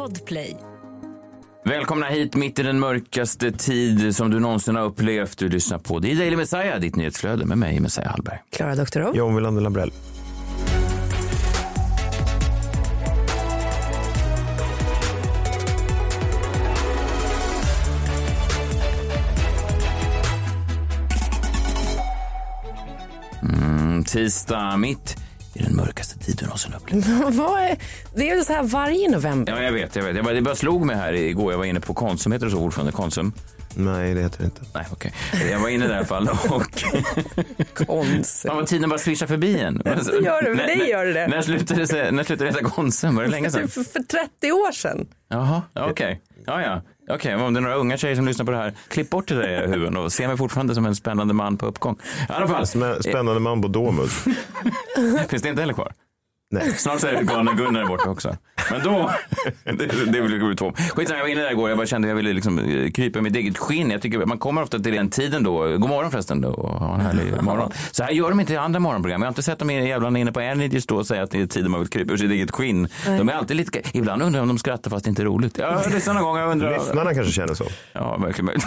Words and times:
Podplay. 0.00 0.56
Välkomna 1.64 2.06
hit 2.06 2.34
mitt 2.34 2.58
i 2.58 2.62
den 2.62 2.80
mörkaste 2.80 3.52
tid 3.52 4.16
som 4.16 4.30
du 4.30 4.40
någonsin 4.40 4.76
har 4.76 4.84
upplevt. 4.84 5.38
Du 5.38 5.48
lyssnar 5.48 5.78
på 5.78 6.00
The 6.00 6.14
Daily 6.14 6.36
Messiah, 6.36 6.80
ditt 6.80 6.96
nyhetsflöde 6.96 7.46
med 7.46 7.58
mig, 7.58 7.80
Messiah 7.80 8.10
Hallberg. 8.10 8.42
Klara 8.50 8.74
Doktorow. 8.74 9.16
John 9.16 9.34
Wilander 9.34 9.62
Lambrell. 9.62 9.92
Mm, 23.42 24.04
tisdag, 24.04 24.76
mitt 24.76 25.16
i 25.60 25.62
den 25.62 25.76
mörkaste 25.76 26.18
tid 26.18 26.36
du 26.38 26.44
någonsin 26.44 26.74
upplevt. 26.74 27.06
Vad 27.36 27.60
är, 27.60 27.76
det 28.14 28.30
är 28.30 28.36
väl 28.36 28.44
så 28.44 28.52
här 28.52 28.62
varje 28.62 29.10
november? 29.10 29.52
Ja, 29.52 29.62
jag 29.62 29.72
vet, 29.72 29.96
jag 29.96 30.02
vet. 30.02 30.16
Jag 30.16 30.24
bara, 30.24 30.34
det 30.34 30.42
bara 30.42 30.54
slog 30.54 30.86
mig 30.86 30.96
här 30.96 31.12
igår. 31.12 31.52
Jag 31.52 31.58
var 31.58 31.64
inne 31.64 31.80
på 31.80 31.94
Konsum, 31.94 32.32
heter 32.32 32.46
det 32.46 32.52
så 32.52 32.58
ordförande? 32.58 32.92
Konsum? 32.92 33.32
Nej, 33.74 34.14
det 34.14 34.20
heter 34.20 34.38
det 34.38 34.44
inte. 34.44 34.60
Nej, 34.74 34.86
okej. 34.92 35.12
Jag 35.50 35.58
var 35.58 35.68
inne 35.68 35.86
där 35.86 35.94
i 35.94 35.96
alla 35.96 36.06
fall 36.06 36.28
och... 36.48 36.84
Konsum. 37.86 38.56
Vad 38.56 38.66
tiden 38.66 38.90
bara 38.90 38.98
svischar 38.98 39.26
förbi 39.26 39.58
en. 39.58 39.78
Det 39.78 39.90
gör 40.24 40.42
det, 40.42 40.54
men 40.54 40.78
det 40.78 40.86
gör 40.86 41.06
det. 41.06 41.26
När 41.26 41.42
slutade 41.42 41.84
det, 41.84 42.10
när 42.10 42.24
slutade 42.24 42.50
det 42.50 42.56
heta 42.56 42.70
Konsum? 42.70 43.16
Var 43.16 43.22
det 43.22 43.28
länge 43.30 43.50
sedan? 43.50 43.68
För, 43.68 43.84
för 43.84 44.02
30 44.02 44.52
år 44.52 44.72
sedan. 44.72 45.06
Jaha, 45.28 45.62
okej. 45.74 46.20
Ja, 46.46 46.62
ja. 46.62 46.82
Okej, 47.14 47.34
om 47.34 47.54
det 47.54 47.58
är 47.58 47.62
några 47.62 47.74
unga 47.74 47.96
tjejer 47.96 48.16
som 48.16 48.26
lyssnar 48.26 48.44
på 48.46 48.50
det 48.50 48.56
här, 48.56 48.74
klipp 48.88 49.10
bort 49.10 49.28
det 49.28 49.34
där 49.34 49.48
i 49.48 49.52
era 49.52 49.66
huvuden 49.66 49.96
och 49.96 50.12
se 50.12 50.28
mig 50.28 50.36
fortfarande 50.36 50.74
som 50.74 50.86
en 50.86 50.94
spännande 50.94 51.34
man 51.34 51.56
på 51.56 51.66
uppgång. 51.66 51.98
I 52.28 52.32
alla 52.32 52.48
fall, 52.48 52.66
Spännande 53.02 53.40
man 53.40 53.62
på 53.62 53.68
Domus. 53.68 54.24
finns 55.28 55.42
det 55.42 55.48
inte 55.48 55.62
heller 55.62 55.74
kvar? 55.74 55.92
Nej. 56.52 56.70
Snart 56.76 57.00
så 57.00 57.06
är 57.06 57.22
galna 57.22 57.52
Gunnar 57.52 57.86
borta 57.86 58.10
också. 58.10 58.36
Men 58.70 58.82
då, 58.84 59.10
det, 59.64 60.12
det 60.12 60.20
vill 60.20 60.56
två. 60.56 60.72
Skitsamma, 60.72 61.18
jag 61.18 61.24
var 61.24 61.28
inne 61.28 61.40
där 61.40 61.50
igår, 61.50 61.68
jag 61.68 61.78
bara 61.78 61.86
kände 61.86 62.06
att 62.06 62.10
jag 62.10 62.16
ville 62.16 62.32
liksom 62.32 62.58
eh, 62.58 62.90
krypa 62.90 63.18
i 63.18 63.22
mitt 63.22 63.36
eget 63.36 63.58
skinn. 63.58 63.90
Jag 63.90 64.02
tycker 64.02 64.26
man 64.26 64.38
kommer 64.38 64.62
ofta 64.62 64.78
till 64.78 64.92
den 64.94 65.10
tiden 65.10 65.42
då, 65.44 65.78
god 65.78 65.88
morgon 65.88 66.10
förresten 66.10 66.40
då, 66.40 66.50
ha 66.52 66.94
en 66.94 67.00
härlig 67.00 67.42
morgon. 67.42 67.72
Så 67.90 68.02
här 68.02 68.10
gör 68.10 68.30
de 68.30 68.40
inte 68.40 68.52
i 68.52 68.56
andra 68.56 68.80
morgonprogram. 68.80 69.22
Jag 69.22 69.26
har 69.26 69.30
inte 69.30 69.42
sett 69.42 69.58
de 69.58 69.70
jävlarna 69.70 70.18
inne 70.18 70.32
på 70.32 70.40
Energy 70.40 70.80
stå 70.80 70.96
och 70.96 71.06
säga 71.06 71.22
att 71.22 71.30
det 71.30 71.40
är 71.40 71.46
tiden 71.46 71.70
man 71.70 71.80
vill 71.80 71.88
krypa 71.90 72.12
ur 72.12 72.16
sitt 72.16 72.30
eget 72.30 72.50
skinn. 72.50 72.88
De 73.04 73.28
är 73.28 73.32
alltid 73.32 73.56
lite, 73.56 73.80
ibland 73.92 74.22
undrar 74.22 74.38
jag 74.38 74.42
om 74.42 74.48
de 74.48 74.58
skrattar 74.58 74.90
fast 74.90 75.04
det 75.04 75.08
inte 75.08 75.22
är 75.22 75.26
roligt. 75.26 75.58
Ja, 75.58 75.82
Jag 75.84 75.92
lyssnar 75.92 76.14
någon 76.14 76.22
gång, 76.22 76.36
jag 76.38 76.50
undrar. 76.50 76.72
Lyssnarna 76.78 77.14
kanske 77.14 77.32
känner 77.32 77.54
så. 77.54 77.64
Ja, 77.92 78.16
verkligen 78.16 78.46
möjligt. 78.46 78.64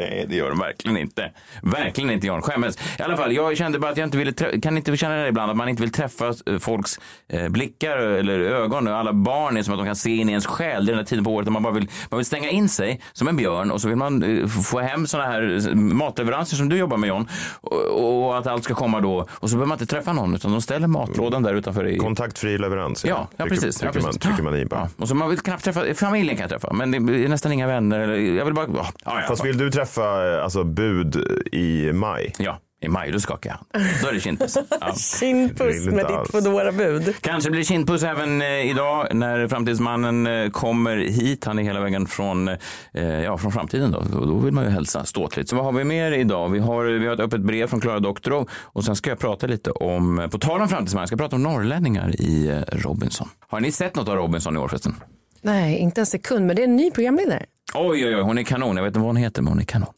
Nej, 0.00 0.26
det 0.28 0.36
gör 0.36 0.48
de 0.50 0.58
verkligen 0.58 0.96
inte. 0.96 1.30
Verkligen 1.62 2.10
inte 2.10 2.26
Jan. 2.26 2.42
Skämmes. 2.42 2.78
I 2.98 3.02
alla 3.02 3.16
fall, 3.16 3.32
jag 3.32 3.56
kände 3.56 3.78
bara 3.78 3.90
att 3.90 3.96
jag 3.96 4.06
inte 4.06 4.18
ville, 4.18 4.32
kan 4.62 4.76
inte 4.76 4.96
känna 4.96 5.14
det 5.16 5.28
ibland, 5.28 5.50
att 5.50 5.56
man 5.56 5.68
inte 5.68 5.82
vill 5.82 5.92
träffa 5.92 6.34
eh, 6.46 6.58
folks 6.58 7.00
eh, 7.28 7.48
blickar 7.48 7.96
eller 7.96 8.40
ögon. 8.40 8.88
Alla 8.88 9.12
barn 9.12 9.56
är 9.56 9.62
som 9.62 9.74
att 9.74 9.80
de 9.80 9.86
kan 9.86 9.96
se 9.96 10.16
in 10.16 10.28
i 10.28 10.32
ens 10.32 10.46
själ. 10.46 10.86
Det 10.86 10.90
är 10.90 10.92
den 10.92 10.98
här 10.98 11.06
tiden 11.06 11.24
på 11.24 11.34
året 11.34 11.46
där 11.46 11.52
man 11.52 11.62
bara 11.62 11.72
vill, 11.72 11.88
man 12.10 12.18
vill 12.18 12.26
stänga 12.26 12.48
in 12.50 12.68
sig 12.68 13.00
som 13.12 13.28
en 13.28 13.36
björn 13.36 13.70
och 13.70 13.80
så 13.80 13.88
vill 13.88 13.96
man 13.96 14.22
eh, 14.40 14.46
få 14.46 14.80
hem 14.80 15.06
såna 15.06 15.24
här 15.24 15.68
eh, 15.68 15.74
matleveranser 15.74 16.56
som 16.56 16.68
du 16.68 16.76
jobbar 16.76 16.96
med 16.96 17.08
John. 17.08 17.28
Och, 17.60 18.26
och 18.26 18.38
att 18.38 18.46
allt 18.46 18.64
ska 18.64 18.74
komma 18.74 19.00
då. 19.00 19.26
Och 19.30 19.50
så 19.50 19.56
behöver 19.56 19.66
man 19.68 19.76
inte 19.76 19.86
träffa 19.94 20.12
någon 20.12 20.34
utan 20.34 20.52
de 20.52 20.62
ställer 20.62 20.86
matlådan 20.86 21.42
där 21.42 21.54
utanför 21.54 21.86
i... 21.86 21.98
Kontaktfri 21.98 22.58
leverans. 22.58 23.04
Ja, 23.04 23.28
ja 23.36 23.44
Trycker- 23.44 23.54
precis. 23.54 23.76
Trycker, 23.78 23.98
ja, 23.98 24.02
man, 24.02 24.12
precis. 24.12 24.22
trycker 24.22 24.42
man 24.42 24.56
i 24.56 24.64
bara. 24.64 24.80
Ja, 24.80 24.88
och 24.96 25.08
så 25.08 25.14
man 25.14 25.28
vill 25.30 25.38
knappt 25.38 25.64
träffa, 25.64 25.94
familjen 25.94 26.36
kan 26.36 26.42
jag 26.42 26.50
träffa, 26.50 26.72
men 26.72 26.90
det 26.90 26.96
är 27.24 27.28
nästan 27.28 27.52
inga 27.52 27.66
vänner. 27.66 28.00
Eller, 28.00 28.14
jag 28.14 28.44
vill 28.44 28.54
bara, 28.54 28.66
ja, 28.74 28.86
ja, 29.04 29.22
Fast 29.28 29.44
vill 29.44 29.58
du 29.58 29.70
träffa 29.70 29.89
eh, 29.98 30.44
alltså, 30.44 30.64
bud 30.64 31.16
i 31.52 31.92
maj? 31.92 32.32
Ja, 32.38 32.58
i 32.82 32.88
maj 32.88 33.10
då 33.10 33.20
skakar 33.20 33.50
jag 33.50 33.56
hand. 33.56 33.90
Då 34.02 34.08
är 34.08 34.12
det 34.12 34.20
kindpuss. 34.20 34.58
Ja. 34.80 34.94
Kindpuss 34.94 35.86
med 35.86 36.06
ditt 36.06 36.30
Foodora-bud. 36.30 37.14
Kanske 37.20 37.50
blir 37.50 37.62
kindpuss 37.62 38.02
även 38.02 38.42
eh, 38.42 38.70
idag 38.70 39.14
när 39.14 39.48
framtidsmannen 39.48 40.26
eh, 40.26 40.50
kommer 40.50 40.96
hit. 40.96 41.44
Han 41.44 41.58
är 41.58 41.62
hela 41.62 41.80
vägen 41.80 42.06
från, 42.06 42.48
eh, 42.48 42.58
ja, 43.02 43.38
från 43.38 43.52
framtiden. 43.52 43.90
Då. 43.90 43.98
Och 43.98 44.26
då 44.26 44.38
vill 44.38 44.52
man 44.54 44.64
ju 44.64 44.70
hälsa 44.70 45.04
ståtligt. 45.04 45.48
Så 45.48 45.56
vad 45.56 45.64
har 45.64 45.72
vi 45.72 45.84
mer 45.84 46.12
idag? 46.12 46.48
Vi 46.48 46.58
har, 46.58 46.84
vi 46.84 47.06
har 47.06 47.14
ett 47.14 47.20
öppet 47.20 47.40
brev 47.40 47.66
från 47.66 47.80
Klara 47.80 47.98
Doktorow 48.00 48.48
och 48.52 48.84
sen 48.84 48.96
ska 48.96 49.10
jag 49.10 49.18
prata 49.18 49.46
lite 49.46 49.70
om, 49.70 50.28
på 50.32 50.38
tal 50.38 50.60
om 50.60 50.68
framtidsmannen, 50.68 51.02
jag 51.02 51.08
ska 51.08 51.16
prata 51.16 51.36
om 51.36 51.42
norrlänningar 51.42 52.20
i 52.20 52.62
Robinson. 52.72 53.28
Har 53.48 53.60
ni 53.60 53.72
sett 53.72 53.96
något 53.96 54.08
av 54.08 54.16
Robinson 54.16 54.56
i 54.56 54.58
år 54.58 54.68
förresten? 54.68 54.94
Nej, 55.42 55.78
inte 55.78 56.00
en 56.00 56.06
sekund, 56.06 56.46
men 56.46 56.56
det 56.56 56.62
är 56.62 56.64
en 56.68 56.76
ny 56.76 56.90
programledare. 56.90 57.46
Oj, 57.74 58.06
oj, 58.06 58.16
oj, 58.16 58.22
hon 58.22 58.38
är 58.38 58.42
kanon. 58.42 58.76
Jag 58.76 58.84
vet 58.84 58.90
inte 58.90 58.98
vad 58.98 59.06
hon 59.08 59.16
heter, 59.16 59.42
men 59.42 59.52
hon 59.52 59.60
är 59.60 59.64
kanon. 59.64 59.92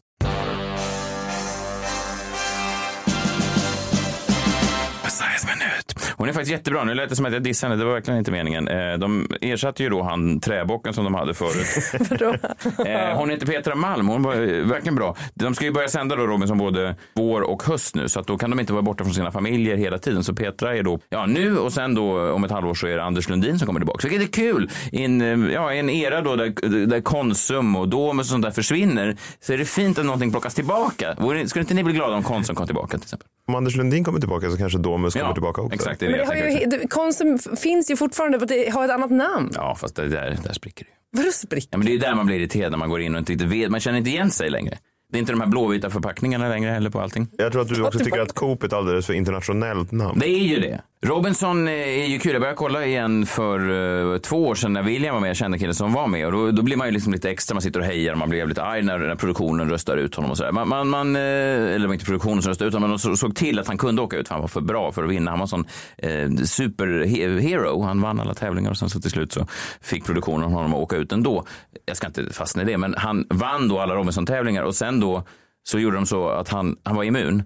Messiahs 5.03 5.45
minut. 5.45 6.02
Hon 6.17 6.29
är 6.29 6.33
faktiskt 6.33 6.51
jättebra. 6.51 6.83
Nu 6.83 6.93
lät 6.93 7.09
det 7.09 7.15
som 7.15 7.25
att 7.25 7.33
jag 7.33 7.43
dissade 7.43 7.71
henne. 7.73 7.81
Det 7.83 7.85
var 7.87 7.93
verkligen 7.93 8.17
inte 8.17 8.31
meningen. 8.31 8.67
Eh, 8.67 8.93
De 8.97 9.27
ersatte 9.41 9.83
ju 9.83 9.89
då 9.89 10.01
han 10.03 10.39
träbocken 10.39 10.93
som 10.93 11.03
de 11.03 11.13
hade 11.13 11.33
förut. 11.33 11.67
Eh, 12.85 13.17
Hon 13.17 13.29
heter 13.29 13.45
Petra 13.47 13.75
Malm. 13.75 14.07
Hon 14.07 14.23
var 14.23 14.33
eh, 14.33 14.65
verkligen 14.65 14.95
bra. 14.95 15.15
De 15.33 15.55
ska 15.55 15.65
ju 15.65 15.71
börja 15.71 15.87
sända 15.87 16.15
då 16.15 16.27
Robinson 16.27 16.57
både 16.57 16.95
vår 17.13 17.41
och 17.41 17.63
höst 17.63 17.95
nu. 17.95 18.09
Så 18.09 18.19
att 18.19 18.27
då 18.27 18.37
kan 18.37 18.49
de 18.49 18.59
inte 18.59 18.73
vara 18.73 18.81
borta 18.83 19.03
från 19.03 19.13
sina 19.13 19.31
familjer 19.31 19.75
hela 19.77 19.97
tiden. 19.97 20.23
Så 20.23 20.33
Petra 20.35 20.75
är 20.77 20.83
då, 20.83 20.99
ja 21.09 21.25
nu 21.25 21.57
och 21.57 21.73
sen 21.73 21.95
då 21.95 22.31
om 22.31 22.43
ett 22.43 22.51
halvår 22.51 22.73
så 22.73 22.87
är 22.87 22.95
det 22.97 23.03
Anders 23.03 23.29
Lundin 23.29 23.59
som 23.59 23.65
kommer 23.65 23.79
tillbaka. 23.79 24.07
Vilket 24.07 24.29
är 24.29 24.33
kul. 24.33 24.69
I 24.91 25.03
en, 25.05 25.49
ja, 25.53 25.73
en 25.73 25.89
era 25.89 26.21
då 26.21 26.35
där, 26.35 26.85
där 26.85 27.01
Konsum 27.01 27.75
och 27.75 27.87
Domus 27.89 28.25
och 28.27 28.31
sånt 28.31 28.43
där 28.43 28.51
försvinner. 28.51 29.17
Så 29.39 29.53
är 29.53 29.57
det 29.57 29.65
fint 29.65 29.99
att 29.99 30.05
någonting 30.05 30.31
plockas 30.31 30.55
tillbaka. 30.55 31.15
Skulle 31.45 31.61
inte 31.61 31.73
ni 31.73 31.83
bli 31.83 31.93
glada 31.93 32.15
om 32.15 32.23
Konsum 32.23 32.55
kom 32.55 32.65
tillbaka 32.65 32.97
till 32.97 33.03
exempel? 33.05 33.27
Om 33.47 33.55
Anders 33.55 33.75
Lundin 33.75 34.03
kommer 34.03 34.19
tillbaka 34.19 34.49
så 34.51 34.57
kanske 34.57 34.77
Domus 34.79 35.13
kommer 35.13 35.33
tillbaka 35.33 35.61
också. 35.61 35.75
Exakt, 35.75 36.02
det 36.07 36.17
Men 36.17 36.19
det 36.19 36.25
har 36.25 36.35
ju, 36.59 36.65
det- 36.65 36.87
Konsum 36.87 37.39
finns 37.39 37.91
ju 37.91 37.95
fortfarande, 37.95 38.39
för 38.39 38.45
att 38.45 38.49
det 38.49 38.69
har 38.69 38.85
ett 38.85 38.91
annat 38.91 39.11
namn. 39.11 39.51
Ja, 39.55 39.75
fast 39.75 39.95
det 39.95 40.07
där, 40.07 40.37
där 40.43 40.53
spricker 40.53 40.85
det 40.85 40.89
ju. 40.89 41.23
Vadå 41.23 41.31
sprick? 41.31 41.67
Ja, 41.71 41.77
men 41.77 41.87
det 41.87 41.93
är 41.93 41.99
där 41.99 42.15
man 42.15 42.25
blir 42.25 42.35
irriterad 42.39 42.71
när 42.71 42.77
man 42.77 42.89
går 42.89 43.01
in 43.01 43.13
och 43.15 43.19
inte 43.19 43.31
riktigt 43.31 43.47
vet. 43.49 43.69
Man 43.71 43.79
känner 43.79 43.97
inte 43.97 44.09
igen 44.09 44.31
sig 44.31 44.49
längre. 44.49 44.77
Det 45.11 45.17
är 45.17 45.19
inte 45.19 45.31
de 45.31 45.41
här 45.41 45.47
blåvita 45.47 45.89
förpackningarna 45.89 46.49
längre 46.49 46.71
heller 46.71 46.89
på 46.89 46.99
allting. 47.01 47.27
Jag 47.37 47.51
tror 47.51 47.61
att 47.61 47.67
du 47.69 47.83
också 47.83 47.99
tycker 47.99 48.19
att 48.19 48.33
Coop 48.33 48.63
är 48.63 48.67
ett 48.67 48.73
alldeles 48.73 49.05
för 49.05 49.13
internationellt 49.13 49.91
namn. 49.91 50.19
Det 50.19 50.27
är 50.29 50.37
ju 50.43 50.59
det. 50.59 50.81
Robinson 51.05 51.67
eh, 51.67 51.73
är 51.73 52.05
ju 52.05 52.19
kul. 52.19 52.31
Jag 52.31 52.41
började 52.41 52.57
kolla 52.57 52.85
igen 52.85 53.25
för 53.25 53.69
uh, 53.69 54.17
två 54.17 54.47
år 54.47 54.55
sedan 54.55 54.73
när 54.73 54.83
William 54.83 55.13
var 55.13 55.21
med. 55.21 55.29
Jag 55.29 55.37
kände 55.37 55.59
killen 55.59 55.75
som 55.75 55.93
var 55.93 56.07
med. 56.07 56.25
Och 56.25 56.31
då, 56.31 56.51
då 56.51 56.61
blir 56.61 56.77
man 56.77 56.87
ju 56.87 56.91
liksom 56.93 57.13
lite 57.13 57.29
extra. 57.29 57.55
Man 57.55 57.61
sitter 57.61 57.79
och 57.79 57.85
hejar 57.85 58.11
och 58.11 58.17
man 58.17 58.29
blir 58.29 58.39
jävligt 58.39 58.57
arg 58.57 58.81
när, 58.81 58.99
när 58.99 59.15
produktionen 59.15 59.69
röstar 59.69 59.97
ut 59.97 60.15
honom 60.15 60.31
och 60.31 60.37
sådär. 60.37 60.51
Man, 60.51 60.67
man, 60.67 60.89
man, 60.89 61.15
eh, 61.15 61.21
eller 61.21 61.79
det 61.79 61.87
var 61.87 61.93
inte 61.93 62.05
produktionen 62.05 62.41
som 62.41 62.49
röstade 62.49 62.67
ut 62.67 62.73
honom, 62.73 62.89
men 62.89 62.99
de 62.99 63.17
såg 63.17 63.35
till 63.35 63.59
att 63.59 63.67
han 63.67 63.77
kunde 63.77 64.01
åka 64.01 64.17
ut 64.17 64.27
för 64.27 64.35
han 64.35 64.41
var 64.41 64.47
för 64.47 64.61
bra 64.61 64.91
för 64.91 65.03
att 65.03 65.09
vinna. 65.09 65.31
Han 65.31 65.39
var 65.39 65.45
en 65.45 65.47
sån 65.47 65.65
eh, 65.97 66.45
superhero. 66.45 67.81
Han 67.81 68.01
vann 68.01 68.19
alla 68.19 68.33
tävlingar 68.33 68.71
och 68.71 68.77
sen 68.77 68.89
så 68.89 69.01
till 69.01 69.11
slut 69.11 69.31
så 69.31 69.47
fick 69.81 70.05
produktionen 70.05 70.51
honom 70.51 70.73
att 70.73 70.79
åka 70.79 70.95
ut 70.95 71.11
ändå. 71.11 71.45
Jag 71.85 71.97
ska 71.97 72.07
inte 72.07 72.33
fastna 72.33 72.61
i 72.61 72.65
det, 72.65 72.77
men 72.77 72.95
han 72.97 73.25
vann 73.29 73.67
då 73.67 73.79
alla 73.79 73.95
Robinson-tävlingar 73.95 74.63
och 74.63 74.75
sen 74.75 74.99
då 74.99 75.23
så 75.63 75.79
gjorde 75.79 75.95
de 75.95 76.05
så 76.05 76.29
att 76.29 76.49
han, 76.49 76.75
han 76.83 76.95
var 76.95 77.03
immun. 77.03 77.43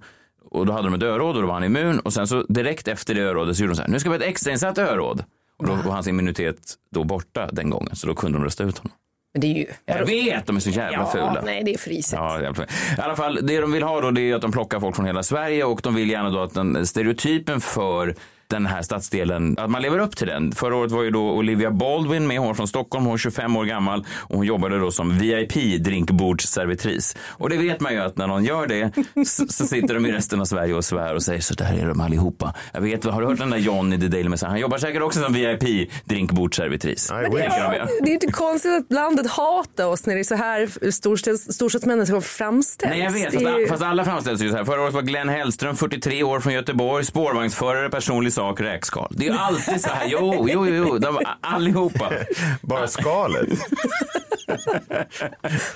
Och 0.52 0.66
då 0.66 0.74
hade 0.74 0.88
de 0.88 0.94
ett 0.94 1.04
öråd 1.04 1.36
och 1.36 1.42
då 1.42 1.48
var 1.48 1.54
han 1.54 1.64
immun. 1.64 2.00
Och 2.00 2.14
sen 2.14 2.28
så 2.28 2.44
direkt 2.44 2.88
efter 2.88 3.16
det 3.16 3.22
örådet 3.22 3.58
så 3.58 3.64
gjorde 3.64 3.72
de 3.72 3.76
så 3.76 3.82
här, 3.82 3.90
nu 3.90 4.00
ska 4.00 4.10
vi 4.10 4.18
ha 4.18 4.24
ett 4.24 4.30
extrainsatt 4.30 4.78
öråd. 4.78 5.24
Och 5.58 5.68
då 5.68 5.74
var 5.74 5.94
hans 5.94 6.08
immunitet 6.08 6.58
då 6.92 7.04
borta 7.04 7.50
den 7.52 7.70
gången. 7.70 7.96
Så 7.96 8.08
då 8.08 8.16
kunde 8.16 8.38
de 8.38 8.44
rösta 8.46 8.64
ut 8.64 8.78
honom. 8.78 8.92
Men 9.34 9.42
det 9.42 9.48
är 9.48 9.54
ju... 9.58 9.66
Jag 9.86 10.06
vet, 10.06 10.46
de 10.46 10.56
är 10.56 10.60
så 10.60 10.70
jävla 10.70 10.98
ja, 10.98 11.12
fula. 11.12 11.42
nej, 11.46 11.64
det 11.64 11.74
är 11.74 11.78
friset. 11.78 12.20
Ja, 12.20 12.42
jävla 12.42 12.54
fula. 12.54 12.68
I 12.98 13.02
alla 13.02 13.16
fall, 13.16 13.40
det 13.44 13.60
de 13.62 13.72
vill 13.72 13.84
ha 13.84 14.02
då 14.02 14.12
det 14.12 14.22
är 14.22 14.36
att 14.36 14.42
de 14.42 14.52
plockar 14.52 14.80
folk 14.80 14.96
från 14.96 15.06
hela 15.06 15.24
Sverige 15.24 15.64
och 15.64 15.80
de 15.84 15.96
vill 15.96 16.10
gärna 16.10 16.30
då 16.30 16.40
att 16.40 16.54
den 16.54 16.88
stereotypen 16.88 17.62
för 17.62 18.16
den 18.50 18.66
här 18.66 18.82
stadsdelen, 18.82 19.56
att 19.60 19.70
man 19.70 19.82
lever 19.82 20.00
upp 20.00 20.16
till 20.16 20.28
den. 20.28 20.52
Förra 20.52 20.76
året 20.76 20.92
var 20.92 21.04
ju 21.04 21.12
då 21.12 21.32
Olivia 21.32 21.72
Baldwin 21.72 22.28
med, 22.28 22.40
hon 22.40 22.56
från 22.56 22.68
Stockholm, 22.68 23.06
hon 23.06 23.12
var 23.12 23.18
25 23.18 23.56
år 23.58 23.66
gammal 23.66 24.06
och 24.18 24.36
hon 24.36 24.46
jobbade 24.46 24.80
då 24.80 24.92
som 24.92 25.18
VIP 25.20 25.54
drinkbordsservitris. 25.84 27.16
Och 27.30 27.50
det 27.50 27.58
vet 27.58 27.80
man 27.80 27.94
ju 27.94 28.00
att 28.00 28.18
när 28.18 28.28
någon 28.28 28.44
gör 28.44 28.68
det 28.68 28.92
så, 29.28 29.48
sitter 29.48 29.94
de 29.94 30.06
i 30.06 30.12
resten 30.12 30.42
av 30.42 30.46
Sverige 30.46 30.74
och 30.74 30.86
svär 30.86 31.16
och 31.16 31.24
säger 31.24 31.42
så 31.42 31.54
där 31.54 31.74
är 31.84 31.88
de 31.88 32.02
allihopa. 32.02 32.54
Jag 32.74 32.82
vet, 32.82 33.04
har 33.04 33.22
du 33.22 33.28
hört 33.28 33.38
den 33.40 33.50
där 33.50 33.58
John 33.58 33.94
i 33.94 34.00
The 34.00 34.08
Daily 34.08 34.30
Messiah? 34.30 34.50
Han 34.52 34.60
jobbar 34.60 34.78
säkert 34.78 35.02
också 35.02 35.24
som 35.24 35.34
VIP 35.34 35.90
drinkbordsservitris. 36.06 37.12
Nej, 37.12 37.30
Det 37.32 37.38
göra. 37.44 37.88
Det 38.02 38.10
är 38.10 38.14
inte 38.14 38.28
konstigt 38.32 38.72
att 38.74 38.94
landet 38.94 39.28
hatar 39.32 39.86
oss 39.86 40.06
när 40.06 40.14
det 40.16 40.22
är 40.22 40.24
så 40.24 40.36
här 40.36 40.92
storstads, 40.92 41.54
storstadsmännen 41.54 42.08
som 42.08 42.22
framställs. 42.22 42.90
Nej, 42.90 43.00
jag 43.04 43.12
vet. 43.12 43.34
Fast, 43.34 43.46
är 43.46 43.58
ju- 43.60 43.68
fast 43.68 43.84
alla 43.84 44.06
framställs 44.06 44.42
ju 44.42 44.50
så 44.50 44.56
här. 44.58 44.66
Förra 44.66 44.82
året 44.82 44.94
var 44.94 45.02
Glenn 45.02 45.30
Hellström, 45.30 45.76
43 45.76 46.24
år 46.24 46.40
från 46.40 46.54
Göteborg, 46.54 47.06
spårvagnsförare, 47.06 47.90
personlig 47.90 48.34
sak, 48.38 48.62
räkskal. 48.62 49.14
Det 49.18 49.28
är 49.28 49.32
ju 49.32 49.38
alltid 49.38 49.82
så 49.82 49.90
här. 49.90 50.08
Jo, 50.08 50.48
jo, 50.50 50.68
jo. 50.68 50.98
De, 50.98 51.20
allihopa. 51.42 52.12
Bara 52.62 52.88
skalet. 52.88 53.48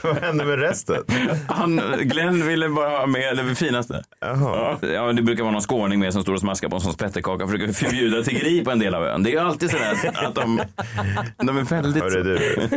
Vad 0.02 0.18
händer 0.18 0.46
med 0.46 0.60
resten? 0.60 1.04
Han, 1.48 1.81
Glenn 2.00 2.48
ville 2.48 2.69
bara 2.69 2.90
ha 2.90 3.06
med 3.06 3.38
det 3.38 3.56
finaste. 3.56 4.04
Jaha. 4.19 4.78
Ja, 4.81 5.13
det 5.13 5.22
brukar 5.22 5.44
vara 5.44 5.52
någon 5.52 5.62
skåning 5.62 6.00
med 6.00 6.13
som 6.13 6.22
står 6.22 6.34
och 6.34 6.40
smaskar 6.40 6.69
på 6.69 6.75
en 6.75 6.81
sån 6.81 6.94
spettekaka 6.94 7.44
och 7.44 7.50
försöker 7.50 7.74
förbjuda 7.74 8.24
tiggeri 8.24 8.64
på 8.66 8.72
en 8.72 8.80
del 8.80 8.96
av 8.96 9.04
ön. 9.04 9.24
Det 9.24 9.30
är 9.30 9.31
ju 9.31 9.40
alltid 9.40 9.72
så 9.72 9.78
där 9.78 10.25
att 10.25 10.36
de, 10.36 10.62
de 11.38 11.57
är 11.57 11.64
väldigt... 11.64 12.04
Hörru 12.04 12.24
du. 12.24 12.69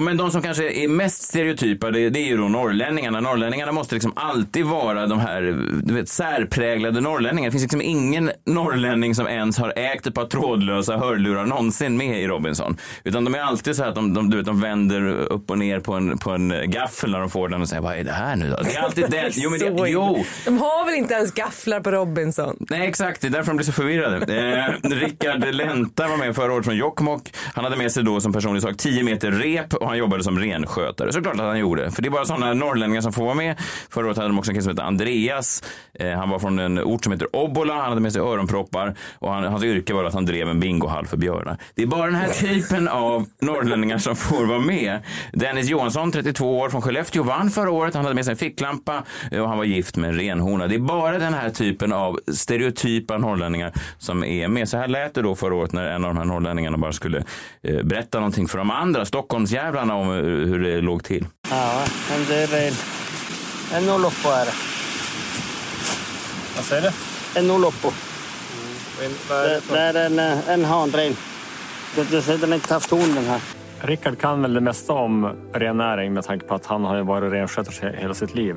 Men 0.00 0.16
de 0.16 0.30
som 0.30 0.42
kanske 0.42 0.72
är 0.72 0.88
mest 0.88 1.22
stereotypa, 1.22 1.90
det, 1.90 2.10
det 2.10 2.18
är 2.18 2.26
ju 2.26 2.36
då 2.36 2.48
norrlänningarna. 2.48 3.20
Norrlänningarna 3.20 3.72
måste 3.72 3.94
liksom 3.94 4.12
alltid 4.16 4.64
vara 4.64 5.06
de 5.06 5.18
här 5.18 5.42
du 5.84 5.94
vet, 5.94 6.08
särpräglade 6.08 7.00
norrlänningarna. 7.00 7.48
Det 7.48 7.52
finns 7.52 7.62
liksom 7.62 7.82
ingen 7.82 8.30
norrlänning 8.46 9.14
som 9.14 9.26
ens 9.26 9.58
har 9.58 9.72
ägt 9.76 10.06
ett 10.06 10.14
par 10.14 10.26
trådlösa 10.26 10.96
hörlurar 10.96 11.46
någonsin 11.46 11.96
med 11.96 12.22
i 12.22 12.26
Robinson. 12.26 12.76
Utan 13.04 13.24
de 13.24 13.34
är 13.34 13.40
alltid 13.40 13.76
så 13.76 13.82
här 13.82 13.88
att 13.88 13.94
de, 13.94 14.14
de, 14.14 14.30
du 14.30 14.36
vet, 14.36 14.46
de 14.46 14.60
vänder 14.60 15.08
upp 15.08 15.50
och 15.50 15.58
ner 15.58 15.80
på 15.80 15.94
en, 15.94 16.18
på 16.18 16.30
en 16.30 16.54
gaffel 16.64 17.10
när 17.10 17.20
de 17.20 17.30
får 17.30 17.48
den 17.48 17.62
och 17.62 17.68
säger 17.68 17.82
vad 17.82 17.96
är 17.96 18.04
det 18.04 18.12
här 18.12 18.36
nu 18.36 18.50
då? 18.50 18.56
Det 18.62 18.74
är 18.74 18.82
alltid 18.82 19.04
det. 19.10 19.30
Jo, 19.32 19.50
men 19.50 19.58
det, 19.58 19.88
jo. 19.90 20.24
De 20.44 20.58
har 20.58 20.84
väl 20.84 20.94
inte 20.94 21.14
ens 21.14 21.32
gafflar 21.32 21.80
på 21.80 21.90
Robinson? 21.90 22.56
Nej, 22.70 22.88
exakt. 22.88 23.20
Det 23.20 23.26
är 23.26 23.30
därför 23.30 23.46
de 23.46 23.56
blir 23.56 23.66
så 23.66 23.72
förvirrade. 23.72 24.16
Eh, 24.16 24.88
Rickard 24.90 25.54
Lenta 25.54 26.08
var 26.08 26.16
med 26.16 26.36
förra 26.36 26.52
året 26.52 26.64
från 26.64 26.76
Jokkmokk. 26.76 27.34
Han 27.54 27.64
hade 27.64 27.76
med 27.76 27.92
sig 27.92 28.04
då 28.04 28.20
som 28.20 28.32
personlig 28.32 28.62
sak 28.62 28.76
10 28.76 29.02
meter 29.02 29.30
rep 29.32 29.74
och 29.80 29.88
han 29.88 29.98
jobbade 29.98 30.24
som 30.24 30.38
renskötare. 30.38 31.12
Såklart 31.12 31.34
att 31.34 31.40
han 31.40 31.58
gjorde. 31.58 31.90
För 31.90 32.02
det 32.02 32.08
är 32.08 32.10
bara 32.10 32.24
sådana 32.24 32.54
norrlänningar 32.54 33.00
som 33.00 33.12
får 33.12 33.24
vara 33.24 33.34
med. 33.34 33.56
Förra 33.90 34.06
året 34.06 34.16
hade 34.16 34.28
de 34.28 34.38
också 34.38 34.50
en 34.50 34.54
kille 34.54 34.62
som 34.62 34.70
hette 34.70 34.82
Andreas. 34.82 35.62
Eh, 35.94 36.10
han 36.10 36.30
var 36.30 36.38
från 36.38 36.58
en 36.58 36.78
ort 36.78 37.04
som 37.04 37.12
heter 37.12 37.36
Obbola. 37.36 37.74
Han 37.74 37.88
hade 37.88 38.00
med 38.00 38.12
sig 38.12 38.22
öronproppar 38.22 38.94
och 39.18 39.32
han, 39.32 39.44
hans 39.44 39.64
yrke 39.64 39.94
var 39.94 40.04
att 40.04 40.14
han 40.14 40.26
drev 40.26 40.48
en 40.48 40.60
bingohall 40.60 41.06
för 41.06 41.16
björnar. 41.16 41.56
Det 41.74 41.82
är 41.82 41.86
bara 41.86 42.06
den 42.06 42.14
här 42.14 42.28
typen 42.28 42.88
av 42.88 43.26
norrlänningar 43.40 43.98
som 43.98 44.16
får 44.16 44.46
vara 44.46 44.58
med. 44.58 44.98
Dennis 45.32 45.68
Johansson, 45.68 46.12
32 46.12 46.58
år, 46.58 46.68
från 46.68 46.82
Skellefteå, 46.82 47.22
vann 47.22 47.50
förra 47.50 47.70
året. 47.70 47.94
Han 47.94 48.04
hade 48.04 48.14
med 48.14 48.24
sig 48.24 48.32
en 48.32 48.38
ficklampa 48.38 49.04
eh, 49.30 49.42
och 49.42 49.48
han 49.48 49.58
var 49.58 49.64
gift 49.64 49.96
med 49.96 50.10
en 50.10 50.16
renhona. 50.16 50.66
Det 50.66 50.74
är 50.74 50.78
bara 50.78 51.18
den 51.18 51.34
här 51.34 51.50
typen 51.50 51.92
av 51.92 52.18
stereotypa 52.32 53.18
norrlänningar 53.18 53.72
som 53.98 54.24
är 54.24 54.48
med. 54.48 54.68
Så 54.68 54.76
här 54.76 54.88
lät 54.88 55.14
det 55.14 55.22
då 55.22 55.34
förra 55.34 55.54
året 55.54 55.72
när 55.72 55.86
en 55.86 56.04
av 56.04 56.10
de 56.10 56.18
här 56.18 56.24
norrlänningarna 56.24 56.78
bara 56.78 56.92
skulle 56.92 57.24
eh, 57.62 57.82
berätta 57.82 58.18
någonting 58.18 58.48
för 58.48 58.58
de 58.58 58.70
andra 58.70 59.04
Stockholmsjävlarna 59.70 59.94
om 59.94 60.10
eh, 60.10 60.48
hur 60.48 60.58
det 60.58 60.80
låg 60.80 61.04
till. 61.04 61.26
Ja, 61.50 61.84
men 62.10 62.24
det 62.28 62.34
är 62.42 62.46
väl 62.46 62.72
en 63.74 63.86
nolloppo 63.86 64.28
är 64.28 64.44
det. 64.44 64.52
Vad 66.56 66.64
säger 66.64 66.82
du? 66.82 66.88
En. 67.40 67.48
Vad 69.28 69.38
är 69.38 69.48
Det, 69.48 69.60
det 69.72 69.78
är 69.80 70.06
en, 70.06 70.18
eh, 70.18 70.48
en 70.48 70.64
hanren. 70.64 71.16
Det- 71.94 72.10
det- 72.10 72.36
Den 72.40 72.50
har 72.50 72.54
inte 72.54 72.74
haft 72.74 72.90
horn 72.90 73.14
den 73.14 73.24
här. 73.24 73.40
Rickard 73.80 74.18
kan 74.18 74.42
väl 74.42 74.54
det 74.54 74.60
mesta 74.60 74.92
om 74.92 75.32
rennäring 75.54 76.12
med 76.14 76.24
tanke 76.24 76.46
på 76.46 76.54
att 76.54 76.66
han 76.66 76.84
har 76.84 76.96
ju 76.96 77.02
varit 77.02 77.32
renskötare 77.32 77.94
hela 77.98 78.14
sitt 78.14 78.34
liv. 78.34 78.56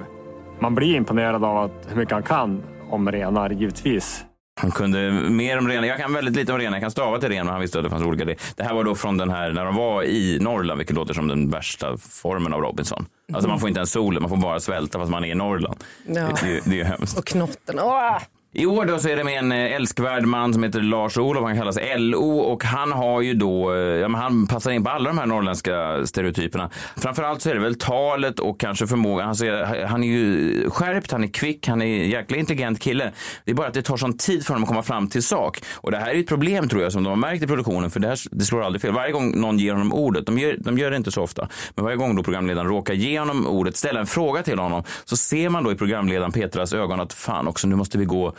Man 0.60 0.76
blir 0.76 0.96
imponerad 0.96 1.44
av 1.44 1.58
att, 1.58 1.88
hur 1.90 1.96
mycket 1.96 2.14
han 2.14 2.24
kan 2.24 2.64
om 2.90 3.12
renar, 3.12 3.50
givetvis. 3.50 4.26
Han 4.56 4.72
kunde 4.72 5.12
mer 5.12 5.58
om 5.58 5.68
renar. 5.68 5.88
Jag 5.88 5.98
kan 5.98 6.14
väldigt 6.14 6.36
lite 6.36 6.54
om 6.54 6.60
renar. 6.60 6.78
Jag 6.78 6.82
kan 6.82 6.92
stava 6.92 7.20
till 7.20 7.30
ren, 7.30 7.46
men 7.46 7.52
han 7.54 7.62
visste 7.62 7.78
att 7.78 7.84
det 7.84 7.90
fanns 7.90 8.04
olika. 8.04 8.26
Det 8.26 8.64
här 8.64 8.74
var 8.74 8.84
då 8.84 8.96
från 8.96 9.18
den 9.18 9.30
här, 9.30 9.52
när 9.52 9.66
de 9.66 9.76
var 9.76 10.04
i 10.04 10.38
Norrland, 10.42 10.78
vilket 10.78 10.96
låter 10.96 11.14
som 11.14 11.28
den 11.28 11.50
värsta 11.50 11.98
formen 11.98 12.54
av 12.54 12.62
Robinson. 12.62 13.06
Alltså 13.34 13.50
man 13.50 13.60
får 13.60 13.70
inte 13.70 13.80
ens 13.80 13.92
solen, 13.92 14.22
man 14.22 14.30
får 14.30 14.38
bara 14.38 14.60
svälta 14.60 15.00
fast 15.00 15.12
man 15.12 15.24
är 15.24 15.32
i 15.32 15.36
Norrland. 15.36 15.84
Ja. 16.06 16.14
Det, 16.14 16.34
det, 16.42 16.62
det 16.66 16.72
är 16.72 16.76
ju 16.76 16.84
hemskt. 16.84 17.18
Och 17.18 17.26
knotten. 17.26 17.80
Åh! 17.80 18.18
I 18.56 18.66
år 18.66 18.86
då 18.86 19.00
så 19.00 19.10
är 19.10 19.16
det 19.16 19.24
med 19.24 19.40
en 19.40 19.52
eh, 19.52 19.76
älskvärd 19.76 20.26
man 20.26 20.54
som 20.54 20.64
heter 20.64 20.82
Lars-Olof, 20.82 21.44
han 21.44 21.58
kallas 21.58 21.78
LO 21.98 22.38
och 22.38 22.64
han 22.64 22.92
har 22.92 23.22
ju 23.22 23.34
då, 23.34 23.74
eh, 23.74 23.80
ja 23.80 24.08
men 24.08 24.22
han 24.22 24.48
passar 24.48 24.72
in 24.72 24.84
på 24.84 24.90
alla 24.90 25.10
de 25.10 25.18
här 25.18 25.26
norrländska 25.26 26.06
stereotyperna. 26.06 26.70
Framförallt 26.98 27.42
så 27.42 27.50
är 27.50 27.54
det 27.54 27.60
väl 27.60 27.76
talet 27.76 28.40
och 28.40 28.60
kanske 28.60 28.88
förmågan. 28.88 29.28
Han, 29.28 29.88
han 29.88 30.04
är 30.04 30.08
ju 30.08 30.70
skärpt, 30.70 31.12
han 31.12 31.24
är 31.24 31.28
kvick, 31.28 31.68
han 31.68 31.82
är 31.82 31.86
en 31.86 32.10
jäkla 32.10 32.38
intelligent 32.38 32.80
kille. 32.80 33.12
Det 33.46 33.52
är 33.52 33.56
bara 33.56 33.68
att 33.68 33.74
det 33.74 33.82
tar 33.82 33.98
sån 33.98 34.18
tid 34.18 34.46
för 34.46 34.54
honom 34.54 34.64
att 34.64 34.70
komma 34.70 34.84
fram 34.84 35.08
till 35.08 35.24
sak. 35.24 35.62
Och 35.74 35.92
det 35.92 35.98
här 35.98 36.12
är 36.12 36.20
ett 36.20 36.28
problem 36.28 36.70
tror 36.70 36.82
jag 36.84 36.92
som 36.92 37.04
de 37.04 37.10
har 37.10 37.16
märkt 37.16 37.44
i 37.44 37.48
produktionen 37.48 37.92
för 37.92 38.00
det, 38.00 38.08
här, 38.08 38.18
det 38.32 38.46
slår 38.46 38.64
aldrig 38.64 38.82
fel. 38.82 38.94
Varje 38.94 39.12
gång 39.12 39.42
någon 39.42 39.60
ger 39.60 39.72
honom 39.72 39.94
ordet, 39.94 40.26
de 40.26 40.38
gör, 40.38 40.58
de 40.60 40.78
gör 40.78 40.92
det 40.92 40.98
inte 40.98 41.12
så 41.12 41.22
ofta, 41.24 41.48
men 41.76 41.86
varje 41.86 41.98
gång 41.98 42.16
då 42.16 42.24
programledaren 42.24 42.68
råkar 42.68 42.94
ge 42.94 43.20
honom 43.20 43.48
ordet, 43.48 43.78
ställa 43.78 44.00
en 44.00 44.08
fråga 44.08 44.44
till 44.44 44.60
honom, 44.60 44.84
så 45.06 45.18
ser 45.18 45.50
man 45.50 45.64
då 45.64 45.72
i 45.72 45.76
programledaren 45.76 46.32
Petras 46.32 46.74
ögon 46.74 47.00
att 47.00 47.14
fan 47.14 47.48
också, 47.48 47.68
nu 47.68 47.76
måste 47.76 47.98
vi 47.98 48.06
gå 48.06 48.34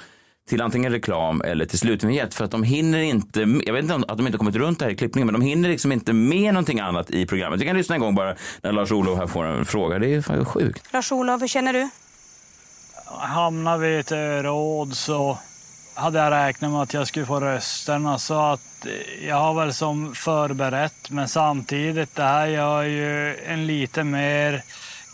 till 0.48 0.62
antingen 0.62 0.92
reklam 0.92 1.42
eller 1.42 1.66
till 1.66 1.78
slutvinjett 1.78 2.34
för 2.34 2.44
att 2.44 2.50
de 2.50 2.62
hinner 2.62 2.98
inte, 2.98 3.40
jag 3.40 3.72
vet 3.72 3.82
inte 3.82 3.94
om 3.94 4.04
att 4.08 4.16
de 4.16 4.26
inte 4.26 4.38
kommit 4.38 4.56
runt 4.56 4.78
det 4.78 4.84
här 4.84 4.92
i 4.92 4.96
klippningen, 4.96 5.26
men 5.26 5.40
de 5.40 5.46
hinner 5.46 5.68
liksom 5.68 5.92
inte 5.92 6.12
med 6.12 6.54
någonting 6.54 6.80
annat 6.80 7.10
i 7.10 7.26
programmet. 7.26 7.60
Vi 7.60 7.66
kan 7.66 7.76
lyssna 7.76 7.94
en 7.94 8.00
gång 8.00 8.14
bara 8.14 8.34
när 8.62 8.72
Lars-Olof 8.72 9.18
här 9.18 9.26
får 9.26 9.44
en 9.44 9.64
fråga. 9.64 9.98
Det 9.98 10.14
är 10.14 10.20
fan 10.20 10.44
sjukt. 10.44 10.92
Lars-Olof, 10.92 11.42
hur 11.42 11.48
känner 11.48 11.72
du? 11.72 11.88
hamnade 13.20 13.78
vi 13.78 13.88
i 13.88 13.98
ett 13.98 14.12
råd 14.44 14.96
så 14.96 15.38
hade 15.94 16.18
jag 16.18 16.30
räknat 16.30 16.70
med 16.70 16.82
att 16.82 16.94
jag 16.94 17.06
skulle 17.08 17.26
få 17.26 17.40
rösterna. 17.40 18.18
Så 18.18 18.34
att 18.34 18.86
jag 19.28 19.36
har 19.36 19.54
väl 19.54 19.74
som 19.74 20.14
förberett, 20.14 21.10
men 21.10 21.28
samtidigt 21.28 22.14
det 22.14 22.22
här 22.22 22.46
gör 22.46 22.82
ju 22.82 23.36
en 23.36 23.66
lite 23.66 24.04
mer 24.04 24.62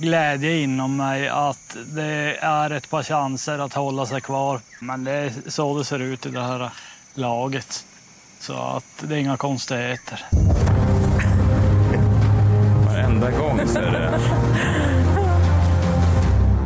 glädje 0.01 0.57
inom 0.63 0.97
mig 0.97 1.29
att 1.29 1.77
det 1.95 2.37
är 2.41 2.71
ett 2.71 2.91
par 2.91 3.03
chanser 3.03 3.59
att 3.59 3.75
hålla 3.75 4.07
sig 4.07 4.21
kvar. 4.21 4.61
Men 4.81 5.05
det 5.05 5.13
är 5.13 5.33
så 5.47 5.79
det 5.79 5.85
ser 5.85 5.99
ut 5.99 6.27
i 6.27 6.29
det 6.29 6.43
här 6.43 6.71
laget. 7.15 7.85
Så 8.41 8.53
att 8.55 8.85
det 9.09 9.15
är 9.15 9.19
inga 9.19 9.37
konstigheter. 9.37 10.25
Varenda 12.87 13.31
gång 13.31 13.61
så 13.67 13.79
är 13.79 13.83
det... 13.83 14.19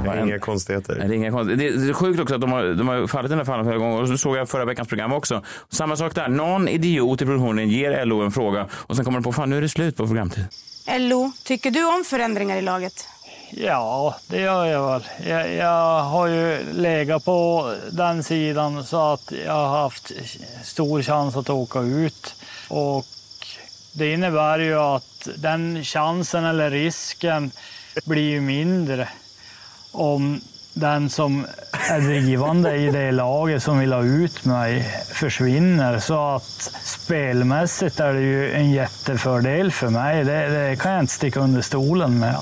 Det 0.05 0.11
är 0.11 0.15
Varenda- 0.15 0.27
inga 0.27 0.39
konstigheter. 0.39 0.97
Nej, 0.99 1.09
det 1.09 1.15
är 1.15 1.17
inga 1.17 1.31
konstigt. 1.31 1.59
Det 1.59 1.67
är 1.67 1.93
sjukt 1.93 2.21
också 2.21 2.35
att 2.35 2.41
de 2.41 2.53
har, 2.53 2.63
de 2.65 2.89
har 2.89 3.07
fallit 3.07 3.29
i 3.29 3.31
den 3.31 3.39
här 3.39 3.45
fallen 3.45 3.65
flera 3.65 3.79
gånger. 3.79 4.03
Och 4.03 4.09
så 4.09 4.19
såg 4.19 4.37
jag 4.37 4.49
förra 4.49 4.65
veckans 4.65 4.89
program 4.89 5.13
också. 5.13 5.43
Samma 5.71 5.97
sak 5.97 6.15
där. 6.15 6.29
Någon 6.29 6.69
idiot 6.69 7.23
i 7.23 7.25
produktionen 7.27 7.69
ger 7.69 8.05
LO 8.05 8.21
en 8.23 8.31
fråga 8.33 8.67
och 8.73 8.97
sen 8.97 9.05
kommer 9.05 9.19
de 9.19 9.23
på 9.25 9.33
fan 9.33 9.51
nu 9.51 9.57
är 9.57 9.63
det 9.63 9.69
slut 9.69 9.97
på 9.97 10.07
programtid. 10.07 10.45
LO, 10.99 11.33
tycker 11.45 11.71
du 11.71 11.85
om 11.99 12.05
förändringar 12.07 12.57
i 12.57 12.63
laget? 12.63 13.09
Ja, 13.57 14.17
det 14.27 14.41
gör 14.41 14.67
jag 14.67 14.93
väl. 14.93 15.03
Jag, 15.27 15.55
jag 15.55 16.03
har 16.03 16.27
ju 16.27 16.73
legat 16.73 17.25
på 17.25 17.71
den 17.91 18.23
sidan 18.23 18.85
så 18.85 19.13
att 19.13 19.33
jag 19.47 19.53
har 19.53 19.83
haft 19.83 20.13
stor 20.63 21.03
chans 21.03 21.37
att 21.37 21.51
åka 21.51 21.81
ut. 21.81 22.35
Och 22.69 23.07
det 23.93 24.13
innebär 24.13 24.59
ju 24.59 24.75
att 24.81 25.29
den 25.37 25.85
chansen 25.85 26.45
eller 26.45 26.71
risken 26.71 27.51
blir 28.05 28.31
ju 28.31 28.41
mindre 28.41 29.09
om 29.93 30.41
den 30.73 31.11
som 31.11 31.47
är 31.91 32.01
drivande 32.01 32.77
i 32.77 32.91
det 32.91 33.13
laget 33.13 33.63
som 33.63 33.79
vill 33.79 33.93
ha 33.93 34.03
ut 34.03 34.45
mig 34.45 34.83
försvinner. 35.13 35.99
Så 35.99 36.35
att 36.35 36.71
spelmässigt 36.83 38.01
är 38.01 38.15
det 38.15 38.21
ju 38.21 38.53
en 38.55 38.71
jättefördel 38.71 39.73
för 39.73 39.89
mig. 39.89 40.25
Det, 40.25 40.49
det 40.49 40.77
kan 40.77 40.93
jag 40.93 41.01
inte 41.01 41.13
sticka 41.13 41.41
under 41.41 41.63
stolen 41.63 42.19
med. 42.19 42.37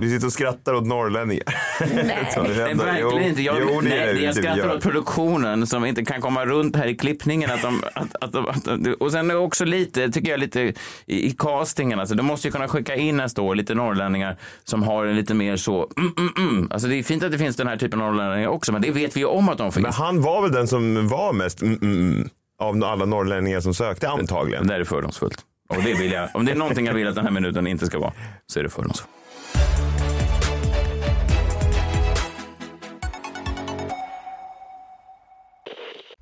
Vi 0.00 0.10
sitter 0.10 0.26
och 0.26 0.32
skrattar 0.32 0.74
åt 0.74 0.86
norrlänningar. 0.86 1.44
Nej, 1.80 2.28
händer- 2.34 2.74
verkligen 2.84 3.10
jo, 3.12 3.18
inte. 3.20 3.42
Jag, 3.42 3.56
jo, 3.60 3.80
det 3.80 3.86
är 3.96 4.06
nej, 4.06 4.14
det 4.14 4.20
jag 4.20 4.34
skrattar 4.34 4.56
gör. 4.58 4.76
åt 4.76 4.82
produktionen 4.82 5.66
som 5.66 5.84
inte 5.84 6.04
kan 6.04 6.20
komma 6.20 6.44
runt 6.46 6.76
här 6.76 6.86
i 6.86 6.96
klippningen. 6.96 7.50
Att 7.50 7.62
de, 7.62 7.82
att, 7.94 8.16
att, 8.20 8.32
de- 8.32 8.46
att, 8.46 8.64
de- 8.64 8.94
och 9.00 9.12
sen 9.12 9.30
också 9.36 9.64
lite, 9.64 10.10
tycker 10.10 10.30
jag, 10.30 10.40
lite 10.40 10.60
i, 10.60 10.74
i 11.06 11.30
castingen. 11.38 12.00
Alltså, 12.00 12.14
de 12.14 12.22
måste 12.26 12.48
ju 12.48 12.52
kunna 12.52 12.68
skicka 12.68 12.94
in 12.96 13.16
nästa 13.16 13.42
år 13.42 13.54
lite 13.54 13.74
norrlänningar 13.74 14.36
som 14.64 14.82
har 14.82 15.06
en 15.06 15.16
lite 15.16 15.34
mer 15.34 15.56
så, 15.56 15.90
mm, 15.96 16.12
mm, 16.18 16.50
mm. 16.50 16.68
Alltså 16.72 16.88
det 16.88 16.96
är 16.98 17.02
fint 17.02 17.22
att 17.22 17.32
det 17.32 17.38
finns 17.38 17.56
den 17.56 17.66
här 17.66 17.76
typen 17.76 18.00
av 18.02 18.14
norrlänningar 18.14 18.48
också, 18.48 18.72
men 18.72 18.82
det 18.82 18.90
vet 18.90 19.16
vi 19.16 19.20
ju 19.20 19.26
om 19.26 19.48
att 19.48 19.58
de 19.58 19.72
finns. 19.72 19.82
Men 19.82 19.92
han 19.92 20.22
var 20.22 20.42
väl 20.42 20.52
den 20.52 20.68
som 20.68 21.08
var 21.08 21.32
mest 21.32 21.62
mm, 21.62 21.78
mm, 21.82 22.12
mm, 22.12 22.28
av 22.62 22.84
alla 22.84 23.04
norrlänningar 23.04 23.60
som 23.60 23.74
sökte 23.74 24.08
antagligen. 24.08 24.66
Det 24.66 24.72
där 24.74 24.80
är 24.80 24.84
fördomsfullt. 24.84 25.38
Och 25.68 25.82
det 25.82 25.94
vill 25.94 26.12
jag, 26.12 26.28
om 26.34 26.44
det 26.44 26.52
är 26.52 26.56
någonting 26.56 26.86
jag 26.86 26.94
vill 26.94 27.08
att 27.08 27.14
den 27.14 27.24
här 27.24 27.32
minuten 27.32 27.66
inte 27.66 27.86
ska 27.86 27.98
vara, 27.98 28.12
så 28.46 28.58
är 28.58 28.62
det 28.62 28.68
fördomsfullt. 28.68 29.08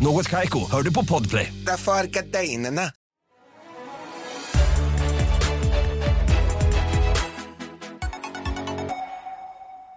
Något 0.00 0.28
Kaiko, 0.28 0.70
hör 0.70 0.82
du 0.82 0.94
på 0.94 1.04
Podplay. 1.04 1.52
Därför 1.66 1.92
är 1.92 2.04
gardinerna. 2.04 2.82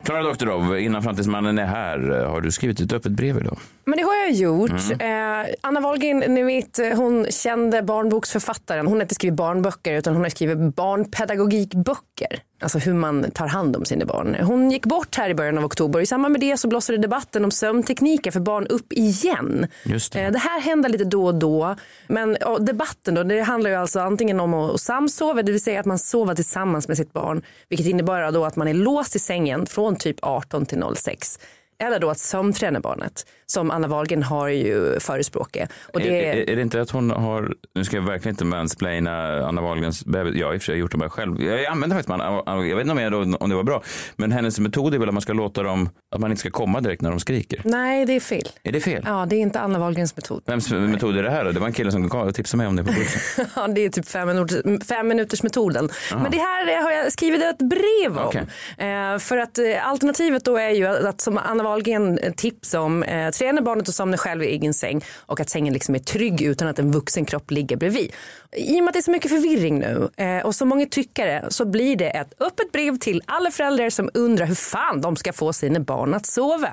Klara 0.06 0.24
Doktorov, 0.24 0.80
innan 0.80 1.04
Framtidsmannen 1.04 1.58
är 1.60 1.66
här, 1.66 2.26
har 2.26 2.42
du 2.42 2.52
skrivit 2.52 2.80
ett 2.80 2.94
öppet 2.94 3.12
brev 3.12 3.38
idag? 3.38 3.58
Men 3.90 3.98
det 3.98 4.04
har 4.04 4.16
jag 4.16 4.32
gjort. 4.32 4.92
Eh, 5.00 5.56
Anna 5.62 5.80
Wahlgren, 5.80 6.20
ni 6.20 6.44
vet 6.44 6.78
hon 6.96 7.26
kände 7.30 7.82
barnboksförfattaren. 7.82 8.88
Hon 8.88 8.96
har 8.96 9.02
inte 9.02 9.16
skrivit 9.16 9.36
barnböcker 9.36 9.94
utan 9.94 10.14
hon 10.14 10.24
har 10.24 10.30
skrivit 10.30 10.76
barnpedagogikböcker. 10.76 12.42
Alltså 12.62 12.78
hur 12.80 12.94
man 12.94 13.32
tar 13.32 13.48
hand 13.48 13.76
om 13.76 13.86
sina 13.86 14.06
barn. 14.06 14.36
Hon 14.42 14.72
gick 14.72 14.86
bort 14.86 15.16
här 15.16 15.30
i 15.30 15.34
början 15.34 15.58
av 15.58 15.66
oktober. 15.66 16.00
I 16.00 16.06
samband 16.06 16.32
med 16.32 16.42
det 16.42 16.58
så 16.58 16.68
blossade 16.68 16.98
debatten 16.98 17.46
om 17.46 17.52
sömntekniker 17.52 18.32
för 18.32 18.40
barn 18.40 18.68
upp 18.68 18.94
igen. 18.94 19.68
Just 19.84 20.14
det. 20.14 20.22
Eh, 20.22 20.32
det 20.32 20.40
här 20.40 20.62
händer 20.62 20.90
lite 20.90 21.04
då 21.04 21.26
och 21.26 21.36
då. 21.36 21.76
Men 22.08 22.38
ja, 22.42 22.58
debatten 22.60 23.16
då, 23.16 23.24
det 23.24 23.42
handlar 23.42 23.70
ju 23.70 23.76
alltså 23.76 24.00
antingen 24.00 24.40
om 24.40 24.54
att 24.54 24.82
samsova, 24.82 25.42
det 25.42 25.52
vill 25.52 25.64
säga 25.64 25.80
att 25.80 25.86
man 25.86 26.00
sover 26.00 26.36
tillsammans 26.36 26.88
med 26.88 26.98
sitt 26.98 27.14
barn. 27.14 27.42
Vilket 27.70 27.88
innebär 27.88 28.32
då 28.32 28.46
att 28.46 28.56
man 28.56 28.68
är 28.68 28.74
låst 28.74 29.16
i 29.16 29.20
sängen 29.20 29.66
från 29.66 29.96
typ 29.96 30.18
18 30.22 30.66
till 30.66 30.84
06. 30.96 31.40
Eller 31.80 32.00
då 32.00 32.10
att 32.10 32.20
sömnträna 32.20 32.80
barnet, 32.80 33.26
som 33.46 33.72
Anna 33.72 33.88
Wahlgren 33.88 34.24
har 34.24 34.48
ju 34.48 35.00
förespråkat. 35.00 35.70
Och 35.94 36.00
det 36.00 36.26
Är, 36.26 36.36
är, 36.36 36.50
är 36.50 36.56
det 36.56 36.62
inte 36.62 36.82
att 36.82 36.90
hon 36.90 37.12
har, 37.12 37.54
nu 37.76 37.84
ska 37.84 37.96
jag 37.96 38.04
verkligen 38.04 38.34
inte 38.34 38.46
mansplaina 38.46 39.46
Anna 39.48 39.62
Wahlgrens 39.62 40.06
bebis, 40.06 40.36
jag 40.36 40.48
har 40.48 40.54
i 40.54 40.58
och 40.58 40.62
för 40.62 40.66
sig 40.66 40.78
gjort 40.78 40.92
det 40.92 40.98
bara 40.98 41.10
själv. 41.10 41.44
Jag 41.44 41.66
använder 41.66 41.98
faktiskt 41.98 42.10
man, 42.10 42.44
jag 42.70 42.76
vet 42.76 42.82
inte 42.82 42.92
om, 42.92 43.00
jag, 43.00 43.42
om 43.44 43.50
det 43.50 43.56
var 43.56 43.64
bra, 43.64 43.84
men 44.16 44.32
hennes 44.32 44.60
metod 44.60 44.94
är 44.94 45.00
väl 45.00 45.08
att 45.08 45.14
man 45.14 45.22
ska 45.22 45.34
låta 45.34 45.64
dem, 45.64 45.90
att 46.16 46.22
man 46.22 46.32
inte 46.32 46.40
ska 46.40 46.50
komma 46.50 46.82
direkt 46.82 47.02
när 47.02 47.10
de 47.10 47.20
skriker. 47.20 47.62
Nej, 47.64 48.06
det 48.06 48.14
är 48.14 48.20
fel. 48.20 48.48
Är 48.64 48.72
det 48.72 48.82
fel? 48.82 49.04
Ja, 49.06 49.26
det 49.30 49.36
är 49.36 49.40
inte 49.40 49.60
Anna 49.60 49.80
Wahlgrens 49.80 50.16
metod. 50.16 50.44
Vems 50.46 50.72
metod 50.72 51.18
är 51.18 51.24
det 51.24 51.32
här 51.32 51.46
då? 51.46 51.52
Det 51.52 51.60
var 51.60 51.68
en 51.68 51.74
kille 51.74 51.92
som 51.92 52.32
tipsade 52.34 52.58
mig 52.58 52.68
om 52.68 52.76
det 52.76 52.84
på 52.84 52.92
bussen. 52.92 53.46
Ja, 53.56 53.68
det 53.68 53.86
är 53.86 53.90
typ 53.90 54.08
fem, 54.08 54.28
minuters, 54.28 54.88
fem 54.88 55.08
minuters 55.08 55.44
metoden. 55.44 55.90
Men 56.12 56.32
det 56.32 56.38
här 56.38 56.82
har 56.84 56.92
jag 56.92 57.12
skrivit 57.12 57.44
ett 57.44 57.58
brev 57.58 58.18
om. 58.18 58.28
Okej. 58.28 58.42
Eh, 58.78 59.18
för 59.18 59.38
att 59.38 59.58
eh, 59.58 59.88
alternativet 59.90 60.46
då 60.46 60.58
är 60.58 60.70
ju 60.70 60.88
att, 60.88 61.04
att 61.04 61.22
som 61.22 61.38
Anna 61.38 61.64
Dahlgren 61.70 62.18
eh, 62.18 62.34
tips 62.34 62.74
om, 62.74 63.04
eh, 63.04 63.32
träna 63.32 63.62
barnet 63.62 63.90
att 63.90 63.96
somna 63.96 64.18
själv 64.18 64.44
i 64.44 64.48
egen 64.48 64.74
säng 64.74 65.06
och 65.18 65.40
att 65.40 65.50
sängen 65.50 65.74
liksom 65.74 65.96
är 65.96 66.00
trygg 66.00 66.42
utan 66.42 66.68
att 66.68 66.80
en 66.80 66.92
vuxen 66.92 67.26
kropp 67.26 67.52
ligger 67.52 67.78
bredvid. 67.78 68.12
I 68.52 68.80
och 68.80 68.84
med 68.84 68.88
att 68.88 68.94
det 68.94 69.00
är 69.00 69.02
så 69.02 69.12
mycket 69.12 69.32
förvirring 69.32 69.80
nu 69.80 70.10
eh, 70.18 70.46
och 70.46 70.56
så 70.56 70.66
många 70.66 70.86
tyckare 70.86 71.46
så 71.50 71.66
blir 71.66 71.96
det 71.96 72.10
ett 72.10 72.34
öppet 72.40 72.72
brev 72.72 72.98
till 72.98 73.22
alla 73.26 73.52
föräldrar 73.52 73.90
som 73.90 74.10
undrar 74.14 74.46
hur 74.46 74.56
fan 74.56 75.02
de 75.02 75.16
ska 75.16 75.34
få 75.34 75.54
sina 75.54 75.80
barn 75.80 76.14
att 76.14 76.26
sova. 76.26 76.70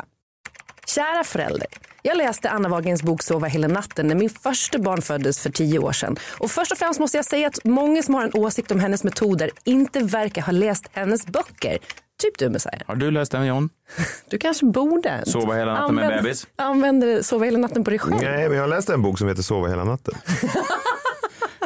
Kära 0.87 1.25
förälder. 1.25 1.69
Jag 2.03 2.17
läste 2.17 2.51
Anna 2.51 2.69
Wagens 2.69 3.03
bok 3.03 3.23
Sova 3.23 3.47
hela 3.47 3.69
natten 3.69 4.09
när 4.09 4.15
min 4.15 4.31
första 4.31 4.79
barn 4.79 5.03
föddes 5.03 5.41
för 5.41 5.51
tio 5.51 5.79
år 5.79 5.93
sedan. 5.93 6.17
Och 6.39 6.51
först 6.51 6.73
och 6.73 6.79
främst 6.79 7.01
måste 7.01 7.19
jag 7.19 7.25
säga 7.25 7.47
att 7.47 7.65
många 7.65 8.03
som 8.03 8.15
har 8.15 8.25
en 8.25 8.35
åsikt 8.35 8.71
om 8.71 8.81
hennes 8.81 9.05
metoder 9.05 9.51
inte 9.65 10.01
verkar 10.01 10.43
ha 10.43 10.53
läst 10.53 10.85
hennes 10.93 11.27
böcker. 11.27 11.79
Typ 12.23 12.39
du 12.39 12.49
Messiah. 12.49 12.81
Har 12.87 12.95
du 12.97 13.11
läst 13.11 13.33
den 13.33 13.47
John? 13.47 13.69
Du 14.31 14.39
kanske 14.39 14.67
borde. 14.67 15.23
Sova 15.27 15.55
hela 15.55 15.73
natten 15.75 15.95
med 15.95 16.05
Använd- 16.05 16.23
bebis? 16.23 16.47
Använder 16.57 17.23
Sova 17.23 17.45
hela 17.45 17.59
natten 17.59 17.85
på 17.85 17.91
dig 17.91 17.99
själv. 17.99 18.17
Nej, 18.23 18.49
men 18.49 18.59
jag 18.59 18.69
läste 18.71 18.95
en 18.95 19.03
bok 19.03 19.19
som 19.19 19.29
heter 19.29 19.43
Sova 19.43 19.69
hela 19.69 19.85
natten. 19.85 20.15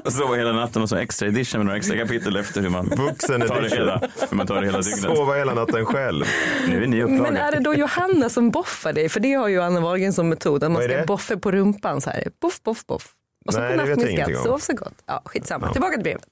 Sova 0.11 0.35
hela 0.37 0.53
natten 0.53 0.83
och 0.83 0.89
så 0.89 0.97
extra 0.97 1.29
edition 1.29 1.59
med 1.59 1.67
några 1.67 1.79
extra 1.79 1.97
kapitel 1.97 2.37
efter 2.37 2.61
hur 2.61 2.69
man 2.69 2.87
Vuxen 2.89 3.41
tar 3.41 3.61
det 3.63 3.69
hela, 3.69 4.01
hur 4.31 4.37
man 4.37 4.47
tar 4.47 4.61
det 4.61 4.67
hela 4.67 4.81
dygnet. 4.81 5.01
Sova 5.01 5.35
hela 5.35 5.55
natten 5.55 5.87
själv. 5.87 6.25
Nu 6.69 6.83
är 6.83 6.87
ni 6.87 6.97
Men 7.05 7.15
upplaga. 7.21 7.41
är 7.43 7.53
det 7.53 7.61
då 7.61 7.75
Johanna 7.75 8.29
som 8.29 8.51
boffar 8.51 8.93
dig? 8.93 9.09
För 9.09 9.21
det 9.21 9.33
har 9.33 9.49
ju 9.49 9.63
Anna 9.63 9.81
Wahlgren 9.81 10.13
som 10.13 10.29
metod. 10.29 10.65
Att 10.65 10.71
man 10.73 10.83
ska 10.83 11.05
boffa 11.07 11.37
på 11.37 11.51
rumpan 11.53 12.01
så 12.01 12.11
här. 12.11 12.25
Boff, 12.41 12.63
boff, 12.63 12.87
boff. 12.87 13.09
Och 13.47 13.55
så 13.55 13.61
Nej, 13.61 14.17
skatt. 14.17 14.29
om. 14.29 14.45
Sov 14.45 14.59
så 14.59 14.73
gott. 14.75 14.95
Ja, 15.07 15.23
skitsamma. 15.25 15.73
Tillbaka 15.73 15.93
till 15.95 16.03
brevet. 16.03 16.23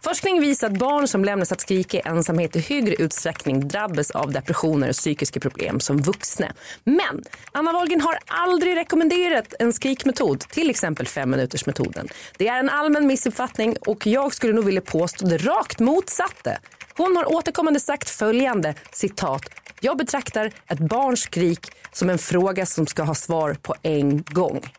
Forskning 0.00 0.40
visar 0.40 0.66
att 0.66 0.78
barn 0.78 1.08
som 1.08 1.24
lämnas 1.24 1.52
att 1.52 1.60
skrika 1.60 1.98
i 1.98 2.02
ensamhet 2.04 2.56
i 2.56 2.60
högre 2.60 2.94
utsträckning 2.94 3.68
drabbas 3.68 4.10
av 4.10 4.32
depressioner 4.32 4.88
och 4.88 4.94
psykiska 4.94 5.40
problem 5.40 5.80
som 5.80 6.02
vuxna. 6.02 6.52
Men 6.84 7.22
Anna 7.52 7.72
Wahlgren 7.72 8.00
har 8.00 8.18
aldrig 8.26 8.76
rekommenderat 8.76 9.54
en 9.58 9.72
skrikmetod, 9.72 10.40
till 10.40 10.70
exempel 10.70 11.06
femminutersmetoden. 11.06 12.08
Det 12.38 12.48
är 12.48 12.58
en 12.58 12.68
allmän 12.68 13.06
missuppfattning 13.06 13.76
och 13.86 14.06
jag 14.06 14.34
skulle 14.34 14.52
nog 14.52 14.64
vilja 14.64 14.80
påstå 14.80 15.26
det 15.26 15.36
rakt 15.36 15.80
motsatta. 15.80 16.50
Hon 16.96 17.16
har 17.16 17.32
återkommande 17.32 17.80
sagt 17.80 18.10
följande, 18.10 18.74
citat. 18.92 19.42
Jag 19.80 19.96
betraktar 19.96 20.52
ett 20.66 20.78
barns 20.78 21.20
skrik 21.20 21.66
som 21.92 22.10
en 22.10 22.18
fråga 22.18 22.66
som 22.66 22.86
ska 22.86 23.02
ha 23.02 23.14
svar 23.14 23.54
på 23.62 23.74
en 23.82 24.22
gång. 24.22 24.72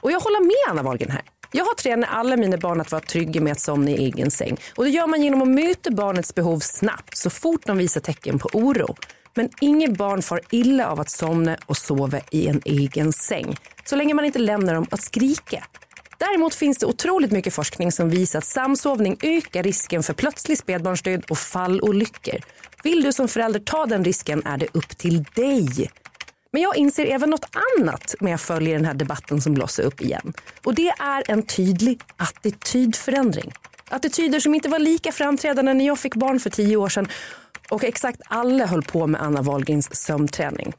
Och 0.00 0.12
jag 0.12 0.20
håller 0.20 0.40
med 0.40 0.70
Anna 0.70 0.82
Wahlgren 0.82 1.10
här. 1.10 1.22
Jag 1.56 1.64
har 1.64 1.74
tränat 1.74 2.10
alla 2.12 2.36
mina 2.36 2.56
barn 2.56 2.80
att 2.80 2.92
vara 2.92 3.02
trygga 3.02 3.40
med 3.40 3.52
att 3.52 3.60
somna 3.60 3.90
i 3.90 3.94
egen 3.94 4.30
säng. 4.30 4.56
Och 4.76 4.84
det 4.84 4.90
gör 4.90 5.06
man 5.06 5.22
genom 5.22 5.42
att 5.42 5.48
möta 5.48 5.90
barnets 5.90 6.34
behov 6.34 6.58
snabbt 6.58 7.16
så 7.16 7.30
fort 7.30 7.66
de 7.66 7.78
visar 7.78 8.00
tecken 8.00 8.38
på 8.38 8.48
oro. 8.52 8.96
Men 9.34 9.50
inget 9.60 9.96
barn 9.96 10.22
far 10.22 10.40
illa 10.50 10.88
av 10.88 11.00
att 11.00 11.10
somna 11.10 11.56
och 11.66 11.76
sova 11.76 12.20
i 12.30 12.46
en 12.46 12.60
egen 12.64 13.12
säng. 13.12 13.56
Så 13.84 13.96
länge 13.96 14.14
man 14.14 14.24
inte 14.24 14.38
lämnar 14.38 14.74
dem 14.74 14.86
att 14.90 15.02
skrika. 15.02 15.64
Däremot 16.18 16.54
finns 16.54 16.78
det 16.78 16.86
otroligt 16.86 17.32
mycket 17.32 17.54
forskning 17.54 17.92
som 17.92 18.10
visar 18.10 18.38
att 18.38 18.44
samsovning 18.44 19.16
ökar 19.22 19.62
risken 19.62 20.02
för 20.02 20.14
plötslig 20.14 20.58
spädbarnsdöd 20.58 21.24
och 21.30 21.38
fallolyckor. 21.38 22.40
Vill 22.82 23.02
du 23.02 23.12
som 23.12 23.28
förälder 23.28 23.60
ta 23.60 23.86
den 23.86 24.04
risken 24.04 24.46
är 24.46 24.56
det 24.56 24.66
upp 24.72 24.98
till 24.98 25.24
dig. 25.34 25.90
Men 26.54 26.62
jag 26.62 26.76
inser 26.76 27.06
även 27.06 27.30
något 27.30 27.56
annat 27.78 28.14
när 28.20 28.30
jag 28.30 28.40
följer 28.40 28.74
den 28.74 28.84
här 28.84 28.94
debatten 28.94 29.40
som 29.40 29.54
blossar 29.54 29.82
upp 29.82 30.00
igen. 30.00 30.32
Och 30.64 30.74
det 30.74 30.88
är 30.88 31.30
en 31.30 31.42
tydlig 31.42 32.00
attitydförändring. 32.16 33.52
Attityder 33.88 34.40
som 34.40 34.54
inte 34.54 34.68
var 34.68 34.78
lika 34.78 35.12
framträdande 35.12 35.74
när 35.74 35.86
jag 35.86 35.98
fick 35.98 36.14
barn 36.14 36.40
för 36.40 36.50
tio 36.50 36.76
år 36.76 36.88
sedan 36.88 37.08
och 37.70 37.84
exakt 37.84 38.20
alla 38.26 38.66
höll 38.66 38.82
på 38.82 39.06
med 39.06 39.22
Anna 39.22 39.42
Wahlgrens 39.42 39.96
sömnträning. 39.96 40.72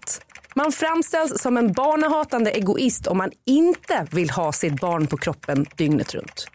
1. 0.00 0.22
Man 0.54 0.72
framställs 0.72 1.42
som 1.42 1.56
en 1.56 1.72
barnahatande 1.72 2.50
egoist 2.50 3.06
om 3.06 3.18
man 3.18 3.30
inte 3.46 4.06
vill 4.10 4.30
ha 4.30 4.52
sitt 4.52 4.80
barn 4.80 5.06
på 5.06 5.16
kroppen 5.16 5.66
dygnet 5.76 6.14
runt. 6.14 6.46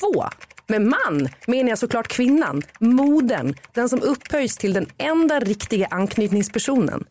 2. 0.00 0.24
Med 0.66 0.82
man 0.82 1.28
menar 1.46 1.68
jag 1.68 1.78
såklart 1.78 2.08
kvinnan, 2.08 2.62
modern, 2.80 3.54
den 3.74 3.88
som 3.88 4.02
upphöjs 4.02 4.56
till 4.56 4.72
den 4.72 4.86
enda 4.98 5.40
riktiga 5.40 5.86
anknytningspersonen. 5.90 7.04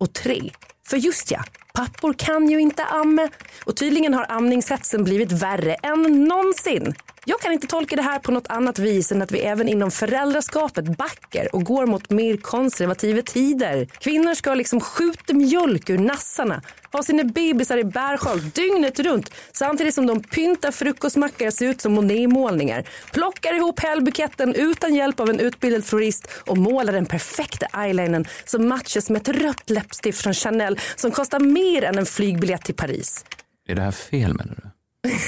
Och 0.00 0.12
tre, 0.12 0.50
för 0.86 0.96
just 0.96 1.30
ja, 1.30 1.44
pappor 1.78 2.12
kan 2.12 2.48
ju 2.50 2.60
inte 2.60 2.84
amma. 2.84 3.28
Och 3.64 3.76
tydligen 3.76 4.14
har 4.14 4.26
amningshetsen 4.28 5.04
blivit 5.04 5.32
värre 5.32 5.74
än 5.74 6.24
någonsin. 6.24 6.94
Jag 7.24 7.40
kan 7.40 7.52
inte 7.52 7.66
tolka 7.66 7.96
det 7.96 8.02
här 8.02 8.18
på 8.18 8.32
något 8.32 8.46
annat 8.46 8.78
vis 8.78 9.12
än 9.12 9.22
att 9.22 9.32
vi 9.32 9.38
även 9.38 9.68
inom 9.68 9.90
föräldraskapet 9.90 10.96
backar 10.96 11.54
och 11.54 11.64
går 11.64 11.86
mot 11.86 12.10
mer 12.10 12.36
konservativa 12.36 13.22
tider. 13.22 13.86
Kvinnor 13.98 14.34
ska 14.34 14.54
liksom 14.54 14.80
skjuta 14.80 15.34
mjölk 15.34 15.90
ur 15.90 15.98
nassarna, 15.98 16.62
ha 16.92 17.02
sina 17.02 17.24
bebisar 17.24 17.78
i 17.78 17.84
bärsjal 17.84 18.50
dygnet 18.50 19.00
runt 19.00 19.30
samtidigt 19.52 19.94
som 19.94 20.06
de 20.06 20.22
pyntar 20.22 20.70
frukostmackor 20.70 21.50
ser 21.50 21.66
ut 21.66 21.80
som 21.80 21.92
Monet-målningar. 21.92 22.84
Plockar 23.12 23.54
ihop 23.54 23.80
helbuketten 23.80 24.54
utan 24.54 24.94
hjälp 24.94 25.20
av 25.20 25.30
en 25.30 25.40
utbildad 25.40 25.84
florist 25.84 26.28
och 26.46 26.58
målar 26.58 26.92
den 26.92 27.06
perfekta 27.06 27.66
eyelinern 27.66 28.24
som 28.44 28.68
matchas 28.68 29.10
med 29.10 29.22
ett 29.22 29.42
rött 29.42 29.70
läppstift 29.70 30.22
från 30.22 30.34
Chanel 30.34 30.78
som 30.96 31.10
kostar 31.10 31.40
mer 31.40 31.67
än 31.76 31.98
en 31.98 32.06
flygbiljett 32.06 32.64
till 32.64 32.74
Paris. 32.74 33.24
Är 33.68 33.74
det 33.74 33.82
här 33.82 33.90
fel 33.90 34.34
menar 34.34 34.54
du? 34.56 34.62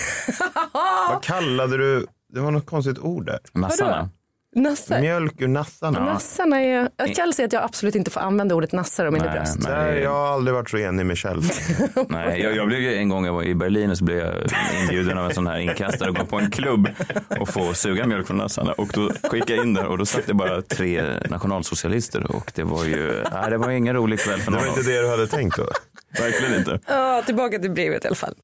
Vad 1.11 1.23
kallade 1.23 1.77
du, 1.77 2.07
det 2.33 2.41
var 2.41 2.51
något 2.51 2.67
konstigt 2.67 2.99
ord 2.99 3.27
där. 3.27 3.39
Nassarna? 3.53 4.11
Nassar? 4.57 5.01
Mjölk 5.01 5.41
ur 5.41 5.49
nassarna. 5.49 6.05
Nassarna 6.05 6.61
är... 6.61 6.89
Kjell 7.15 7.35
säger 7.35 7.47
att 7.47 7.53
jag 7.53 7.63
absolut 7.63 7.95
inte 7.95 8.11
får 8.11 8.21
använda 8.21 8.55
ordet 8.55 8.73
nassar 8.73 9.07
om 9.07 9.15
mina 9.15 9.27
Nej, 9.27 9.35
bröst. 9.35 9.59
men- 9.59 9.73
Nej, 9.87 10.01
jag 10.03 10.11
har 10.11 10.27
aldrig 10.33 10.55
varit 10.55 10.71
så 10.71 10.77
enig 10.79 11.07
med 11.07 11.17
Kjell. 11.17 11.43
Nej, 12.09 12.41
jag, 12.41 12.57
jag 12.57 12.67
blev 12.67 12.81
ju 12.81 12.95
en 12.95 13.09
gång 13.09 13.27
jag 13.27 13.33
var 13.33 13.43
i 13.43 13.55
Berlin 13.55 13.91
och 13.91 13.99
så 13.99 14.05
blev 14.05 14.19
jag 14.19 14.35
inbjuden 14.83 15.19
av 15.19 15.27
en 15.27 15.35
sån 15.35 15.47
här 15.47 15.59
inkastare 15.59 16.11
och 16.11 16.17
gå 16.17 16.25
på 16.25 16.39
en 16.39 16.51
klubb 16.51 16.89
och 17.41 17.49
få 17.49 17.75
suga 17.75 18.07
mjölk 18.07 18.27
från 18.27 18.37
nassarna. 18.37 18.73
Och 18.73 18.89
då 18.95 19.11
gick 19.33 19.51
jag 19.51 19.59
in 19.65 19.75
där 19.75 19.87
och 19.87 19.99
då 19.99 20.07
satt 20.07 20.27
det 20.27 20.35
bara 20.35 20.63
tre 20.63 21.03
nationalsocialister 21.31 22.37
och 22.37 22.53
det 22.55 22.63
var 22.65 22.85
ju, 22.85 23.25
nej, 23.33 23.51
det 23.51 23.57
var 23.59 23.71
ingen 23.71 23.95
rolig 23.97 24.21
kväll 24.21 24.41
för 24.41 24.51
Det 24.51 24.57
var 24.59 24.65
någon. 24.67 24.79
inte 24.79 24.91
det 24.91 25.01
du 25.03 25.09
hade 25.09 25.27
tänkt 25.27 25.57
då? 25.57 25.67
Verkligen 26.19 26.55
inte. 26.55 26.81
Ja, 26.87 27.23
tillbaka 27.27 27.59
till 27.59 27.71
brevet 27.71 28.05
i 28.05 28.07
alla 28.09 28.17
fall. 28.17 28.35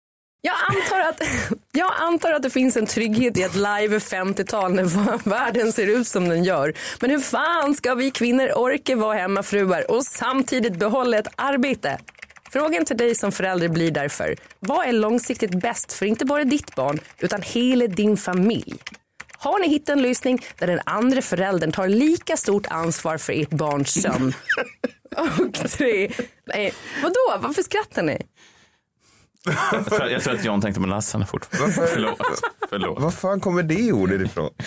Jag 0.40 0.54
antar, 0.68 1.00
att, 1.00 1.22
jag 1.72 1.92
antar 1.98 2.32
att 2.32 2.42
det 2.42 2.50
finns 2.50 2.76
en 2.76 2.86
trygghet 2.86 3.38
i 3.38 3.42
ett 3.42 3.54
live 3.54 3.98
50-tal 3.98 4.74
när 4.74 5.28
världen 5.28 5.72
ser 5.72 5.86
ut 5.86 6.08
som 6.08 6.28
den 6.28 6.44
gör. 6.44 6.72
Men 7.00 7.10
hur 7.10 7.18
fan 7.18 7.74
ska 7.74 7.94
vi 7.94 8.10
kvinnor 8.10 8.50
orka 8.54 8.96
vara 8.96 9.18
hemmafruar 9.18 9.90
och 9.90 10.04
samtidigt 10.04 10.76
behålla 10.76 11.18
ett 11.18 11.28
arbete? 11.36 11.98
Frågan 12.50 12.84
till 12.84 12.96
dig 12.96 13.14
som 13.14 13.32
förälder 13.32 13.68
blir 13.68 13.90
därför, 13.90 14.36
vad 14.60 14.86
är 14.86 14.92
långsiktigt 14.92 15.60
bäst 15.60 15.92
för 15.92 16.06
inte 16.06 16.24
bara 16.24 16.44
ditt 16.44 16.74
barn 16.74 16.98
utan 17.18 17.42
hela 17.42 17.86
din 17.86 18.16
familj? 18.16 18.74
Har 19.38 19.58
ni 19.58 19.68
hittat 19.68 19.88
en 19.88 20.02
lösning 20.02 20.44
där 20.58 20.66
den 20.66 20.80
andra 20.86 21.22
föräldern 21.22 21.72
tar 21.72 21.88
lika 21.88 22.36
stort 22.36 22.66
ansvar 22.66 23.18
för 23.18 23.32
ert 23.32 23.50
barns 23.50 24.02
sömn? 24.02 24.34
Och 25.16 25.70
tre, 25.70 26.10
nej, 26.56 26.72
vadå, 27.02 27.46
varför 27.46 27.62
skrattar 27.62 28.02
ni? 28.02 28.18
Jag 29.72 29.86
tror, 29.86 30.08
jag 30.10 30.22
tror 30.22 30.34
att 30.34 30.44
John 30.44 30.60
tänkte 30.62 30.80
på 30.80 30.86
nassarna 30.86 31.26
fortfarande. 31.26 31.72
Förlåt. 31.94 32.18
Förlåt. 32.70 33.00
Var 33.02 33.10
fan 33.10 33.40
kommer 33.40 33.62
det 33.62 33.92
ordet 33.92 34.20
ifrån? 34.20 34.50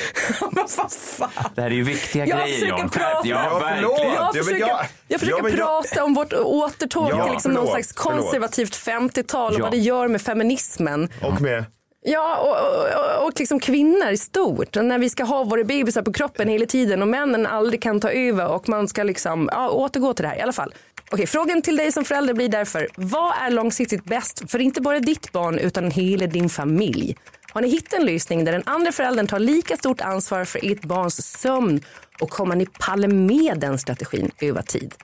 Det 1.56 1.62
här 1.62 1.70
är 1.70 1.76
ju 1.76 1.84
viktiga 1.84 2.26
Jag 2.26 2.40
grejer 2.40 2.54
försöker 2.60 2.78
John. 2.82 2.90
prata. 2.90 3.28
Ja, 3.28 3.62
förlåt. 3.76 4.36
Jag 4.36 4.46
försöker, 4.46 4.68
jag- 4.68 4.86
jag 5.08 5.20
försöker 5.20 5.38
ja, 5.40 5.44
men 5.44 5.52
jag- 5.58 5.84
prata 5.84 6.04
om 6.04 6.14
vårt 6.14 6.34
återtåg 6.34 7.10
Ja, 7.12 7.24
till 7.24 7.34
liksom 7.34 7.52
någon 7.52 7.62
förlåt, 7.68 7.86
slags 7.86 7.94
förlåt. 8.04 8.22
konservativt 8.24 8.76
50-tal 8.76 9.54
och 9.54 9.60
Ja. 9.60 9.64
vad 9.64 9.72
det 9.72 9.78
gör 9.78 10.08
med 10.08 10.22
feminismen. 10.22 11.10
Och 11.22 11.42
med? 11.42 11.66
Ja, 12.02 12.38
och, 12.38 13.20
och, 13.20 13.28
och 13.28 13.40
liksom 13.40 13.60
kvinnor 13.60 14.08
i 14.10 14.18
stort. 14.18 14.76
När 14.76 15.00
vi 15.00 15.10
ska 15.10 15.24
ha 15.24 15.44
våra 15.44 15.64
bebisar 15.64 16.02
på 16.02 16.14
kroppen 16.14 16.48
hela 16.48 16.66
tiden 16.66 17.02
och 17.02 17.08
männen 17.08 17.46
aldrig 17.48 17.82
kan 17.82 18.00
ta 18.00 18.12
över 18.12 18.48
och 18.48 18.70
man 18.70 18.88
ska 18.88 19.04
liksom 19.04 19.50
ja, 19.52 19.70
återgå 19.70 20.14
till 20.14 20.24
det 20.24 20.30
här 20.30 20.38
i 20.38 20.42
alla 20.42 20.54
fall. 20.54 20.74
Okej, 21.12 21.28
frågan 21.28 21.62
till 21.62 21.76
dig 21.76 21.92
som 21.92 22.06
förälder 22.06 22.34
blir 22.34 22.50
därför, 22.50 22.88
vad 22.96 23.34
är 23.42 23.52
långsiktigt 23.52 24.04
bäst 24.04 24.52
för 24.52 24.60
inte 24.60 24.82
bara 24.82 25.00
ditt 25.00 25.32
barn 25.32 25.60
utan 25.60 25.92
hela 25.92 26.28
din 26.28 26.50
familj? 26.50 27.18
Har 27.52 27.62
ni 27.62 27.70
hittat 27.70 27.94
en 27.94 28.06
lösning 28.06 28.46
där 28.46 28.52
den 28.52 28.64
andra 28.66 28.92
föräldern 28.92 29.28
tar 29.28 29.40
lika 29.40 29.78
stort 29.78 30.02
ansvar 30.02 30.46
för 30.46 30.72
ert 30.72 30.82
barns 30.82 31.40
sömn 31.40 31.82
och 32.22 32.30
kommer 32.30 32.56
ni 32.56 32.66
palla 32.66 33.08
med 33.08 33.60
den 33.60 33.78
strategin 33.78 34.32
över 34.42 34.62
tid? 34.62 34.96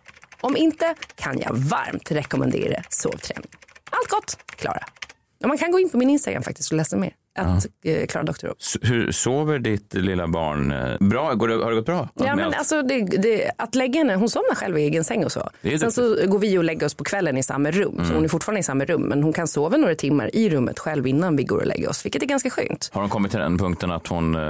Om 0.41 0.57
inte 0.57 0.95
kan 1.15 1.39
jag 1.39 1.53
varmt 1.53 2.11
rekommendera 2.11 2.83
sovträning. 2.89 3.49
Allt 3.89 4.09
gott, 4.09 4.37
Klara. 4.45 4.85
Och 5.43 5.47
man 5.47 5.57
kan 5.57 5.71
gå 5.71 5.79
in 5.79 5.89
på 5.89 5.97
min 5.97 6.09
Instagram 6.09 6.43
faktiskt 6.43 6.71
och 6.71 6.77
läsa 6.77 6.97
mer. 6.97 7.13
Att 7.35 7.65
eh, 7.83 8.05
Klara 8.07 8.23
Doktorov. 8.23 8.55
S- 8.59 8.77
Hur 8.81 9.11
sover 9.11 9.59
ditt 9.59 9.93
lilla 9.93 10.27
barn? 10.27 10.71
eh, 10.71 11.07
Bra? 11.07 11.33
Går 11.33 11.47
det, 11.47 11.55
har 11.55 11.69
det 11.69 11.75
gått 11.75 11.85
bra? 11.85 12.09
Ja, 12.13 12.35
men 12.35 12.45
allt? 12.45 12.55
alltså 12.55 12.81
det, 12.81 12.99
det, 13.01 13.51
att 13.57 13.75
lägga 13.75 13.97
henne, 13.99 14.15
hon 14.15 14.29
somnar 14.29 14.55
själv 14.55 14.77
i 14.77 14.81
egen 14.81 15.03
säng 15.03 15.25
och 15.25 15.31
så. 15.31 15.49
Är 15.61 15.77
Sen 15.77 15.91
så 15.91 16.15
går 16.27 16.39
vi 16.39 16.57
och 16.57 16.63
lägger 16.63 16.85
oss 16.85 16.93
på 16.95 17.03
kvällen 17.03 17.37
i 17.37 17.43
samma 17.43 17.71
rum. 17.71 18.01
Så 18.07 18.13
hon 18.13 18.23
är 18.23 18.27
fortfarande 18.27 18.59
i 18.59 18.63
samma 18.63 18.85
rum. 18.85 19.01
Men 19.01 19.23
hon 19.23 19.33
kan 19.33 19.47
sova 19.47 19.77
några 19.77 19.95
timmar 19.95 20.35
i 20.35 20.49
rummet 20.49 20.79
själv 20.79 21.07
innan 21.07 21.35
vi 21.35 21.43
går 21.43 21.57
och 21.57 21.65
lägger 21.65 21.89
oss. 21.89 22.05
Vilket 22.05 22.21
är 22.23 22.27
ganska 22.27 22.49
skönt. 22.49 22.89
Har 22.93 23.01
hon 23.01 23.09
kommit 23.09 23.31
till 23.31 23.39
den 23.39 23.57
punkten 23.57 23.91
att 23.91 24.07
hon, 24.07 24.35
eh, 24.35 24.41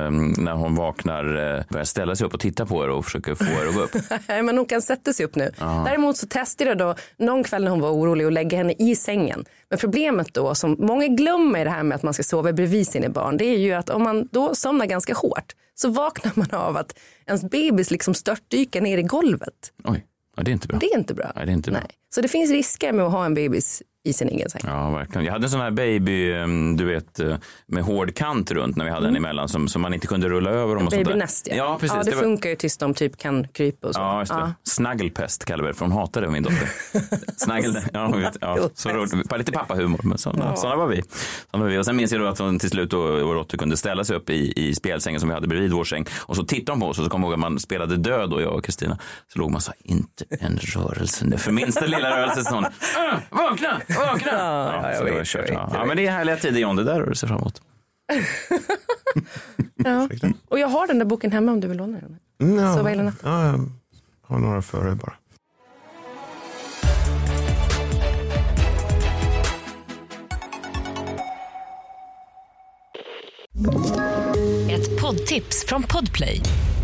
när 0.44 0.54
hon 0.54 0.76
vaknar, 0.76 1.24
eh, 1.58 1.64
börjar 1.70 1.86
ställa 1.86 2.16
sig 2.16 2.28
upp 2.28 2.34
och 2.34 2.40
titta 2.40 2.66
på 2.66 2.84
er 2.84 2.90
och 2.90 3.06
försöker 3.06 3.36
få 3.36 3.44
er 3.44 3.68
att 3.70 3.76
gå 3.76 3.82
upp? 3.82 3.96
Nej, 4.28 4.42
men 4.44 4.58
hon 4.58 4.66
kan 4.66 4.82
sätta 4.82 5.14
sig 5.14 5.26
upp 5.26 5.36
nu. 5.36 5.52
Däremot 5.60 6.18
så 6.18 6.28
testade 6.28 6.70
jag 6.70 6.78
då 6.78 6.96
någon 7.18 7.44
kväll 7.44 7.64
när 7.64 7.72
hon 7.72 7.82
var 7.82 7.90
orolig 7.92 8.26
att 8.26 8.34
lägga 8.34 8.58
henne 8.58 8.74
i 8.80 8.96
sängen. 8.96 9.46
Men 9.70 9.80
problemet 9.80 10.34
då 10.34 10.56
som 10.56 10.76
många 10.80 11.08
glömmer 11.08 11.60
i 11.60 11.64
det 11.64 11.70
här 11.70 11.84
med 11.84 11.96
att 11.96 12.04
man 12.04 12.14
ska 12.14 12.24
sova 12.24 12.54
bredvid 12.54 12.75
sina 12.84 13.10
barn. 13.10 13.38
Det 13.38 13.46
är 13.46 13.58
ju 13.58 13.74
att 13.74 13.90
om 13.90 14.04
man 14.04 14.28
då 14.32 14.56
somnar 14.56 14.86
ganska 14.86 15.14
hårt 15.14 15.56
så 15.76 15.90
vaknar 15.90 16.32
man 16.36 16.52
av 16.52 16.78
att 16.78 17.00
ens 17.26 17.44
bebis 17.44 17.92
liksom 17.92 18.14
störtdyker 18.14 18.82
ner 18.82 18.98
i 18.98 19.04
golvet. 19.04 19.74
Oj, 19.84 20.06
ja, 20.38 20.44
det 20.44 20.52
är 20.52 20.54
inte 20.54 20.68
bra. 20.68 20.78
Det 20.80 20.86
är 20.86 20.98
inte 20.98 21.14
bra. 21.14 21.32
Nej, 21.36 21.46
det 21.46 21.52
är 21.52 21.54
inte 21.54 21.72
bra. 21.72 21.80
Så 22.16 22.22
det 22.22 22.28
finns 22.28 22.52
risker 22.52 22.94
med 22.94 23.06
att 23.06 23.12
ha 23.12 23.26
en 23.26 23.34
bebis 23.34 23.82
i 24.06 24.14
sin 24.14 24.30
egen 24.30 24.50
säng. 24.50 24.62
Ja, 24.66 24.90
verkligen. 24.90 25.26
Jag 25.26 25.34
hade 25.34 25.46
en 25.46 25.50
sån 25.50 25.60
här 25.60 25.72
baby, 25.72 26.32
eh, 26.34 26.48
du 26.78 26.86
vet, 26.86 27.20
eh, 27.20 27.36
med 27.68 27.84
hård 27.84 28.16
kant 28.16 28.52
runt 28.52 28.76
när 28.76 28.86
vi 28.86 28.92
hade 28.92 29.06
den 29.06 29.16
emellan 29.16 29.50
som, 29.50 29.68
som 29.68 29.82
man 29.82 29.94
inte 29.94 30.08
kunde 30.08 30.30
rulla 30.30 30.50
över. 30.50 30.76
Och 30.76 30.82
sånt 30.82 30.92
där. 30.92 31.04
Babynest 31.04 31.48
ja. 31.50 31.56
Ja, 31.56 31.78
precis. 31.80 31.98
ja, 31.98 32.04
det, 32.04 32.16
var- 32.16 32.24
funkar 32.24 32.50
ju 32.50 32.56
tills 32.56 32.78
de 32.78 32.94
typ 32.94 33.18
kan 33.18 33.48
krypa 33.48 33.88
och 33.88 33.94
så. 33.96 34.00
Ja, 34.02 34.20
just 34.20 34.32
det. 34.32 34.54
Snaggelpest 34.64 35.46
kallar 35.46 35.64
vi 35.64 35.68
det, 35.68 35.74
för 35.74 35.86
hon 35.86 35.92
hatade 35.92 36.28
min 36.28 36.44
dotter. 36.44 36.70
Snaggel, 37.38 37.78
ja, 37.94 38.08
vet, 38.08 38.38
ja, 38.42 38.70
så 38.74 38.90
roligt. 38.90 39.38
Lite 39.38 39.52
pappahumor, 39.52 40.00
men 40.04 40.18
sådana, 40.18 40.56
sådana 40.56 40.76
var 40.76 40.88
vi. 40.88 41.02
Sådana 41.52 41.64
var 41.66 41.72
vi. 41.72 41.78
Och 41.78 41.86
sen 41.86 41.96
minns 41.96 42.12
jag 42.12 42.22
då 42.22 42.28
att 42.28 42.40
hon 42.40 42.60
till 42.60 42.70
slut, 42.70 42.94
vår 42.94 43.36
dotter, 43.36 43.58
kunde 43.58 43.78
ställa 43.78 44.04
sig 44.04 44.16
upp 44.16 44.30
i, 44.30 44.54
i 44.56 44.76
spjälsängen 44.76 45.20
som 45.20 45.30
vi 45.30 45.36
hade 45.36 45.48
bredvid 45.48 45.72
vår 45.72 45.84
säng. 45.84 46.06
Och 46.18 46.36
så 46.36 46.44
tittade 46.44 46.72
hon 46.72 46.80
på 46.80 46.88
oss 46.88 46.98
och 47.00 47.04
så 47.04 47.10
kom 47.10 47.22
jag 47.22 47.28
ihåg 47.28 47.34
att 47.34 47.40
man 47.40 47.60
spelade 47.60 47.98
död 47.98 48.34
och 48.34 48.42
jag 48.42 48.54
och 48.54 48.66
Kristina. 48.66 48.98
Så 49.34 49.40
låg 49.40 49.52
man 49.52 49.62
så 49.62 49.72
här, 49.72 49.92
inte 49.92 50.26
en 50.40 50.58
rörelse 50.58 51.26
nu. 51.26 51.38
För 51.38 51.52
minsta 51.52 51.86
lilla 51.86 52.05
rörelse 52.12 52.44
så 52.44 52.56
hon, 52.56 52.66
"Åh, 52.98 53.20
vakna, 53.50 53.82
vakna. 54.00 54.32
Ja, 54.32 54.92
jag 54.94 55.06
det 55.06 55.12
var 55.12 55.18
vet, 55.20 55.28
kört. 55.28 55.50
jag 55.50 55.58
Ja. 55.58 55.66
vet, 55.66 55.74
jag 55.74 55.82
ja, 55.82 55.86
men 55.86 55.98
det 55.98 56.08
är 56.08 56.12
härliga 56.12 56.36
tider 56.38 56.60
John, 56.60 56.76
det 56.76 56.84
där 56.84 56.94
har 57.00 57.02
du 57.06 57.16
ser 57.16 57.28
fram 57.28 57.38
emot. 57.40 57.62
Ja. 59.76 60.10
Och 60.50 60.60
jag 60.60 60.68
har 60.68 60.88
den 60.88 61.00
där 61.00 61.06
boken 61.06 61.32
hemma 61.32 61.52
om 61.52 61.60
du 61.60 61.68
vill 61.68 61.78
låna 61.78 61.98
den. 62.00 62.18
Mm, 62.50 62.64
ja. 62.66 62.76
Sova 62.76 62.90
hela 62.90 63.04
natten. 63.04 63.32
Ja, 63.32 63.46
jag 63.48 63.70
har 64.28 64.40
några 64.40 64.62
före 64.62 64.96
bara. 64.96 65.14
Ett 74.70 75.02
poddtips 75.02 75.66
från 75.68 75.84
Podplay. 75.84 76.42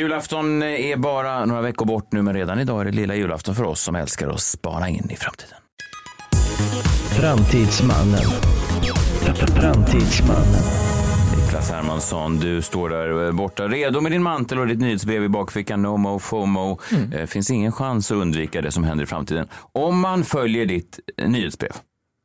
Julafton 0.00 0.62
är 0.62 0.96
bara 0.96 1.44
några 1.44 1.62
veckor 1.62 1.86
bort 1.86 2.12
nu, 2.12 2.22
men 2.22 2.34
redan 2.34 2.58
idag 2.58 2.80
är 2.80 2.84
det 2.84 2.90
lilla 2.90 3.14
julafton 3.14 3.54
för 3.54 3.64
oss 3.64 3.80
som 3.80 3.96
älskar 3.96 4.28
att 4.28 4.40
spana 4.40 4.88
in 4.88 5.10
i 5.10 5.16
framtiden. 5.16 5.58
Framtidsmannen. 7.20 8.20
Framtidsmannen. 9.60 10.62
Niklas 11.36 11.70
Hermansson, 11.70 12.36
du 12.36 12.62
står 12.62 12.88
där 12.88 13.26
eh, 13.26 13.32
borta 13.32 13.68
redo 13.68 14.00
med 14.00 14.12
din 14.12 14.22
mantel 14.22 14.58
och 14.58 14.66
ditt 14.66 14.80
nyhetsbrev 14.80 15.24
i 15.24 15.28
bakfickan. 15.28 15.82
No 15.82 15.96
mo 15.96 16.18
FOMO. 16.18 16.78
Mm. 16.92 17.12
Eh, 17.12 17.26
finns 17.26 17.50
ingen 17.50 17.72
chans 17.72 18.10
att 18.10 18.16
undvika 18.16 18.60
det 18.62 18.70
som 18.70 18.84
händer 18.84 19.04
i 19.04 19.06
framtiden. 19.06 19.48
Om 19.72 20.00
man 20.00 20.24
följer 20.24 20.66
ditt 20.66 21.00
eh, 21.16 21.28
nyhetsbrev. 21.28 21.72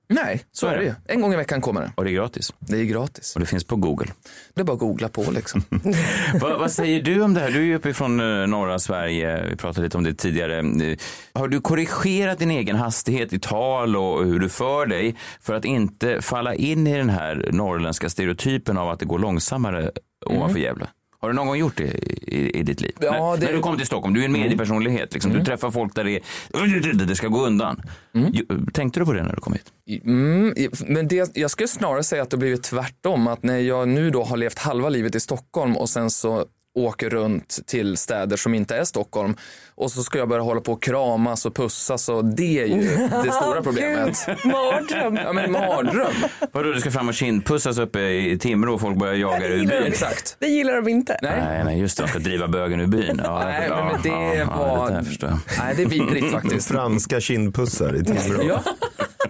Nej, 0.08 0.44
så 0.52 0.68
är 0.68 0.78
det 0.78 0.84
ju. 0.84 0.94
En 1.08 1.22
gång 1.22 1.34
i 1.34 1.36
veckan 1.36 1.62
kommer 1.62 1.82
det. 1.82 1.91
Och 1.96 2.04
det 2.04 2.10
är 2.10 2.13
gratis. 2.13 2.54
Det 2.60 2.78
är 2.80 2.84
gratis. 2.84 3.36
Och 3.36 3.39
det 3.39 3.46
finns 3.46 3.63
på 3.63 3.76
Google. 3.76 4.08
Det 4.54 4.62
är 4.62 4.65
bara 4.65 4.74
att 4.74 4.80
googla 4.80 5.10
på 5.10 5.32
liksom. 5.32 5.63
vad, 6.41 6.60
vad 6.60 6.72
säger 6.72 7.02
du 7.02 7.22
om 7.22 7.34
det 7.34 7.39
här? 7.39 7.52
Du 7.52 7.58
är 7.58 7.63
ju 7.63 7.76
uppifrån 7.76 8.20
eh, 8.20 8.48
norra 8.48 8.80
Sverige. 8.80 9.50
Vi 9.50 9.56
pratade 9.56 9.84
lite 9.86 9.98
om 9.98 10.04
det 10.04 10.13
tidigare. 10.13 10.60
Eh, 10.60 10.98
Har 11.34 11.48
du 11.48 11.62
korrigerat 11.62 12.39
din 12.39 12.52
egen 12.52 12.76
hastighet 12.76 13.34
i 13.34 13.39
tal 13.39 13.96
och 13.96 14.26
hur 14.26 14.39
du 14.39 14.50
för 14.50 14.86
dig 14.86 15.15
för 15.41 15.54
att 15.54 15.65
inte 15.65 16.22
falla 16.22 16.56
in 16.56 16.88
i 16.88 16.98
den 16.98 17.10
här 17.10 17.50
norrländska 17.52 18.10
stereotypen 18.10 18.78
av 18.78 18.89
att 18.89 19.00
det 19.00 19.06
går 19.06 19.20
långsammare 19.20 19.91
ovanför 20.26 20.60
Gävle? 20.60 20.88
Har 21.26 21.30
du 21.30 21.36
någon 21.36 21.48
gång 21.48 21.58
gjort 21.58 21.78
det 21.78 21.84
i, 21.84 22.60
i 22.60 22.64
ditt 22.64 22.82
liv? 22.82 22.92
Ja, 23.00 23.12
när, 23.12 23.38
det- 23.38 23.46
när 23.46 23.54
du 23.54 23.60
kommer 23.60 23.78
till 23.78 23.86
Stockholm, 23.88 24.14
du 24.14 24.22
är 24.22 24.26
en 24.26 24.32
mediepersonlighet. 24.32 25.14
Liksom. 25.14 25.34
Du 25.34 25.44
träffar 25.44 25.72
folk 25.72 25.96
där 25.96 26.04
det 26.04 26.12
är, 26.16 27.06
det 27.06 27.16
ska 27.16 27.28
gå 27.28 27.46
undan. 27.46 27.82
Ju- 28.14 28.46
Tänkte 28.74 29.00
du 29.00 29.06
på 29.06 29.14
det 29.14 29.24
när 29.24 29.36
du 29.36 29.42
kom 29.42 29.54
hit? 29.54 30.04
Mm, 30.06 30.54
men 30.88 31.08
det, 31.08 31.38
jag 31.38 31.52
skulle 31.52 31.68
snarare 31.68 32.04
säga 32.04 32.22
att 32.22 32.30
det 32.30 32.38
blivit 32.38 32.64
tvärtom. 32.64 33.28
Att 33.28 33.44
när 33.44 33.60
jag 33.60 33.88
nu 33.88 34.10
då 34.12 34.24
har 34.24 34.38
levt 34.38 34.60
halva 34.60 34.90
livet 34.90 35.16
i 35.16 35.20
Stockholm 35.20 35.78
och 35.78 35.90
sen 35.90 36.10
så 36.10 36.46
åker 36.76 37.10
runt 37.10 37.60
till 37.66 37.98
städer 37.98 38.38
som 38.38 38.54
inte 38.56 38.76
är 38.78 38.84
Stockholm 38.84 39.36
och 39.76 39.92
så 39.92 40.04
ska 40.04 40.18
jag 40.18 40.30
börja 40.30 40.44
hålla 40.44 40.62
på 40.62 40.72
och 40.74 40.84
kramas 40.84 41.46
och 41.46 41.56
pussas 41.56 42.10
och 42.10 42.26
det 42.26 42.62
är 42.62 42.66
ju 42.66 42.82
det 43.24 43.32
stora 43.32 43.62
problemet. 43.62 44.28
Mardröm. 44.46 45.16
Ja 45.16 45.34
men 45.34 45.52
mardröm. 45.52 46.14
Vadå, 46.52 46.72
du 46.72 46.80
ska 46.82 46.92
fram 46.92 47.08
och 47.10 47.14
kindpussas 47.16 47.78
uppe 47.78 48.00
i 48.00 48.38
Timrå 48.40 48.74
och 48.74 48.82
folk 48.82 48.98
börjar 48.98 49.14
jaga 49.14 49.40
dig 49.40 49.52
ur 49.60 49.68
byn? 49.68 49.84
Exakt. 49.84 50.36
Det 50.40 50.48
gillar 50.48 50.76
de 50.76 50.88
inte. 50.88 51.20
Nej, 51.22 51.64
nej, 51.66 51.80
just 51.80 51.98
det. 51.98 52.04
De 52.04 52.10
ska 52.10 52.20
driva 52.20 52.48
bögen 52.48 52.80
ur 52.80 52.88
byn. 52.88 53.22
Ja, 53.24 53.44
Nej, 53.44 53.62
förstår. 53.62 53.84
men 53.92 54.02
det 54.02 54.36
ja, 54.38 54.46
var- 54.46 54.78
Ja, 54.78 54.86
det 54.90 54.96
där 54.96 55.04
förstår 55.04 55.30
jag. 55.30 55.40
Nej 55.60 55.74
det 55.76 55.84
är 55.84 55.88
vidrigt 55.88 56.32
faktiskt. 56.32 56.68
Franska 56.68 57.20
kindpussar 57.20 57.96
i 57.96 58.04
Timrå. 58.04 58.44
Ja, 58.48 58.64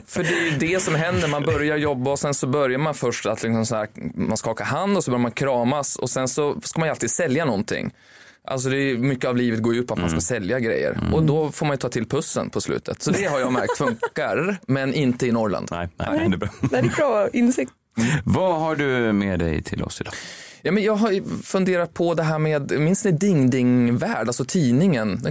för 0.08 0.24
det 0.24 0.30
är 0.30 0.52
ju 0.52 0.58
det 0.58 0.82
som 0.82 0.96
händer. 0.96 1.28
Man 1.28 1.44
börjar 1.44 1.78
jobba 1.78 2.12
och 2.12 2.20
sen 2.20 2.34
så 2.34 2.48
börjar 2.48 2.78
man 2.78 2.94
först 2.94 3.26
att 3.26 3.44
liksom 3.44 3.66
så 3.66 3.76
här, 3.76 3.88
man 4.16 4.38
skaka 4.38 4.64
hand 4.64 4.98
och 4.98 5.04
så 5.04 5.12
börjar 5.12 5.22
man 5.22 5.32
kramas 5.32 5.96
och 5.96 6.10
sen 6.10 6.28
så 6.28 6.62
ska 6.64 6.80
man 6.80 6.88
ju 6.88 6.92
alltid 6.92 7.12
sälja 7.12 7.46
någonting. 7.46 7.92
Alltså 8.48 8.70
det 8.70 8.78
är 8.78 8.98
mycket 8.98 9.30
av 9.30 9.38
livet 9.38 9.62
går 9.62 9.74
ju 9.74 9.80
ut 9.80 9.88
på 9.88 9.94
att 9.94 10.00
man 10.00 10.10
ska 10.10 10.22
sälja 10.22 10.60
grejer 10.60 11.10
och 11.14 11.24
då 11.24 11.52
får 11.52 11.66
man 11.66 11.74
ju 11.74 11.78
ta 11.78 11.90
till 11.90 12.08
pussen 12.08 12.50
på 12.50 12.62
slutet. 12.62 13.02
Så 13.02 13.12
det 13.12 13.26
har 13.26 13.40
jag 13.40 13.54
märkt 13.54 13.78
funkar, 13.78 14.58
men 14.68 14.94
inte 14.94 15.28
i 15.28 15.32
Norrland. 15.32 15.68
Nej, 15.72 15.90
nej, 15.98 16.30
det 16.30 16.36
är 16.36 16.38
bra. 16.38 16.50
Det 16.62 16.78
är 16.78 16.96
bra 16.96 17.30
insikt. 17.34 17.72
Vad 18.24 18.60
har 18.60 18.76
du 18.76 19.14
med 19.14 19.40
dig 19.40 19.64
till 19.64 19.84
oss 19.84 20.02
idag? 20.02 20.14
Ja, 20.62 20.72
men 20.72 20.84
jag 20.84 20.96
har 20.96 21.44
funderat 21.44 21.94
på 21.94 22.14
det 22.14 22.24
här 22.24 22.40
med, 22.40 22.80
minns 22.80 23.06
ni 23.06 23.12
Ding 23.12 23.50
Ding 23.50 23.98
Värld, 23.98 24.28
alltså 24.28 24.46
tidningen? 24.46 25.22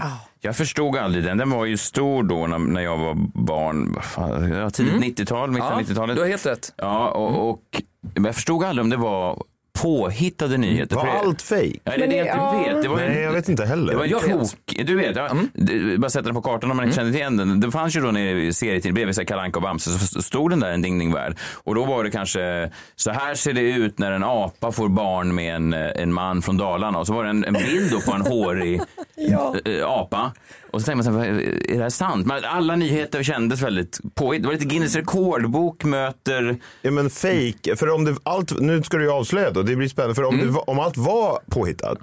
Jag 0.45 0.57
förstod 0.57 0.97
aldrig 0.97 1.25
den. 1.25 1.39
Den 1.39 1.51
var 1.51 1.65
ju 1.65 1.77
stor 1.77 2.23
då 2.23 2.47
när, 2.47 2.59
när 2.59 2.81
jag 2.81 2.99
var 2.99 3.15
barn. 3.35 3.97
Fan, 4.03 4.71
Tidigt 4.71 5.19
90-tal, 5.19 5.51
mitten 5.51 5.67
Mm. 5.73 5.79
Ja, 5.79 5.93
90-talet. 5.93 6.17
du 6.17 6.23
har 6.23 6.29
helt 6.29 6.47
rätt. 6.47 6.73
Ja, 6.77 7.09
och, 7.09 7.51
och 7.51 7.83
jag 8.15 8.35
förstod 8.35 8.65
aldrig 8.65 8.83
om 8.85 8.91
det 8.91 8.97
var 8.97 9.43
påhittade 9.83 10.57
nyheter. 10.59 10.97
Var 10.97 11.07
allt 11.07 11.43
fake? 11.43 11.73
Ja, 11.85 11.93
det 11.97 12.05
är 12.05 12.09
det 12.09 12.17
jag 12.17 12.27
inte 12.27 12.73
vet. 12.75 12.83
Det 12.83 12.89
var 12.89 13.01
ju- 13.01 13.09
Nej, 13.09 13.23
jag 13.23 13.33
vet 13.33 13.49
inte 13.49 13.65
heller. 13.65 13.93
Det 13.93 13.99
var 13.99 14.05
en 14.05 14.39
tok. 14.39 14.87
Du 14.87 14.97
vet, 14.97 15.17
ja, 15.17 15.31
det- 15.53 15.99
bara 15.99 16.11
sätta 16.11 16.25
den 16.25 16.35
på 16.35 16.43
kartan 16.43 16.71
om 16.71 16.77
man 16.77 16.85
inte 16.87 16.97
kände 16.97 17.19
igen 17.19 17.37
den. 17.37 17.61
Det 17.61 17.71
fanns 17.71 17.97
ju 17.97 18.01
då 18.01 18.11
nere 18.11 18.43
i 18.43 18.53
serietidningen 18.53 18.95
bredvid 18.95 19.29
Kalle 19.29 19.43
Anka 19.43 19.59
och 19.59 19.63
Bamse 19.63 19.91
så 19.91 20.23
stod 20.23 20.51
den 20.51 20.61
där 20.61 20.71
en 20.71 20.83
Ding 20.83 20.99
Ding 20.99 21.13
Värld. 21.13 21.37
Och 21.65 21.75
då 21.75 21.85
var 21.85 22.05
det 22.05 22.11
kanske 22.11 22.71
så 22.97 23.11
här 23.11 23.35
ser 23.35 23.53
det 23.53 23.61
ut 23.61 23.99
när 23.99 24.13
en 24.13 24.25
apa 24.25 24.73
får 24.73 24.89
barn 24.89 25.35
med 25.35 25.55
en, 25.57 25.73
en 25.73 26.13
man 26.13 26.43
från 26.43 26.57
Dalarna. 26.57 26.99
Och 26.99 27.07
så 27.07 27.13
var 27.15 27.25
det 27.25 27.31
en, 27.31 27.45
en 27.45 27.53
bild 27.53 27.91
då 27.91 28.01
på 28.01 28.13
en 28.13 28.21
hårig 28.21 28.81
eh, 29.65 29.87
apa. 29.89 30.33
Och 30.71 30.81
så 30.81 30.85
tänkte 30.87 31.11
man, 31.11 31.15
så 31.15 31.21
här, 31.31 31.41
är 31.71 31.77
det 31.77 31.83
här 31.83 31.91
sant? 31.91 32.27
Men 32.27 32.45
alla 32.45 32.77
nyheter 32.77 33.23
kändes 33.23 33.63
väldigt 33.63 34.01
påhitt. 34.15 34.43
Det 34.43 34.47
var 34.49 34.53
lite 34.55 34.65
Guinness 34.67 34.97
rekordbok 34.97 35.85
möter... 35.85 36.57
Ja 36.83 36.91
men 36.91 37.11
fake, 37.11 37.77
för 37.77 37.91
om 37.91 38.05
det, 38.05 38.15
allt, 38.23 38.61
nu 38.61 38.83
ska 38.83 38.97
du 38.97 39.05
ju 39.05 39.11
avslöja 39.11 39.51
då, 39.51 39.63
det 39.67 39.77
blir 39.77 39.89
spännande. 39.89 40.15
För 40.15 40.25
om, 40.25 40.35
Mm. 40.35 40.53
var- 40.53 40.71
om 40.71 40.79
allt 40.79 40.97
var 40.97 41.39
påhittat 41.51 41.99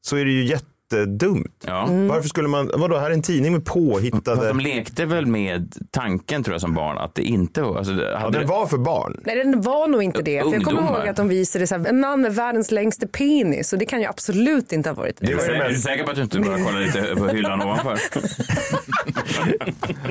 så 0.00 0.16
är 0.16 0.24
det 0.24 0.30
ju 0.30 0.44
jättedumt. 0.96 1.64
Varför 2.08 2.28
skulle 2.28 2.48
man, 2.48 2.70
vadå, 2.74 2.98
här 2.98 3.10
är 3.10 3.14
en 3.14 3.22
tidning 3.22 3.52
med 3.52 3.62
Fast 3.66 3.74
påhittade... 3.74 4.48
de 4.48 4.60
lekte 4.60 5.04
väl 5.04 5.26
med 5.26 5.72
tanken 5.90 6.42
tror 6.44 6.54
jag 6.54 6.60
som 6.60 6.74
barn 6.74 6.98
att 6.98 7.14
det 7.14 7.22
inte 7.22 7.62
var... 7.62 7.78
Alltså, 7.78 7.92
det- 7.92 8.10
Ja, 8.12 8.18
hade 8.18 8.38
det 8.38 8.44
var 8.44 8.66
för 8.66 8.78
barn. 8.78 9.20
Nej, 9.24 9.36
den 9.36 9.60
var 9.62 9.88
nog 9.88 10.02
inte 10.02 10.22
det. 10.22 10.42
För 10.42 10.52
jag 10.52 10.64
kommer 10.64 10.82
ihåg 10.82 11.08
att 11.08 11.16
de 11.16 11.28
visade 11.28 11.66
så 11.66 11.78
här, 11.78 11.86
en 11.86 12.00
man 12.00 12.20
med 12.20 12.34
världens 12.34 12.70
längsta 12.70 13.06
penis 13.06 13.72
och 13.72 13.78
det 13.78 13.86
kan 13.86 14.00
ju 14.00 14.06
absolut 14.06 14.72
inte 14.72 14.88
ha 14.88 14.94
varit 14.94 15.16
det. 15.20 15.32
Är 15.32 15.36
du, 15.36 15.42
är 15.54 15.68
du 15.68 15.74
säker 15.74 16.04
på 16.04 16.10
att 16.10 16.16
du 16.16 16.22
inte 16.22 16.38
bara 16.40 16.64
kollar 16.64 16.80
lite 16.80 17.14
på 17.16 17.28
hyllan 17.28 17.62
ovanför? 17.62 17.98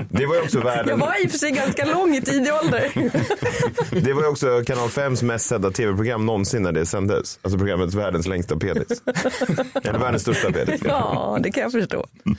Det 0.10 0.26
var 0.26 0.36
ju 0.36 0.42
också 0.42 0.60
världen, 0.60 0.88
Jag 0.88 0.98
var 0.98 1.24
i 1.24 1.28
och 1.28 1.32
för 1.32 1.38
sig 1.38 1.52
ganska 1.52 1.86
lång 1.86 2.16
i 2.16 2.22
tidig 2.22 2.54
ålder. 2.64 2.84
det 4.06 4.14
var 4.14 4.22
ju 4.22 4.28
också 4.28 4.64
kanal 4.68 4.90
5s 4.90 5.24
mest 5.26 5.46
sedda 5.48 5.72
tv-program 5.72 6.26
någonsin 6.26 6.64
när 6.64 6.72
det 6.72 6.86
sändes. 6.86 7.40
Alltså 7.42 7.58
programmet 7.58 7.94
Världens 7.94 8.28
längsta 8.28 8.58
penis. 8.58 8.88
Eller 9.84 10.00
världens 10.00 10.22
största 10.22 10.52
penis. 10.52 10.71
ja, 10.84 11.38
det 11.44 11.52
kan 11.52 11.64
jag 11.64 11.72
förstå. 11.72 12.06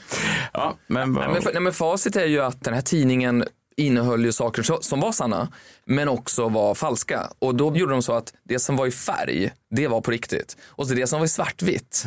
Ja, 0.53 0.75
men, 0.87 1.13
Nej, 1.13 1.27
men, 1.33 1.41
nej, 1.53 1.61
men 1.61 1.73
facit 1.73 2.15
är 2.15 2.25
ju 2.25 2.39
att 2.41 2.63
den 2.63 2.73
här 2.73 2.81
tidningen 2.81 3.43
innehöll 3.77 4.25
ju 4.25 4.31
saker 4.31 4.81
som 4.81 4.99
var 4.99 5.11
sanna, 5.11 5.47
men 5.85 6.09
också 6.09 6.49
var 6.49 6.75
falska. 6.75 7.27
Och 7.39 7.55
då 7.55 7.75
gjorde 7.75 7.91
de 7.91 8.01
så 8.01 8.13
att 8.13 8.33
det 8.43 8.59
som 8.59 8.75
var 8.75 8.87
i 8.87 8.91
färg, 8.91 9.51
det 9.71 9.87
var 9.87 10.01
på 10.01 10.11
riktigt. 10.11 10.57
Och 10.69 10.87
så 10.87 10.93
det 10.93 11.07
som 11.07 11.19
var 11.19 11.25
i 11.25 11.29
svartvitt, 11.29 12.05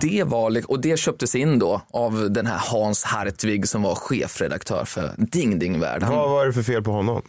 det 0.00 0.24
var, 0.24 0.70
och 0.70 0.80
det 0.80 0.98
köptes 0.98 1.34
in 1.34 1.58
då 1.58 1.80
av 1.92 2.30
den 2.30 2.46
här 2.46 2.58
Hans 2.72 3.04
Hartvig 3.04 3.68
som 3.68 3.82
var 3.82 3.94
chefredaktör 3.94 4.84
för 4.84 5.10
Ding 5.16 5.58
Ding 5.58 5.80
Värld. 5.80 6.02
Han- 6.02 6.14
Vad 6.14 6.30
var 6.30 6.46
det 6.46 6.52
för 6.52 6.62
fel 6.62 6.82
på 6.82 6.90
honom? 6.90 7.22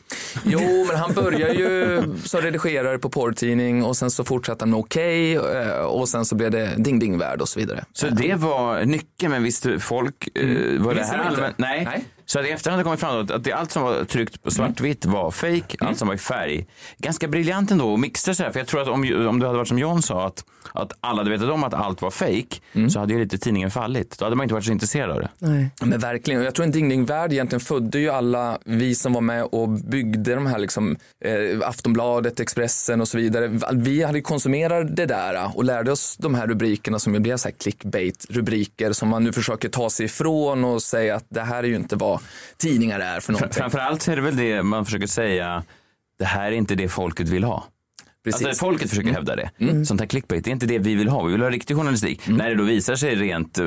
Jo, 0.46 0.86
men 0.88 0.96
han 0.98 1.14
började 1.14 1.54
ju 1.54 2.04
som 2.24 2.42
redigerare 2.42 2.98
på 2.98 3.10
porrtidning 3.10 3.84
och 3.84 3.98
sen 3.98 4.12
så 4.12 4.24
fortsatte 4.24 4.62
han 4.64 4.70
med 4.70 4.80
Okej 4.80 5.36
eh, 5.36 5.70
och 5.72 6.10
sen 6.10 6.26
så 6.26 6.36
blev 6.36 6.52
det 6.52 6.70
Ding 6.78 7.00
Ding 7.00 7.18
Värld 7.18 7.42
och 7.42 7.50
så 7.50 7.60
vidare. 7.60 7.86
Så 7.94 8.08
det 8.08 8.36
var 8.36 8.86
nyckeln, 8.86 9.32
men 9.32 9.44
visste 9.44 9.80
folk, 9.80 10.38
eh, 10.38 10.48
var 10.82 10.94
det 10.94 11.00
Visste 11.00 11.16
här 11.16 11.30
inte? 11.30 11.36
allmänt? 11.36 11.58
Nej. 11.58 12.06
Så 12.32 12.40
att 12.40 12.46
i 12.46 12.50
efterhand 12.50 12.78
har 12.78 12.84
det 12.84 13.00
kommit 13.00 13.28
fram 13.28 13.38
att 13.38 13.44
det, 13.44 13.54
allt 13.54 13.72
som 13.72 13.84
var 13.84 14.04
tryckt 14.04 14.44
på 14.44 14.52
svartvitt 14.52 15.06
var 15.06 15.32
fake, 15.32 15.78
allt 15.80 15.98
som 15.98 16.08
var 16.08 16.16
i 16.16 16.18
färg. 16.18 16.68
Ganska 16.98 17.28
briljant 17.28 17.72
ändå 17.72 17.94
att 17.94 18.00
mixa 18.00 18.34
så 18.34 18.44
här, 18.44 18.52
för 18.52 18.60
jag 18.60 18.68
tror 18.68 18.82
att 18.82 18.88
om, 18.88 19.28
om 19.28 19.40
det 19.40 19.46
hade 19.46 19.58
varit 19.58 19.68
som 19.68 19.80
John 19.80 20.02
sa, 20.02 20.28
att, 20.28 20.44
att 20.74 20.92
alla 21.00 21.18
hade 21.18 21.30
vetat 21.30 21.50
om 21.50 21.64
att 21.64 21.74
allt 21.74 22.02
var 22.02 22.12
fake, 22.12 22.56
så 22.90 23.00
hade 23.00 23.14
ju 23.14 23.20
lite 23.20 23.38
tidningen 23.38 23.72
fallit. 23.72 24.20
Då 24.20 24.26
hade 24.26 24.36
man 24.36 24.44
inte 24.44 24.54
varit 24.54 24.66
så 24.66 24.72
intresserad 24.72 25.12
av 25.12 25.20
det. 25.22 25.30
Men 25.82 26.00
verkligen, 26.00 26.40
och 26.40 26.48
jag 26.48 26.56
tror 26.56 26.66
en 26.66 26.72
Ding 26.72 26.90
Ding 26.90 27.06
Värld 27.06 27.32
egentligen 27.32 27.60
födde 27.60 28.00
ju 28.00 28.10
alla 28.10 28.58
vi 28.66 28.96
som 28.96 29.14
var 29.14 29.22
med 29.22 29.44
och 29.44 29.70
byggde 29.70 30.36
de 30.36 30.46
här 30.46 30.60
liksom, 30.60 30.98
eh, 31.26 31.68
Aftonbladet, 31.68 32.40
Expressen 32.40 33.02
och 33.02 33.08
så 33.08 33.18
vidare. 33.18 33.60
Vi 33.74 34.04
hade 34.04 34.18
ju 34.18 34.22
konsumerat 34.22 34.96
det 34.96 35.06
där 35.06 35.58
och 35.58 35.64
lärde 35.64 35.92
oss 35.92 36.18
de 36.18 36.36
här 36.36 36.48
rubrikerna 36.48 37.00
som 37.00 37.14
ju 37.14 37.20
blev 37.20 37.38
så 37.38 37.48
här 37.48 37.56
clickbait-rubriker 37.56 38.94
som 38.94 39.10
man 39.10 39.24
nu 39.24 39.34
försöker 39.34 39.70
ta 39.70 39.90
sig 39.90 40.06
ifrån 40.06 40.64
och 40.64 40.82
säga 40.82 41.16
att 41.16 41.26
det 41.30 41.42
här 41.42 41.64
är 41.64 41.68
ju 41.68 41.76
inte 41.76 41.96
vad 41.96 42.19
tidningar 42.58 43.00
är 43.00 43.20
för 43.20 43.34
någonting. 43.34 43.62
Framförallt 43.62 44.08
är 44.08 44.16
det 44.16 44.22
väl 44.22 44.38
det 44.38 44.64
man 44.64 44.86
försöker 44.86 45.08
säga, 45.08 45.64
det 46.20 46.26
här 46.26 46.46
är 46.46 46.52
inte 46.52 46.76
det 46.76 46.90
folket 46.90 47.30
vill 47.30 47.44
ha. 47.44 47.64
Precis. 48.24 48.46
Alltså 48.48 48.66
folket 48.66 48.90
försöker 48.90 49.14
hävda 49.14 49.36
det. 49.36 49.50
Sånt 49.86 50.00
här 50.02 50.08
clickbait, 50.08 50.44
det 50.44 50.50
är 50.50 50.52
inte 50.52 50.66
det 50.66 50.80
vi 50.80 50.96
vill 50.96 51.08
ha. 51.10 51.24
Vi 51.24 51.32
vill 51.32 51.42
ha 51.42 51.50
riktig 51.50 51.78
journalistik. 51.78 52.22
När 52.28 52.50
det 52.50 52.56
då 52.56 52.64
visar 52.64 52.96
sig 52.96 53.16
rent, 53.16 53.58
eh, 53.58 53.66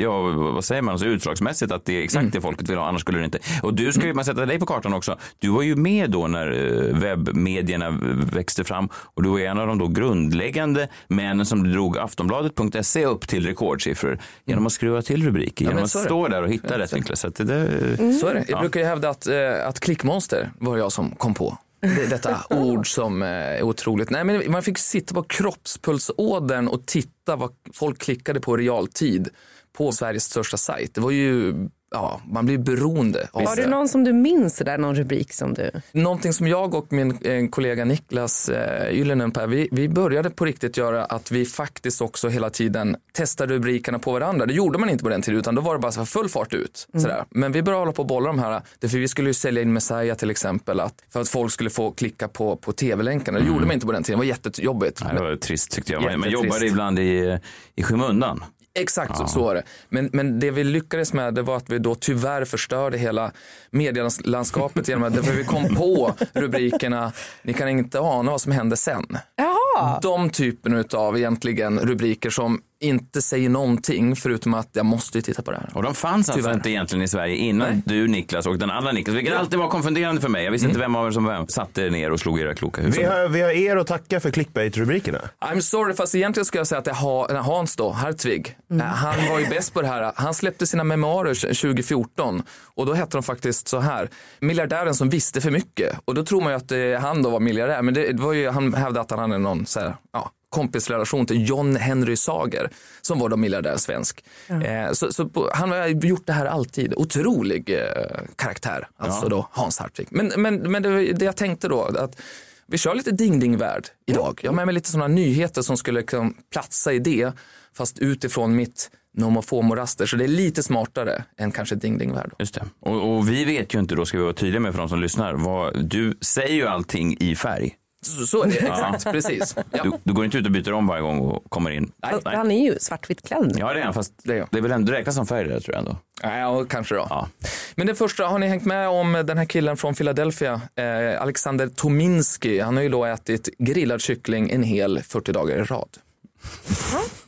ja 0.00 0.22
vad 0.32 0.64
säger 0.64 0.82
man, 0.82 0.92
alltså 0.92 1.06
utslagsmässigt 1.06 1.72
att 1.72 1.84
det 1.84 1.98
är 1.98 2.02
exakt 2.02 2.32
det 2.32 2.40
folket 2.40 2.70
vill 2.70 2.78
ha, 2.78 2.88
annars 2.88 3.00
skulle 3.00 3.18
det 3.18 3.24
inte. 3.24 3.38
Och 3.62 3.74
du 3.74 3.92
ska 3.92 4.06
ju, 4.06 4.14
man 4.14 4.24
sätta 4.24 4.46
dig 4.46 4.58
på 4.58 4.66
kartan 4.66 4.94
också. 4.94 5.18
Du 5.38 5.48
var 5.48 5.62
ju 5.62 5.76
med 5.76 6.10
då 6.10 6.26
när 6.26 6.52
eh, 6.52 6.98
webbmedierna 6.98 7.90
växte 8.32 8.64
fram 8.64 8.88
och 9.14 9.22
du 9.22 9.28
var 9.28 9.40
en 9.40 9.58
av 9.58 9.66
de 9.66 9.78
då 9.78 9.88
grundläggande 9.88 10.88
männen 11.08 11.46
som 11.46 11.72
drog 11.72 11.98
Aftonbladet.se 11.98 13.04
upp 13.04 13.28
till 13.28 13.46
rekordsiffror 13.46 14.18
genom 14.44 14.66
att 14.66 14.72
skruva 14.72 15.02
till 15.02 15.24
rubriker, 15.26 15.64
Ja, 15.64 15.70
genom 15.70 15.84
att 15.84 15.90
stå 15.90 16.28
där 16.28 16.42
och 16.42 16.48
hitta 16.50 16.78
rätt 16.78 16.92
vinklar. 16.92 17.16
Så 17.16 17.28
det 17.28 17.44
där, 17.44 17.96
Så 18.20 18.26
är 18.26 18.34
det. 18.34 18.44
Jag 18.48 18.56
Ja. 18.56 18.60
brukar 18.60 18.80
ju 18.80 18.86
hävda 18.86 19.08
att, 19.10 19.26
eh, 19.26 19.34
att 19.68 19.80
klickmonster 19.80 20.50
var 20.58 20.76
jag 20.76 20.92
som 20.92 21.10
kom 21.10 21.34
på. 21.34 21.58
Det, 21.80 22.06
detta 22.10 22.44
ord 22.50 22.94
som 22.94 23.22
eh, 23.22 23.28
är 23.28 23.62
otroligt. 23.62 24.10
Nej, 24.10 24.24
men 24.24 24.52
man 24.52 24.62
fick 24.62 24.78
sitta 24.78 25.14
på 25.14 25.22
kroppspulsådern 25.22 26.68
och 26.68 26.86
titta 26.86 27.36
vad 27.36 27.50
folk 27.74 27.98
klickade 27.98 28.40
på 28.40 28.60
i 28.60 28.62
realtid 28.62 29.28
på 29.72 29.92
Sveriges 29.92 30.24
största 30.24 30.56
sajt. 30.56 30.94
Det 30.94 31.00
var 31.00 31.10
ju, 31.10 31.54
ja, 31.90 32.20
man 32.26 32.46
blir 32.46 32.58
beroende 32.58 33.28
av 33.32 33.46
Har 33.46 33.56
du 33.56 33.62
det. 33.62 33.68
någon 33.68 33.88
som 33.88 34.04
du 34.04 34.12
minns 34.12 34.56
där, 34.58 34.78
någon 34.78 34.94
rubrik 34.94 35.32
som 35.32 35.54
du... 35.54 35.70
Någonting 35.92 36.32
som 36.32 36.48
jag 36.48 36.74
och 36.74 36.92
min 36.92 37.18
eh, 37.22 37.48
kollega 37.48 37.84
Niklas 37.84 38.48
eh, 38.48 39.46
vi, 39.48 39.68
vi 39.72 39.88
började 39.88 40.30
på 40.30 40.44
riktigt 40.44 40.76
göra 40.76 41.04
att 41.04 41.30
vi 41.30 41.44
faktiskt 41.44 42.00
också 42.00 42.28
hela 42.28 42.50
tiden 42.50 42.96
testade 43.12 43.54
rubrikerna 43.54 43.98
på 43.98 44.12
varandra. 44.12 44.46
Det 44.46 44.54
gjorde 44.54 44.78
man 44.78 44.88
inte 44.90 45.04
på 45.04 45.10
den 45.10 45.22
tiden 45.22 45.40
utan 45.40 45.54
då 45.54 45.62
var 45.62 45.74
det 45.74 45.80
bara 45.80 45.92
så 45.92 46.06
full 46.06 46.28
fart 46.28 46.54
ut. 46.54 46.88
Sådär. 46.92 47.24
Men 47.30 47.52
vi 47.52 47.62
började 47.62 47.80
hålla 47.80 47.92
på 47.92 48.02
och 48.02 48.08
bolla 48.08 48.26
de 48.26 48.38
här, 48.38 48.62
därför 48.78 48.98
vi 48.98 49.08
skulle 49.08 49.28
ju 49.30 49.34
sälja 49.34 49.62
in 49.62 49.72
Messiah 49.72 50.16
till 50.16 50.30
exempel 50.30 50.80
att, 50.80 50.94
för 51.08 51.20
att 51.20 51.28
folk 51.28 51.52
skulle 51.52 51.70
få 51.70 51.90
klicka 51.90 52.28
på, 52.28 52.56
på 52.56 52.72
tv-länkarna. 52.72 53.38
Det 53.38 53.46
gjorde 53.46 53.66
man 53.66 53.74
inte 53.74 53.86
på 53.86 53.92
den 53.92 54.02
tiden, 54.02 54.20
det 54.20 54.24
var 54.26 54.28
jättejobbigt. 54.28 55.04
Nej, 55.04 55.14
det 55.14 55.22
var 55.22 55.36
trist 55.36 55.70
tyckte 55.70 55.92
jag. 55.92 56.02
Man, 56.02 56.20
man 56.20 56.30
jobbade 56.30 56.66
ibland 56.66 56.98
i, 56.98 57.38
i 57.76 57.82
skymundan. 57.82 58.44
Exakt 58.78 59.16
så, 59.16 59.26
så 59.26 59.42
var 59.42 59.54
det. 59.54 59.62
Men, 59.88 60.10
men 60.12 60.40
det 60.40 60.50
vi 60.50 60.64
lyckades 60.64 61.12
med 61.12 61.34
det 61.34 61.42
var 61.42 61.56
att 61.56 61.70
vi 61.70 61.78
då 61.78 61.94
tyvärr 61.94 62.44
förstörde 62.44 62.98
hela 62.98 63.32
medielandskapet 63.70 64.88
genom 64.88 65.04
att 65.04 65.14
därför 65.14 65.32
vi 65.32 65.44
kom 65.44 65.74
på 65.74 66.14
rubrikerna, 66.32 67.12
ni 67.42 67.52
kan 67.52 67.68
inte 67.68 68.00
ana 68.00 68.30
vad 68.30 68.40
som 68.40 68.52
hände 68.52 68.76
sen. 68.76 69.06
Jaha. 69.36 70.00
De 70.02 70.30
typen 70.30 70.84
av 70.92 71.18
egentligen 71.18 71.78
rubriker 71.78 72.30
som 72.30 72.60
inte 72.80 73.22
säger 73.22 73.48
någonting 73.48 74.16
förutom 74.16 74.54
att 74.54 74.68
jag 74.72 74.86
måste 74.86 75.18
ju 75.18 75.22
titta 75.22 75.42
på 75.42 75.50
det 75.50 75.56
här. 75.56 75.70
Och 75.74 75.82
de 75.82 75.94
fanns 75.94 76.28
alltså 76.28 76.42
Tyvärr. 76.42 76.54
inte 76.54 76.70
egentligen 76.70 77.02
i 77.04 77.08
Sverige 77.08 77.36
innan 77.36 77.82
du 77.86 78.08
Niklas 78.08 78.46
och 78.46 78.58
den 78.58 78.70
andra 78.70 78.92
Niklas, 78.92 79.16
vilket 79.16 79.36
alltid 79.36 79.58
var 79.58 79.68
konfunderande 79.68 80.20
för 80.20 80.28
mig. 80.28 80.44
Jag 80.44 80.52
visste 80.52 80.68
inte 80.68 80.80
vem 80.80 80.96
av 80.96 81.06
er 81.06 81.10
som 81.10 81.24
vem. 81.24 81.46
Satte 81.48 81.82
er 81.82 81.90
ner 81.90 82.10
och 82.12 82.20
slog 82.20 82.40
era 82.40 82.54
kloka 82.54 82.80
huvud. 82.82 82.96
Vi 82.96 83.04
har, 83.04 83.28
vi 83.28 83.40
har 83.40 83.50
er 83.50 83.76
att 83.76 83.86
tacka 83.86 84.20
för 84.20 84.30
clickbait-rubrikerna. 84.30 85.18
I'm 85.40 85.60
sorry, 85.60 85.94
fast 85.94 86.14
egentligen 86.14 86.44
ska 86.44 86.58
jag 86.58 86.66
säga 86.66 86.78
att 86.78 86.84
det 86.84 86.90
är 86.90 86.94
Ha- 86.94 87.26
nej, 87.30 87.42
Hans 87.42 87.76
då, 87.76 87.90
Hartvig. 87.90 88.56
Eh, 88.70 88.78
Han 88.78 89.28
var 89.30 89.38
ju 89.38 89.46
bäst 89.48 89.74
på 89.74 89.82
det 89.82 89.88
här. 89.88 90.12
Han 90.16 90.34
släppte 90.34 90.66
sina 90.66 90.84
memoarer 90.84 91.34
2014 91.34 92.42
och 92.74 92.86
då 92.86 92.92
hette 92.94 93.16
de 93.16 93.22
faktiskt 93.22 93.68
så 93.68 93.78
här. 93.80 94.08
Miljardären 94.40 94.94
som 94.94 95.08
visste 95.08 95.40
för 95.40 95.50
mycket. 95.50 95.96
Och 96.04 96.14
då 96.14 96.24
tror 96.24 96.40
man 96.40 96.52
ju 96.52 96.56
att 96.56 96.72
eh, 96.72 97.08
han 97.08 97.22
då 97.22 97.30
var 97.30 97.40
miljardär. 97.40 97.82
Men 97.82 97.94
det, 97.94 98.12
det 98.12 98.22
var 98.22 98.32
ju, 98.32 98.48
han 98.48 98.74
hävdade 98.74 99.00
att 99.00 99.10
han 99.10 99.20
hade 99.20 99.38
någon 99.38 99.66
så 99.66 99.80
här, 99.80 99.96
ja, 100.12 100.30
kompisrelation 100.48 101.26
till 101.26 101.48
John 101.48 101.76
Henry 101.76 102.16
Sager 102.16 102.70
som 103.02 103.18
var 103.18 103.28
då 103.28 103.36
miljardär 103.36 103.76
svensk. 103.76 104.24
Eh, 104.48 104.92
så 104.92 105.12
så 105.12 105.28
på, 105.28 105.50
han 105.54 105.70
har 105.70 105.86
gjort 105.88 106.26
det 106.26 106.32
här 106.32 106.46
alltid. 106.46 106.94
Otrolig 106.96 107.70
eh, 107.70 108.20
karaktär, 108.36 108.88
alltså 108.96 109.22
Ja. 109.24 109.28
då 109.28 109.48
Hans 109.52 109.78
Hartvig. 109.78 110.06
Men, 110.10 110.32
men, 110.36 110.72
men 110.72 110.82
det, 110.82 111.12
det 111.12 111.24
jag 111.24 111.36
tänkte 111.36 111.68
då, 111.68 111.82
att 111.82 112.20
vi 112.66 112.78
kör 112.78 112.94
lite 112.94 113.10
ding-ding-värld 113.10 113.84
idag. 114.06 114.40
Jag 114.42 114.50
har 114.50 114.54
med 114.56 114.66
mig 114.66 114.74
lite 114.74 114.90
sådana 114.90 115.08
nyheter 115.08 115.62
som 115.62 115.76
skulle 115.76 116.02
kunna 116.02 116.30
platsa 116.52 116.92
i 116.92 116.98
det, 116.98 117.32
fast 117.76 117.98
utifrån 117.98 118.56
mitt 118.56 118.90
nomofomoraster. 119.16 120.06
Så 120.06 120.16
det 120.16 120.24
är 120.24 120.28
lite 120.28 120.62
smartare 120.62 121.24
än 121.38 121.52
kanske 121.52 121.74
ding-ding-värld. 121.74 122.30
Just 122.38 122.54
det. 122.54 122.64
Och, 122.80 123.16
och 123.16 123.28
vi 123.30 123.44
vet 123.44 123.74
ju 123.74 123.78
inte, 123.78 123.94
då 123.94 124.06
ska 124.06 124.16
vi 124.18 124.22
vara 124.24 124.32
tydliga 124.34 124.60
med 124.60 124.72
för 124.72 124.78
de 124.80 124.88
som 124.88 125.00
lyssnar, 125.00 125.34
vad, 125.34 125.84
du 125.88 126.18
säger 126.20 126.54
ju 126.54 126.66
allting 126.66 127.16
i 127.20 127.34
färg. 127.36 127.74
Så, 128.02 128.26
så 128.26 128.42
är 128.42 128.46
det, 128.48 128.58
exakt, 128.58 129.04
precis. 129.04 129.56
Ja. 129.70 129.82
Du, 129.82 129.92
du 130.04 130.12
går 130.12 130.24
inte 130.24 130.38
ut 130.38 130.46
och 130.46 130.52
byter 130.52 130.72
om 130.72 130.86
varje 130.86 131.02
gång 131.02 131.18
och 131.20 131.50
kommer 131.50 131.70
in. 131.70 131.92
Han, 132.02 132.20
han 132.24 132.50
är 132.50 132.64
ju 132.64 132.78
svartvitt 132.80 133.26
klädd. 133.28 133.56
Ja, 133.58 133.72
det 133.72 133.80
är 133.80 133.84
han, 133.84 133.94
fast 133.94 134.12
Det 134.24 134.32
är 134.32 134.36
jag. 134.36 134.48
det 134.50 134.58
är 134.58 134.62
väl 134.62 134.72
ändå 134.72 134.92
räknas 134.92 135.14
som 135.14 135.26
färg 135.26 135.48
det 135.48 135.60
tror 135.60 135.74
jag 135.74 135.78
ändå. 135.78 135.96
Ja, 136.22 136.64
kanske 136.68 136.94
då. 136.94 137.28
Men 137.74 137.86
det 137.86 137.94
första, 137.94 138.26
har 138.26 138.38
ni 138.38 138.46
hängt 138.46 138.64
med 138.64 138.88
om 138.88 139.12
den 139.12 139.38
här 139.38 139.44
killen 139.44 139.76
från 139.76 139.94
Philadelphia, 139.94 140.60
eh, 140.76 141.22
Alexander 141.22 141.68
Tominski? 141.68 142.60
Han 142.60 142.76
har 142.76 142.82
ju 142.82 142.88
då 142.88 143.04
ätit 143.04 143.48
grillad 143.58 144.00
kyckling 144.00 144.50
en 144.50 144.62
hel 144.62 145.02
40 145.02 145.32
dagar 145.32 145.56
i 145.56 145.62
rad. 145.62 145.88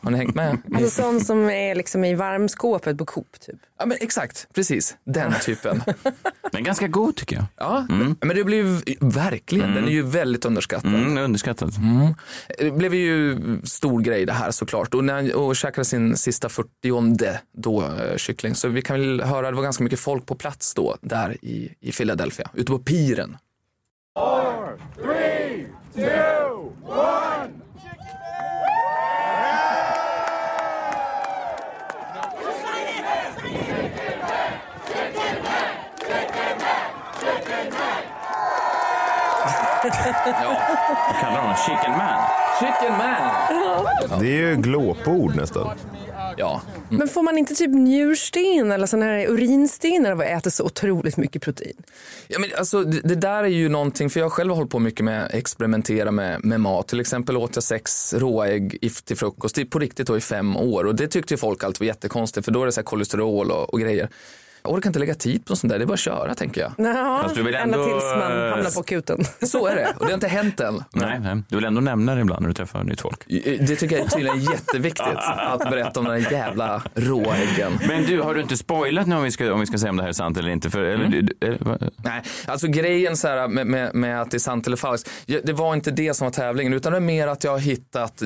Har 0.00 0.10
ni 0.10 0.18
hängt 0.18 0.34
med? 0.34 0.58
Alltså 0.74 1.02
sån 1.02 1.20
som 1.20 1.50
är 1.50 1.74
liksom 1.74 2.04
i 2.04 2.14
varmskåpet 2.14 2.98
på 2.98 3.04
Coop 3.04 3.40
typ. 3.40 3.56
Ja, 3.78 3.86
men 3.86 3.98
exakt, 4.00 4.48
precis. 4.54 4.96
Den 5.04 5.32
typen. 5.44 5.82
Men 6.52 6.64
ganska 6.64 6.88
god 6.88 7.16
tycker 7.16 7.36
jag. 7.36 7.44
Ja, 7.56 7.86
men 8.20 8.36
det 8.36 8.44
blev 8.44 8.66
ju 8.66 8.96
verkligen, 9.00 9.74
den 9.74 9.84
är 9.84 9.90
ju 9.90 10.02
väldigt 10.02 10.44
underskattad. 10.44 10.94
Mm, 10.94 11.18
underskattad. 11.18 11.74
Mm. 11.76 12.14
Det 12.58 12.70
blev 12.70 12.94
ju 12.94 13.38
stor 13.64 14.00
grej 14.00 14.26
det 14.26 14.32
här 14.32 14.50
såklart. 14.50 14.94
Och 14.94 15.04
när 15.04 15.14
han 15.14 15.32
och 15.32 15.56
käkade 15.56 15.84
sin 15.84 16.16
sista 16.16 16.48
40 16.48 17.38
då 17.52 17.82
eh, 17.82 18.16
kyckling. 18.16 18.54
Så 18.54 18.68
vi 18.68 18.82
kan 18.82 19.00
väl 19.00 19.20
höra, 19.20 19.50
det 19.50 19.56
var 19.56 19.62
ganska 19.62 19.84
mycket 19.84 20.00
folk 20.00 20.26
på 20.26 20.34
plats 20.34 20.74
då, 20.74 20.96
där 21.00 21.36
i, 21.42 21.74
i 21.80 21.92
Philadelphia, 21.92 22.50
ute 22.54 22.72
på 22.72 22.78
piren. 22.78 23.36
Vad 39.90 41.16
kallar 41.20 41.48
de 41.48 41.54
Chicken 41.56 41.90
man? 41.98 42.20
Chicken 42.60 42.98
man! 42.98 44.20
Det 44.20 44.26
är 44.26 44.48
ju 44.48 44.56
glåpord 44.56 45.36
nästan. 45.36 45.68
Ja. 46.36 46.62
Men 46.90 47.08
får 47.08 47.22
man 47.22 47.38
inte 47.38 47.54
typ 47.54 47.70
njursten 47.70 48.72
eller 48.72 48.86
sån 48.86 49.02
här 49.02 49.26
urinsten 49.28 50.02
när 50.02 50.14
man 50.14 50.26
äter 50.26 50.50
så 50.50 50.64
otroligt 50.64 51.16
mycket 51.16 51.42
protein? 51.42 51.76
Ja, 52.28 52.38
men 52.38 52.50
alltså, 52.58 52.84
det, 52.84 53.00
det 53.00 53.14
där 53.14 53.44
är 53.44 53.48
ju 53.48 53.68
någonting, 53.68 54.10
för 54.10 54.20
jag 54.20 54.32
själv 54.32 54.50
har 54.50 54.56
hållit 54.56 54.70
på 54.72 54.78
mycket 54.78 55.04
med 55.04 55.24
att 55.24 55.34
experimentera 55.34 56.10
med, 56.10 56.44
med 56.44 56.60
mat. 56.60 56.88
Till 56.88 57.00
exempel 57.00 57.36
åt 57.36 57.56
jag 57.56 57.62
sex 57.62 58.14
råägg 58.14 58.78
i- 58.80 58.90
till 58.90 59.16
frukost 59.16 59.70
på 59.70 59.78
riktigt 59.78 60.06
då 60.06 60.16
i 60.16 60.20
fem 60.20 60.56
år. 60.56 60.84
Och 60.84 60.94
det 60.94 61.08
tyckte 61.08 61.34
ju 61.34 61.38
folk 61.38 61.64
alltid 61.64 61.80
var 61.80 61.86
jättekonstigt, 61.86 62.44
för 62.44 62.52
då 62.52 62.62
är 62.62 62.66
det 62.66 62.72
så 62.72 62.80
här 62.80 62.84
kolesterol 62.84 63.50
och, 63.50 63.74
och 63.74 63.80
grejer. 63.80 64.08
Jag 64.62 64.72
orkar 64.72 64.88
inte 64.90 64.98
lägga 64.98 65.14
tid 65.14 65.44
på 65.44 65.56
sånt 65.56 65.70
där, 65.72 65.78
det 65.78 65.84
är 65.84 65.86
bara 65.86 65.94
att 65.94 66.00
köra 66.00 66.34
tänker 66.34 66.60
jag. 66.60 66.72
Ja, 66.78 67.20
Fast 67.22 67.34
du 67.34 67.42
vill 67.42 67.54
ända 67.54 67.78
ändå, 67.78 67.84
tills 67.84 68.04
man 68.04 68.32
hamnar 68.50 68.74
på 68.74 68.80
akuten. 68.80 69.24
Så 69.42 69.66
är 69.66 69.76
det, 69.76 69.88
och 69.98 69.98
det 70.00 70.04
har 70.06 70.14
inte 70.14 70.28
hänt 70.28 70.60
än. 70.60 70.84
Nej, 70.92 71.20
nej, 71.20 71.42
du 71.48 71.56
vill 71.56 71.64
ändå 71.64 71.80
nämna 71.80 72.14
det 72.14 72.20
ibland 72.20 72.40
när 72.42 72.48
du 72.48 72.54
träffar 72.54 72.84
nytt 72.84 73.00
folk. 73.00 73.24
Det 73.60 73.76
tycker 73.76 73.96
jag 73.96 74.04
är 74.06 74.10
tydligen 74.10 74.40
jätteviktigt 74.40 75.06
att 75.36 75.70
berätta 75.70 76.00
om 76.00 76.06
den 76.06 76.22
här 76.22 76.32
jävla 76.32 76.82
råäggen. 76.94 77.72
Men 77.88 78.02
du, 78.02 78.20
har 78.20 78.34
du 78.34 78.40
inte 78.40 78.56
spoilat 78.56 79.06
nu 79.06 79.16
om 79.16 79.22
vi 79.22 79.30
ska, 79.30 79.52
om 79.52 79.60
vi 79.60 79.66
ska 79.66 79.78
säga 79.78 79.90
om 79.90 79.96
det 79.96 80.02
här 80.02 80.08
är 80.08 80.12
sant 80.12 80.36
eller 80.38 80.50
inte? 80.50 80.70
För, 80.70 80.80
eller, 80.80 81.04
Mm. 81.04 81.28
eller, 81.40 81.90
Nej, 81.96 82.22
alltså 82.46 82.66
grejen 82.68 83.16
så 83.16 83.28
här 83.28 83.48
med, 83.48 83.66
med, 83.66 83.94
med 83.94 84.20
att 84.22 84.30
det 84.30 84.36
är 84.36 84.38
sant 84.38 84.66
eller 84.66 84.76
falskt. 84.76 85.10
Det 85.44 85.52
var 85.52 85.74
inte 85.74 85.90
det 85.90 86.14
som 86.14 86.24
var 86.24 86.32
tävlingen 86.32 86.72
utan 86.72 86.92
det 86.92 86.98
är 86.98 87.00
mer 87.00 87.26
att 87.28 87.44
jag 87.44 87.50
har 87.50 87.58
hittat 87.58 88.22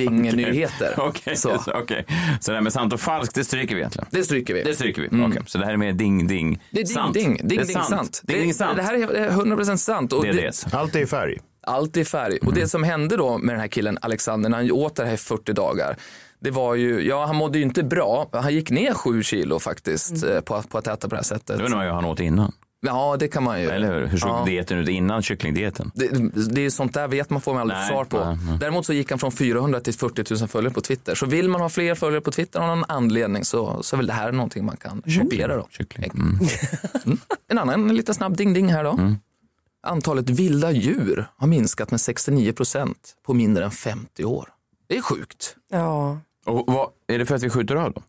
ding-ding-nyheter. 0.00 0.94
Okej, 0.98 1.36
Så. 1.36 1.58
så. 1.58 1.72
okej. 1.72 2.06
så 2.40 2.50
det 2.50 2.56
här 2.56 2.62
med 2.62 2.72
sant 2.72 2.92
och 2.92 3.00
falskt, 3.00 3.34
det 3.34 3.44
stryker 3.44 3.74
vi 3.74 3.80
egentligen? 3.80 4.06
Det 4.10 4.24
stryker 4.24 4.54
vi. 4.54 4.62
Det 4.62 4.74
stryker 4.74 5.02
vi. 5.02 5.08
Mm. 5.08 5.30
Okej, 5.30 5.42
så 5.46 5.58
det 5.58 5.64
här 5.66 5.75
är 5.76 5.92
mer 5.92 5.92
ding-ding. 5.92 6.60
Det 6.70 6.80
är 6.80 6.84
ding, 6.84 6.94
sant. 6.94 7.14
ding, 7.14 7.36
ding, 7.36 7.48
det 7.48 7.54
är 7.54 7.64
ding, 7.64 7.76
sant. 7.82 8.20
Ding, 8.24 8.38
ding, 8.40 8.54
sant. 8.54 8.76
Det, 8.76 8.82
det 8.82 8.86
här 8.86 8.94
är 8.94 9.06
det 9.06 9.18
är 9.18 9.30
100% 9.30 9.76
sant. 9.76 10.12
Och 10.12 10.22
Det 10.22 10.28
är 10.28 10.32
det. 10.34 10.66
Allt 10.74 10.94
är 10.94 11.00
i 11.00 11.06
färg. 11.06 11.38
Allt 11.62 11.96
är 11.96 12.00
i 12.00 12.04
färg. 12.04 12.38
Och 12.46 12.52
det 12.54 12.68
som 12.68 12.82
hände 12.84 13.16
då 13.16 13.38
med 13.38 13.54
den 13.54 13.60
här 13.60 13.68
killen 13.68 13.98
Alexander 14.02 14.50
när 14.50 14.56
han 14.56 14.70
åt 14.72 14.96
det 14.96 15.04
här 15.06 15.14
i 15.14 15.16
40 15.16 15.52
dagar. 15.52 15.96
Det 16.40 16.50
var 16.50 16.74
ju, 16.74 17.00
ja 17.08 17.26
han 17.26 17.36
mådde 17.36 17.58
ju 17.58 17.64
inte 17.64 17.82
bra. 17.82 18.28
Han 18.32 18.54
gick 18.54 18.70
ner 18.70 18.94
7 18.94 19.22
kilo 19.22 19.58
faktiskt 19.58 20.24
eh, 20.24 20.40
på, 20.40 20.54
att- 20.54 20.68
på 20.68 20.78
att 20.78 20.86
äta 20.86 20.96
på 21.08 21.08
det 21.08 21.16
här 21.16 21.22
sättet. 21.22 21.56
Det 21.58 21.62
ju 21.62 21.88
hur 21.88 21.94
han 21.94 22.04
åt 22.04 22.20
innan. 22.20 22.52
Ja, 22.86 23.16
det 23.18 23.28
kan 23.28 23.42
man 23.42 23.60
ju. 23.60 23.68
Eller 23.68 23.94
hur? 23.94 24.06
Hur 24.06 24.18
såg 24.18 24.30
Ja. 24.30 24.44
dieten 24.46 24.78
ut 24.78 24.88
innan 24.88 25.22
kycklingdieten? 25.22 25.90
Det, 25.94 26.08
det 26.54 26.60
är 26.60 26.70
sånt 26.70 26.94
där 26.94 27.08
vet 27.08 27.30
man 27.30 27.40
får 27.40 27.52
man 27.52 27.60
aldrig 27.60 27.78
Nej, 27.78 27.88
svar 27.88 28.04
på. 28.04 28.24
nej, 28.24 28.38
nej. 28.48 28.58
Däremot 28.60 28.86
så 28.86 28.92
gick 28.92 29.10
han 29.10 29.18
från 29.18 29.32
400 29.32 29.80
till 29.80 29.94
40 29.94 30.34
000 30.40 30.48
följare 30.48 30.74
på 30.74 30.80
Twitter. 30.80 31.14
Så 31.14 31.26
vill 31.26 31.48
man 31.48 31.60
ha 31.60 31.68
fler 31.68 31.94
följare 31.94 32.20
på 32.20 32.30
Twitter 32.30 32.60
av 32.60 32.66
någon 32.66 32.84
anledning 32.88 33.44
så, 33.44 33.82
så 33.82 33.96
är 33.96 33.98
väl 33.98 34.06
det 34.06 34.12
här 34.12 34.32
någonting 34.32 34.64
man 34.64 34.76
kan 34.76 35.02
kopiera 35.22 35.56
då. 35.56 35.66
Kyckling. 35.70 36.10
Mm. 36.14 36.38
Mm. 37.04 37.18
En 37.48 37.58
annan 37.58 37.94
liten 37.96 38.14
snabb 38.14 38.36
ding-ding 38.36 38.68
här 38.72 38.84
då. 38.84 38.98
Antalet 39.86 40.30
vilda 40.30 40.70
djur 40.72 41.26
har 41.36 41.46
minskat 41.46 41.90
med 41.90 42.00
69 42.00 42.52
procent 42.52 43.14
på 43.26 43.34
mindre 43.34 43.64
än 43.64 43.70
50 43.70 44.24
år. 44.24 44.48
Det 44.88 44.96
är 44.96 45.02
sjukt. 45.02 45.56
Ja. 45.70 46.18
Och 46.46 46.64
vad, 46.66 46.88
är 47.08 47.18
det 47.18 47.26
för 47.26 47.34
att 47.34 47.42
vi 47.42 47.50
skjuter 47.50 47.74
av 47.76 47.92
dem? 47.92 48.02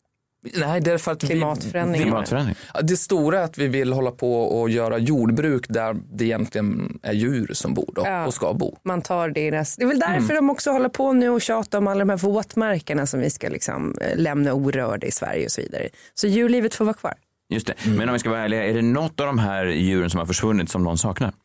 Nej, 0.56 0.82
det 0.82 0.92
är 0.92 0.98
för 0.98 1.12
att 1.12 1.24
vi, 1.24 1.28
Klimatförändringar. 1.28 1.98
vi, 1.98 2.04
Klimatförändring? 2.04 2.56
Det 2.84 2.98
stora 2.98 3.40
är 3.40 3.44
att 3.44 3.58
vi 3.58 3.68
vill 3.68 3.94
hålla 3.94 4.12
på 4.12 4.42
och 4.60 4.70
göra 4.70 4.98
jordbruk 4.98 5.66
där 5.70 5.96
det 6.14 6.26
egentligen 6.26 7.00
är 7.04 7.14
djur 7.14 7.50
som 7.54 7.74
bor 7.74 7.90
då, 7.96 8.02
Ja. 8.06 8.26
och 8.26 8.34
ska 8.34 8.54
bo. 8.54 8.78
Man 8.84 9.02
tar 9.02 9.30
deras... 9.30 9.76
Det 9.76 9.84
är 9.84 9.88
väl 9.88 10.00
därför 10.00 10.14
Mm. 10.34 10.36
de 10.36 10.50
också 10.50 10.72
håller 10.72 10.90
på 10.90 11.14
nu 11.14 11.30
och 11.30 11.42
tjatar 11.42 11.78
om 11.78 11.88
alla 11.88 12.00
de 12.00 12.10
här 12.10 12.18
våtmarkerna 12.18 13.06
som 13.06 13.20
vi 13.20 13.30
ska 13.30 13.50
liksom 13.50 13.96
eh, 14.02 14.18
lämna 14.18 14.54
orörda 14.54 15.08
i 15.08 15.12
Sverige 15.12 15.46
och 15.46 15.52
så 15.52 15.62
vidare. 15.62 15.90
Så 16.14 16.28
djurlivet 16.28 16.76
får 16.76 16.86
vara 16.86 16.94
kvar. 16.94 17.14
Just 17.50 17.68
det. 17.68 17.74
Mm. 17.86 17.98
Men 17.98 18.10
om 18.10 18.14
vi 18.14 18.20
ska 18.20 18.30
vara 18.30 18.42
ärliga, 18.42 18.64
är 18.64 18.74
det 18.74 18.82
något 18.82 19.20
av 19.20 19.28
de 19.28 19.40
här 19.40 19.66
djuren 19.66 20.10
som 20.10 20.20
har 20.20 20.26
försvunnit 20.26 20.70
som 20.70 20.84
någon 20.84 20.98
saknar? 20.98 21.34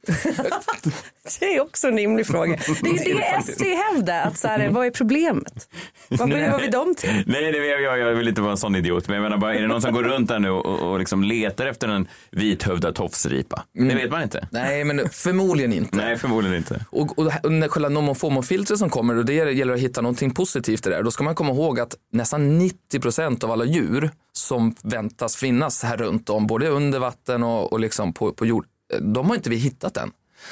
Det 1.41 1.57
är 1.57 1.61
också 1.61 1.89
en 1.89 1.97
rimlig 1.97 2.27
fråga. 2.27 2.59
Det 2.83 2.89
är 2.89 3.09
ju 3.09 3.15
det 3.45 3.53
SD 3.53 3.63
hävdar, 3.63 4.23
att 4.23 4.39
så 4.39 4.49
här, 4.49 4.69
vad 4.69 4.87
är 4.87 4.91
problemet? 4.91 5.69
Vad 6.09 6.29
behöver 6.29 6.61
vi 6.61 6.69
dem 6.69 6.95
till? 6.95 7.23
Nej, 7.27 7.53
det, 7.53 7.59
jag, 7.59 7.83
jag, 7.83 7.99
jag 7.99 8.15
vill 8.15 8.29
inte 8.29 8.41
vara 8.41 8.51
en 8.51 8.57
sån 8.57 8.77
idiot. 8.77 9.09
Men 9.09 9.15
jag 9.15 9.23
menar 9.23 9.37
bara, 9.37 9.55
är 9.55 9.61
det 9.61 9.67
någon 9.67 9.83
som 9.83 9.95
går 9.95 10.03
runt 10.03 10.29
där 10.29 10.39
nu 10.39 10.51
och, 10.51 10.91
och 10.91 10.99
liksom 10.99 11.25
letar 11.25 11.67
efter 11.67 11.89
en 11.89 12.09
vithövdad 12.31 12.95
tofsripa? 12.95 13.65
Det 13.73 13.95
vet 13.95 14.11
man 14.11 14.23
inte. 14.23 14.49
Nej, 14.51 14.85
men 14.85 15.09
förmodligen 15.09 15.73
inte. 15.73 15.97
Nej, 15.97 16.17
förmodligen 16.17 16.57
inte. 16.57 16.85
Och, 16.91 17.19
och, 17.19 17.33
och 17.43 17.53
när 17.53 17.69
själva 17.69 17.89
nomofomofiltret 17.89 18.79
som 18.79 18.91
kommer, 18.91 19.17
och 19.17 19.25
det 19.25 19.33
gäller 19.35 19.75
att 19.75 19.81
hitta 19.81 20.01
någonting 20.01 20.35
positivt 20.35 20.87
i 20.87 20.91
det 20.91 20.97
där. 20.97 21.03
Då 21.03 21.11
ska 21.11 21.25
man 21.25 21.35
komma 21.35 21.53
ihåg 21.53 21.81
att 21.81 21.95
nästan 22.13 22.59
90 22.59 23.01
procent 23.01 23.45
av 23.45 23.51
alla 23.51 23.65
djur 23.65 24.11
som 24.33 24.75
väntas 24.83 25.37
finnas 25.37 25.83
här 25.83 25.97
runt 25.97 26.29
om, 26.31 26.47
både 26.47 26.69
under 26.69 26.99
vatten 26.99 27.43
och, 27.43 27.73
och 27.73 27.81
liksom 27.81 28.13
på, 28.13 28.33
på 28.33 28.47
jord, 28.47 28.67
de 29.01 29.29
har 29.29 29.35
inte 29.37 29.51
vi 29.51 29.57
hittat 29.57 29.97
än. 29.97 30.11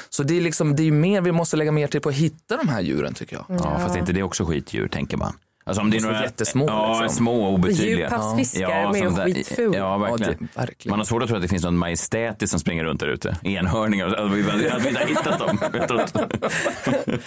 Så 0.09 0.23
det 0.23 0.37
är, 0.37 0.41
liksom, 0.41 0.75
det 0.75 0.81
är 0.83 0.85
ju 0.85 0.91
mer, 0.91 1.21
vi 1.21 1.31
måste 1.31 1.57
lägga 1.57 1.71
mer 1.71 1.87
till 1.87 2.01
på 2.01 2.09
att 2.09 2.15
hitta 2.15 2.57
de 2.57 2.67
här 2.69 2.81
djuren 2.81 3.13
tycker 3.13 3.35
jag. 3.35 3.45
Ja, 3.59 3.79
fast 3.79 3.95
inte 3.97 4.13
det 4.13 4.19
är 4.19 4.23
också 4.23 4.45
skitdjur, 4.45 4.87
tänker 4.87 5.17
man. 5.17 5.33
Alltså 5.63 5.81
om 5.81 5.89
det 5.91 5.97
är 5.97 5.99
Så 6.01 6.07
några 6.07 6.23
jättesmå, 6.23 6.65
Ja, 6.67 6.99
liksom. 7.01 7.17
små 7.17 7.43
och 7.43 7.53
obetydliga. 7.53 7.97
Djurpassfiskar 7.97 8.91
med 8.91 9.03
sånt 9.03 9.15
där. 9.15 9.25
skitful. 9.25 9.73
Ja, 9.75 9.97
verkligen. 9.97 10.37
Ja, 10.41 10.47
det- 10.55 10.59
verkligen. 10.61 10.89
Man 10.91 10.99
har 10.99 11.05
svårt 11.05 11.23
att 11.23 11.27
tro 11.29 11.35
att 11.37 11.41
det 11.41 11.47
finns 11.47 11.63
någon 11.63 11.77
majestätisk 11.77 12.51
som 12.51 12.59
springer 12.59 12.83
runt 12.83 12.99
där 12.99 13.07
ute. 13.07 13.37
Enhörningar. 13.43 14.07
Att 14.07 14.31
vi, 14.31 14.39
inte 14.39 14.51
har 14.99 15.07
hittat 15.07 15.39
dem. 15.39 15.57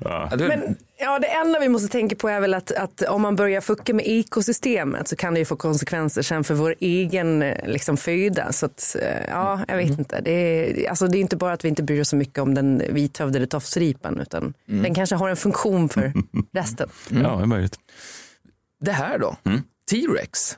Ja. 0.00 0.28
Ja, 0.30 0.36
Men 0.36 0.76
ja, 0.98 1.18
det 1.18 1.26
enda 1.26 1.58
vi 1.58 1.68
måste 1.68 1.88
tänka 1.88 2.16
på 2.16 2.28
är 2.28 2.40
väl 2.40 2.54
att, 2.54 2.72
att 2.72 3.02
om 3.02 3.22
man 3.22 3.36
börjar 3.36 3.60
fucka 3.60 3.94
med 3.94 4.06
ekosystemet 4.08 5.08
så 5.08 5.16
kan 5.16 5.34
det 5.34 5.40
ju 5.40 5.44
få 5.44 5.56
konsekvenser 5.56 6.22
sen 6.22 6.44
för 6.44 6.54
vår 6.54 6.74
egen 6.80 7.42
eh, 7.42 7.66
liksom, 7.68 7.96
föda. 7.96 8.52
Så 8.52 8.66
att, 8.66 8.96
eh, 9.02 9.24
ja, 9.28 9.60
jag 9.68 9.76
vet 9.76 9.98
inte. 9.98 10.20
Det 10.20 10.30
är, 10.30 10.90
alltså, 10.90 11.06
det 11.06 11.18
är 11.18 11.20
inte 11.20 11.36
bara 11.36 11.52
att 11.52 11.64
vi 11.64 11.68
inte 11.68 11.82
bryr 11.82 12.00
oss 12.00 12.08
så 12.08 12.16
mycket 12.16 12.38
om 12.38 12.54
den 12.54 12.82
vithövdade 12.90 13.46
tofsripan 13.46 14.20
utan 14.20 14.54
den 14.66 14.94
kanske 14.94 15.16
har 15.16 15.28
en 15.28 15.36
funktion 15.36 15.88
för 15.88 16.12
resten. 16.52 16.88
ja, 17.08 17.36
det 17.36 17.42
är 17.42 17.46
möjligt. 17.46 17.78
det 18.80 18.92
här 18.92 19.18
då? 19.18 19.36
T-rex? 19.90 20.56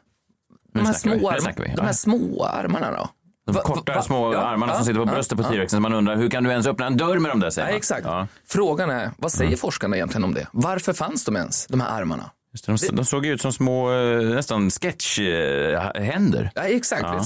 De 0.72 0.87
här, 0.87 0.92
små 0.92 1.31
de 1.76 1.83
här 1.85 1.92
små 1.92 2.44
armarna 2.44 2.90
då? 2.92 3.09
De 3.53 3.57
Va- 3.57 3.63
korta 3.63 3.95
va- 3.95 4.03
små 4.03 4.33
ja, 4.33 4.39
armarna 4.41 4.73
ja, 4.73 4.77
som 4.77 4.85
sitter 4.87 5.01
på 5.01 5.11
ja, 5.11 5.13
bröstet 5.15 5.39
på 5.39 5.45
ja. 5.45 5.49
T-rexen. 5.51 5.77
Så 5.77 5.81
man 5.81 5.93
undrar, 5.95 6.17
hur 6.17 6.31
kan 6.31 6.45
du 6.45 6.51
ens 6.51 6.67
öppna 6.67 6.87
en 6.87 6.97
dörr 6.97 7.19
med 7.19 7.31
dem 7.31 7.41
där? 7.41 7.51
Säger 7.51 7.77
exakt. 7.77 8.03
Ja. 8.05 8.27
Frågan 8.49 8.91
är, 8.91 9.11
vad 9.17 9.33
säger 9.33 9.57
forskarna 9.57 9.97
egentligen 9.97 10.25
om 10.25 10.35
det? 10.35 10.47
Varför 10.53 10.93
fanns 10.93 11.25
de 11.25 11.37
ens, 11.37 11.67
de 11.67 11.81
här 11.81 12.01
armarna? 12.01 12.31
Just 12.53 12.67
det, 12.67 12.73
de, 12.89 12.97
de 12.97 13.05
såg 13.05 13.27
ut 13.27 13.41
som 13.41 13.53
små, 13.53 13.93
eh, 13.93 14.21
nästan 14.23 14.71
sketchhänder. 14.71 16.51
Ja, 16.55 16.63
exakt. 16.63 17.03
Ja. 17.03 17.25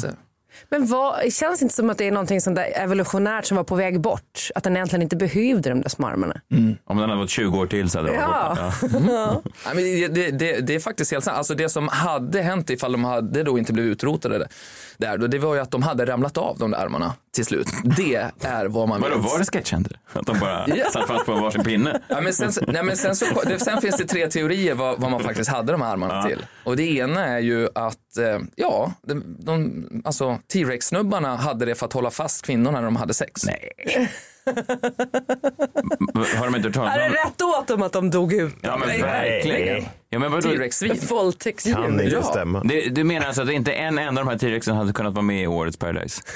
Men 0.68 0.86
vad, 0.86 1.20
det 1.24 1.30
känns 1.30 1.62
inte 1.62 1.74
som 1.74 1.90
att 1.90 1.98
det 1.98 2.06
är 2.08 2.12
någonting 2.12 2.40
sånt 2.40 2.56
där 2.56 2.72
evolutionärt 2.74 3.44
som 3.46 3.56
var 3.56 3.64
på 3.64 3.74
väg 3.74 4.00
bort. 4.00 4.48
Att 4.54 4.64
den 4.64 4.76
egentligen 4.76 5.02
inte 5.02 5.16
behövde 5.16 5.68
de 5.68 5.80
där 5.80 5.88
små 5.88 6.06
armarna. 6.06 6.40
Om 6.84 6.96
den 6.96 6.98
hade 6.98 7.16
varit 7.16 7.30
20 7.30 7.58
år 7.58 7.66
till 7.66 7.90
så 7.90 7.98
hade 7.98 8.10
det 8.10 8.16
varit 8.16 8.58
Ja. 8.58 8.72
borta. 8.82 9.04
Ja. 9.12 9.42
Men 9.74 9.84
det, 10.14 10.30
det, 10.30 10.60
det 10.60 10.74
är 10.74 10.80
faktiskt 10.80 11.10
helt 11.12 11.24
sant. 11.24 11.36
Alltså 11.38 11.54
det 11.54 11.68
som 11.68 11.88
hade 11.88 12.42
hänt 12.42 12.70
ifall 12.70 12.92
de 12.92 13.04
hade 13.04 13.42
då 13.42 13.58
inte 13.58 13.72
blivit 13.72 13.92
utrotade 13.92 14.48
där, 14.96 15.18
då, 15.18 15.26
det 15.26 15.38
var 15.38 15.54
ju 15.54 15.60
att 15.60 15.70
de 15.70 15.82
hade 15.82 16.04
ramlat 16.06 16.36
av 16.38 16.58
de 16.58 16.70
där 16.70 16.78
armarna 16.78 17.14
till 17.34 17.44
slut. 17.44 17.66
Det 17.96 18.30
är 18.40 18.66
vad 18.66 18.88
man 18.88 19.00
Vadå, 19.00 19.16
vet. 19.16 19.24
var 19.24 19.38
det 19.38 19.44
sketchhänder? 19.44 19.98
Att 20.12 20.26
de 20.26 20.38
bara 20.38 20.64
Ja. 20.68 20.90
satt 20.92 21.06
fast 21.06 21.26
på 21.26 21.34
varsin 21.34 21.64
pinne? 21.64 22.00
Ja, 22.08 22.20
men 22.20 22.32
sen, 22.34 22.52
nej, 22.68 22.82
men 22.82 22.96
sen, 22.96 23.16
så, 23.16 23.26
sen 23.58 23.80
finns 23.80 23.96
det 23.96 24.04
tre 24.06 24.30
teorier 24.30 24.74
vad, 24.74 25.00
vad 25.00 25.10
man 25.10 25.20
faktiskt 25.22 25.50
hade 25.50 25.72
de 25.72 25.82
här 25.82 25.92
armarna 25.92 26.14
Ja. 26.14 26.22
till. 26.28 26.46
Och 26.64 26.76
det 26.76 26.82
ena 26.96 27.24
är 27.26 27.38
ju 27.38 27.68
att, 27.74 28.16
eh, 28.18 28.38
ja, 28.56 28.92
de, 29.06 29.24
de, 29.38 29.84
alltså 30.04 30.38
T-Rex-snubbarna 30.52 31.36
hade 31.36 31.64
det 31.64 31.74
för 31.74 31.86
att 31.86 31.92
hålla 31.92 32.10
fast 32.10 32.46
kvinnorna 32.46 32.78
när 32.78 32.84
de 32.84 32.96
hade 32.96 33.14
sex. 33.14 33.44
Nej. 33.46 34.10
Har 36.38 36.44
de 36.46 36.56
inte 36.56 36.68
hört 36.68 36.74
talas 36.74 36.96
Är 36.96 36.98
det 37.00 37.06
om 37.08 37.12
rätt 37.12 37.42
åt 37.42 37.66
dem 37.68 37.82
att 37.82 37.92
de 37.92 38.10
dog 38.10 38.32
ut? 38.32 38.54
Ja 38.60 38.76
men 38.76 38.88
Nej, 38.88 39.02
verkligen. 39.02 39.84
Ja, 40.10 40.18
men 40.18 40.32
vadå? 40.32 40.48
T-Rex-svin. 40.50 40.98
Våldtäktsdjur. 41.10 41.74
Kan 41.74 41.84
inte 42.00 42.04
Ja. 42.04 42.22
stämma. 42.22 42.62
Det, 42.64 42.80
du 42.88 43.04
menar 43.04 43.26
alltså 43.26 43.42
att 43.42 43.50
inte 43.50 43.72
en 43.72 43.98
enda 43.98 44.20
av 44.20 44.26
de 44.26 44.30
här 44.30 44.38
T-rexen 44.38 44.76
hade 44.76 44.92
kunnat 44.92 45.14
vara 45.14 45.22
med 45.22 45.42
i 45.42 45.46
årets 45.46 45.76
Paradise? 45.76 46.22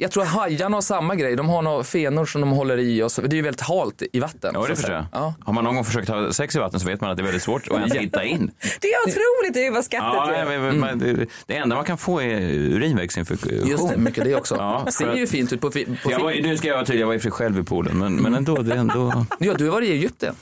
Jag 0.00 0.10
tror 0.10 0.22
att 0.22 0.28
hajarna 0.28 0.76
har 0.76 0.82
samma 0.82 1.14
grej. 1.14 1.36
De 1.36 1.48
har 1.48 1.62
några 1.62 1.84
fenor 1.84 2.24
som 2.26 2.40
de 2.40 2.50
håller 2.50 2.78
i 2.78 3.02
och 3.02 3.12
så. 3.12 3.22
Det 3.22 3.34
är 3.34 3.36
ju 3.36 3.42
väldigt 3.42 3.60
halt 3.60 4.02
i 4.12 4.20
vatten. 4.20 4.50
Ja, 4.54 4.66
det 4.68 4.76
förstår 4.76 4.94
jag. 5.12 5.32
Har 5.44 5.52
man 5.52 5.64
någon 5.64 5.74
gång 5.74 5.84
försökt 5.84 6.08
ha 6.08 6.32
sex 6.32 6.56
i 6.56 6.58
vatten 6.58 6.80
så 6.80 6.86
vet 6.86 7.00
man 7.00 7.10
att 7.10 7.16
det 7.16 7.20
är 7.20 7.24
väldigt 7.24 7.42
svårt 7.42 7.68
att 7.68 7.76
ens 7.76 7.94
hitta 7.94 8.24
in. 8.24 8.50
Det 8.80 8.88
är 8.88 9.00
otroligt 9.08 9.54
det 9.54 9.66
är 9.66 9.70
vad 9.70 9.84
skattet 9.84 10.12
Ja, 10.14 10.30
är. 10.34 10.44
men, 10.44 10.62
men, 10.62 10.80
men, 10.80 10.98
det, 10.98 11.26
det 11.46 11.56
enda 11.56 11.76
man 11.76 11.84
kan 11.84 11.98
få 11.98 12.22
är 12.22 12.40
urinvägsinfektion. 12.50 13.66
Just 13.68 13.88
det, 13.88 13.96
mycket 13.96 14.24
det 14.24 14.34
också. 14.34 14.54
Ja, 14.58 14.82
Det 14.86 14.92
ser 14.92 15.14
ju 15.14 15.26
fint 15.26 15.52
ut 15.52 15.60
på, 15.60 15.70
fi- 15.70 15.84
på 16.04 16.10
jag 16.12 16.20
var, 16.20 16.32
nu 16.32 16.56
ska 16.56 16.68
jag 16.68 16.74
vara 16.74 16.86
tydlig, 16.86 17.02
jag 17.02 17.06
var 17.06 17.14
i 17.14 17.18
för 17.18 17.30
själv 17.30 17.58
i 17.58 17.62
poolen, 17.62 17.98
men, 17.98 18.14
men 18.16 18.34
ändå, 18.34 18.56
det 18.56 18.72
är 18.74 18.78
ändå... 18.78 19.24
Ja, 19.38 19.54
du 19.54 19.64
har 19.64 19.72
varit 19.72 19.88
i 19.88 19.92
Egypten, 19.92 20.34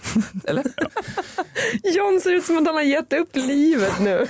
eller? 0.45 0.65
John 1.97 2.21
ser 2.21 2.33
ut 2.33 2.45
som 2.45 2.59
att 2.59 2.67
han 2.67 2.75
har 2.75 2.83
gett 2.83 3.13
upp 3.13 3.31
livet 3.37 4.01
nu. 4.01 4.27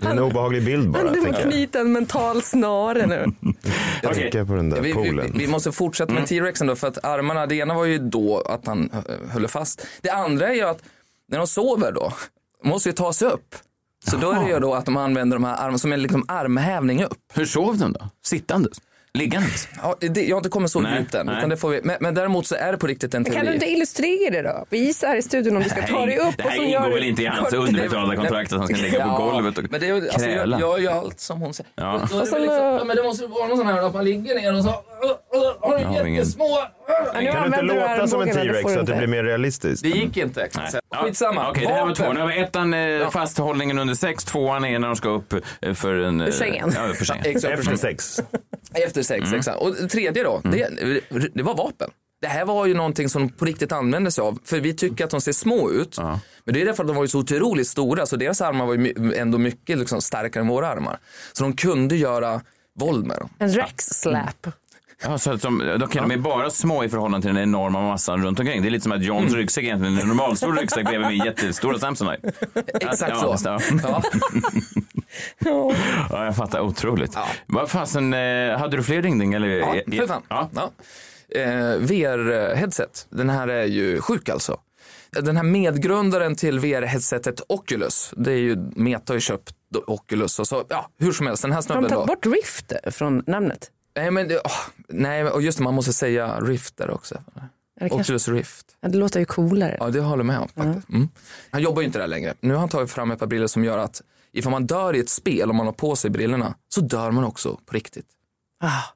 Det 0.00 0.06
är 0.06 0.10
en 0.10 0.18
obehaglig 0.18 0.64
bild 0.64 0.90
bara. 0.90 1.08
Han 1.08 1.24
jag. 1.24 1.42
knutit 1.42 1.74
en 1.74 1.92
mental 1.92 2.42
snare 2.42 3.06
nu. 3.06 3.26
Tänker 4.22 4.44
på 4.44 4.54
den 4.54 4.70
där 4.70 4.80
vi, 4.80 4.88
vi, 4.88 4.94
poolen. 4.94 5.32
vi 5.34 5.46
måste 5.46 5.72
fortsätta 5.72 6.12
med 6.12 6.26
T-rexen 6.26 6.66
då, 6.66 6.76
för 6.76 6.88
att 6.88 7.04
armarna, 7.04 7.46
det 7.46 7.54
ena 7.54 7.74
var 7.74 7.84
ju 7.84 7.98
då 7.98 8.40
att 8.40 8.66
han 8.66 8.90
eh, 8.92 9.30
höll 9.30 9.48
fast. 9.48 9.86
Det 10.00 10.10
andra 10.10 10.48
är 10.48 10.54
ju 10.54 10.62
att 10.62 10.82
när 11.28 11.38
de 11.38 11.46
sover 11.46 11.92
då, 11.92 12.12
måste 12.64 12.88
ju 12.88 12.92
ta 12.92 13.12
sig 13.12 13.28
upp. 13.28 13.54
Så 14.06 14.16
då 14.16 14.30
är 14.30 14.44
det 14.44 14.50
ju 14.50 14.58
då 14.58 14.74
att 14.74 14.84
de 14.84 14.96
använder 14.96 15.36
de 15.36 15.44
här 15.44 15.56
armarna 15.56 15.78
som 15.78 15.92
en 15.92 16.02
liksom 16.02 16.24
armhävning 16.28 17.04
upp. 17.04 17.32
Hur 17.34 17.46
sov 17.46 17.78
de 17.78 17.92
då? 17.92 18.08
Sittandes? 18.24 18.78
Liggandes? 19.18 19.68
Ja, 19.82 19.96
det, 20.00 20.22
jag 20.24 20.36
har 20.36 20.40
inte 20.40 20.48
kommit 20.48 20.70
så 20.70 20.80
Nej, 20.80 20.98
djupt 20.98 21.14
än. 21.14 21.26
nej. 21.26 21.34
Utan 21.38 21.48
det 21.50 21.56
får 21.56 21.68
vi, 21.70 21.80
men, 21.84 21.96
men 22.00 22.14
däremot 22.14 22.46
så 22.46 22.54
är 22.54 22.72
det 22.72 22.78
på 22.78 22.86
riktigt 22.86 23.14
en 23.14 23.24
Kan 23.24 23.34
du 23.34 23.40
teori. 23.40 23.54
inte 23.54 23.66
illustrera 23.66 24.30
det 24.30 24.42
då? 24.48 24.64
Visa 24.70 25.06
här 25.06 25.16
i 25.16 25.22
studion 25.22 25.56
om 25.56 25.62
du 25.62 25.68
ska 25.68 25.82
ta 25.82 26.06
dig 26.06 26.18
upp. 26.18 26.34
det 26.36 26.44
och 26.44 26.50
här 26.50 26.56
så 26.56 26.62
ingår 26.62 26.72
gör 26.82 26.90
väl 26.94 27.04
inte 27.04 27.22
i 27.22 27.26
hans 27.26 27.52
underbetalda 27.52 28.16
kontrakt 28.16 28.52
att 28.52 28.58
han 28.58 28.68
ska 28.68 28.76
ligga 28.76 29.08
på 29.08 29.14
golvet 29.24 29.58
och 29.58 29.64
men 29.70 29.80
det 29.80 29.86
är, 29.88 29.94
ju- 29.94 30.08
alltså, 30.08 30.28
jag, 30.28 30.38
kräla? 30.38 30.60
jag 30.60 30.80
gör 30.82 30.92
allt 30.92 31.20
som 31.20 31.40
hon 31.40 31.54
säger. 31.54 31.70
Ja. 31.74 32.00
Då 32.10 32.20
det, 32.24 32.30
väl 32.30 32.40
liksom, 32.42 32.56
ja, 32.58 32.84
men 32.84 32.96
det 32.96 33.02
måste 33.02 33.26
vara 33.26 33.46
någon 33.48 33.56
sån 33.58 33.66
här 33.66 33.82
att 33.86 33.94
man 33.94 34.04
ligger 34.04 34.34
ner 34.34 34.56
och 34.58 34.64
så 34.64 34.70
har 35.60 35.78
du 35.78 35.82
ingen- 35.84 36.14
jättesmå... 36.14 36.58
Ja, 37.14 37.32
Kan 37.32 37.40
du 37.42 37.46
inte 37.46 37.62
låta 37.62 38.08
som 38.08 38.20
en 38.22 38.28
T-rex 38.32 38.72
så 38.72 38.80
att 38.80 38.86
det 38.86 38.96
blir 38.96 39.06
mer 39.06 39.24
realistiskt? 39.24 39.82
Det 39.82 39.88
gick 39.88 40.16
inte. 40.16 40.48
Nej. 40.56 40.70
Ja, 40.90 40.96
Skitsamma. 41.04 41.50
Okej, 41.50 41.66
det 41.66 41.72
här 41.74 41.86
var 41.86 41.94
två. 41.94 42.12
Nu 42.12 42.20
har 42.20 42.26
vi 42.26 42.38
ettan, 42.38 42.74
eh, 42.74 43.10
fasthållningen 43.10 43.78
under 43.78 43.94
sex, 43.94 44.24
tvåan 44.24 44.64
är 44.64 44.78
när 44.78 44.88
de 44.88 44.96
ska 44.96 45.08
upp 45.08 45.34
eh, 45.62 45.74
för 45.74 45.94
en... 45.94 46.20
eh, 46.20 46.30
sängen. 46.30 46.72
Ja, 46.76 46.94
för 46.94 47.04
sängen. 47.04 47.24
Exakt, 47.26 47.58
Efter 47.58 47.76
sex. 47.76 48.20
Efter 48.74 49.02
sex, 49.02 49.26
Mm. 49.26 49.38
exakt. 49.38 49.58
Och 49.58 49.90
tredje 49.90 50.22
då, 50.24 50.40
det, 50.44 50.68
det 51.34 51.42
var 51.42 51.54
vapen. 51.56 51.90
Det 52.20 52.26
här 52.28 52.44
var 52.44 52.66
ju 52.66 52.74
någonting 52.74 53.08
som 53.08 53.22
de 53.26 53.32
på 53.32 53.44
riktigt 53.44 53.72
använde 53.72 54.10
sig 54.10 54.22
av. 54.22 54.38
För 54.44 54.60
vi 54.60 54.74
tycker 54.74 55.04
att 55.04 55.10
de 55.10 55.20
ser 55.20 55.32
små 55.32 55.70
ut. 55.70 55.98
Men 55.98 56.54
det 56.54 56.60
är 56.60 56.64
därför 56.66 56.82
att 56.82 56.88
de 56.88 56.96
var 56.96 57.04
ju 57.04 57.08
så 57.08 57.18
otroligt 57.18 57.68
stora. 57.68 58.06
Så 58.06 58.16
deras 58.16 58.40
armar 58.40 58.66
var 58.66 58.74
ju 58.74 59.14
ändå 59.16 59.38
mycket 59.38 59.78
liksom 59.78 60.02
starkare 60.02 60.40
än 60.42 60.48
våra 60.48 60.68
armar. 60.68 60.98
Så 61.32 61.42
de 61.44 61.52
kunde 61.56 61.96
göra 61.96 62.40
våld 62.78 63.06
med 63.06 63.18
dem. 63.18 63.28
En 63.38 63.48
rex-slap. 63.52 64.46
Ja, 65.02 65.18
så 65.18 65.32
att 65.32 65.42
de, 65.42 65.58
de, 65.58 65.88
kan, 65.88 66.08
de 66.08 66.14
är 66.14 66.18
bara 66.18 66.50
små 66.50 66.84
i 66.84 66.88
förhållande 66.88 67.26
till 67.26 67.34
den 67.34 67.42
enorma 67.42 67.80
massan 67.80 68.24
runt 68.24 68.40
omkring. 68.40 68.62
Det 68.62 68.68
är 68.68 68.70
lite 68.70 68.82
som 68.82 68.92
att 68.92 69.02
Johns 69.02 69.34
ryggsäck 69.34 69.64
egentligen 69.64 69.98
är 69.98 70.02
en 70.02 70.08
normalstor 70.08 70.52
ryggsäck 70.52 70.86
bredvid 70.86 71.08
min 71.08 71.24
jättestora 71.24 71.78
Samsonite. 71.78 72.32
Exakt 72.80 73.12
ja, 73.22 73.36
så. 73.36 73.48
Ja. 73.48 73.60
Ja. 73.82 74.02
ja, 76.10 76.24
jag 76.24 76.36
fattar. 76.36 76.60
Otroligt. 76.60 77.16
Vad 77.46 77.70
fasen, 77.70 78.14
eh, 78.14 78.58
hade 78.58 78.76
du 78.76 78.82
fler 78.82 79.02
ringding? 79.02 79.34
Eller? 79.34 79.48
Ja, 79.48 79.74
för 79.96 80.06
fan. 80.06 80.22
Ja. 80.28 80.50
Ja. 80.54 80.70
Eh, 81.40 81.78
VR-headset, 81.80 83.06
den 83.10 83.30
här 83.30 83.48
är 83.48 83.64
ju 83.64 84.00
sjuk 84.00 84.28
alltså. 84.28 84.60
Den 85.10 85.36
här 85.36 85.44
medgrundaren 85.44 86.36
till 86.36 86.60
VR-headsetet 86.60 87.40
Oculus, 87.48 88.12
det 88.16 88.32
är 88.32 88.36
ju, 88.36 88.56
Meta 88.56 89.12
har 89.12 89.14
ju 89.14 89.20
köpt 89.20 89.54
Oculus 89.86 90.38
och 90.38 90.48
så, 90.48 90.64
ja, 90.68 90.90
hur 90.98 91.12
som 91.12 91.26
helst, 91.26 91.42
den 91.42 91.52
här 91.52 91.56
Har 91.56 91.62
de 91.62 91.66
snubben 91.66 91.90
tagit 91.90 92.06
bort 92.06 92.26
Rift 92.34 92.72
från 92.96 93.22
namnet? 93.26 93.70
Nej, 93.98 94.10
men, 94.10 94.28
det- 94.28 94.40
åh, 94.44 94.50
nej, 94.88 95.24
och 95.24 95.42
just 95.42 95.58
det, 95.58 95.64
man 95.64 95.74
måste 95.74 95.92
säga 95.92 96.40
Rift 96.40 96.76
där 96.76 96.90
också. 96.90 97.18
det 97.80 97.90
Oculus 97.90 98.28
Rift. 98.28 98.66
Ja, 98.80 98.88
det 98.88 98.98
låter 98.98 99.20
ju 99.20 99.26
coolare. 99.26 99.76
Ja, 99.80 99.88
det 99.88 100.00
håller 100.00 100.20
jag 100.20 100.26
med 100.26 100.38
om 100.38 100.48
faktiskt. 100.48 100.88
Mm. 100.88 101.08
Han 101.50 101.62
jobbar 101.62 101.82
ju 101.82 101.86
inte 101.86 101.98
där 101.98 102.06
längre. 102.06 102.34
Nu 102.40 102.54
har 102.54 102.60
han 102.60 102.68
tagit 102.68 102.90
fram 102.90 103.10
ett 103.10 103.18
par 103.18 103.26
brillor 103.26 103.46
som 103.46 103.64
gör 103.64 103.78
att 103.78 104.02
ifall 104.32 104.50
man 104.52 104.66
dör 104.66 104.96
i 104.96 105.00
ett 105.00 105.08
spel, 105.08 105.50
om 105.50 105.56
man 105.56 105.66
har 105.66 105.72
på 105.72 105.96
sig 105.96 106.10
brillorna, 106.10 106.54
så 106.68 106.80
dör 106.80 107.10
man 107.10 107.24
också 107.24 107.58
på 107.66 107.74
riktigt. 107.74 108.06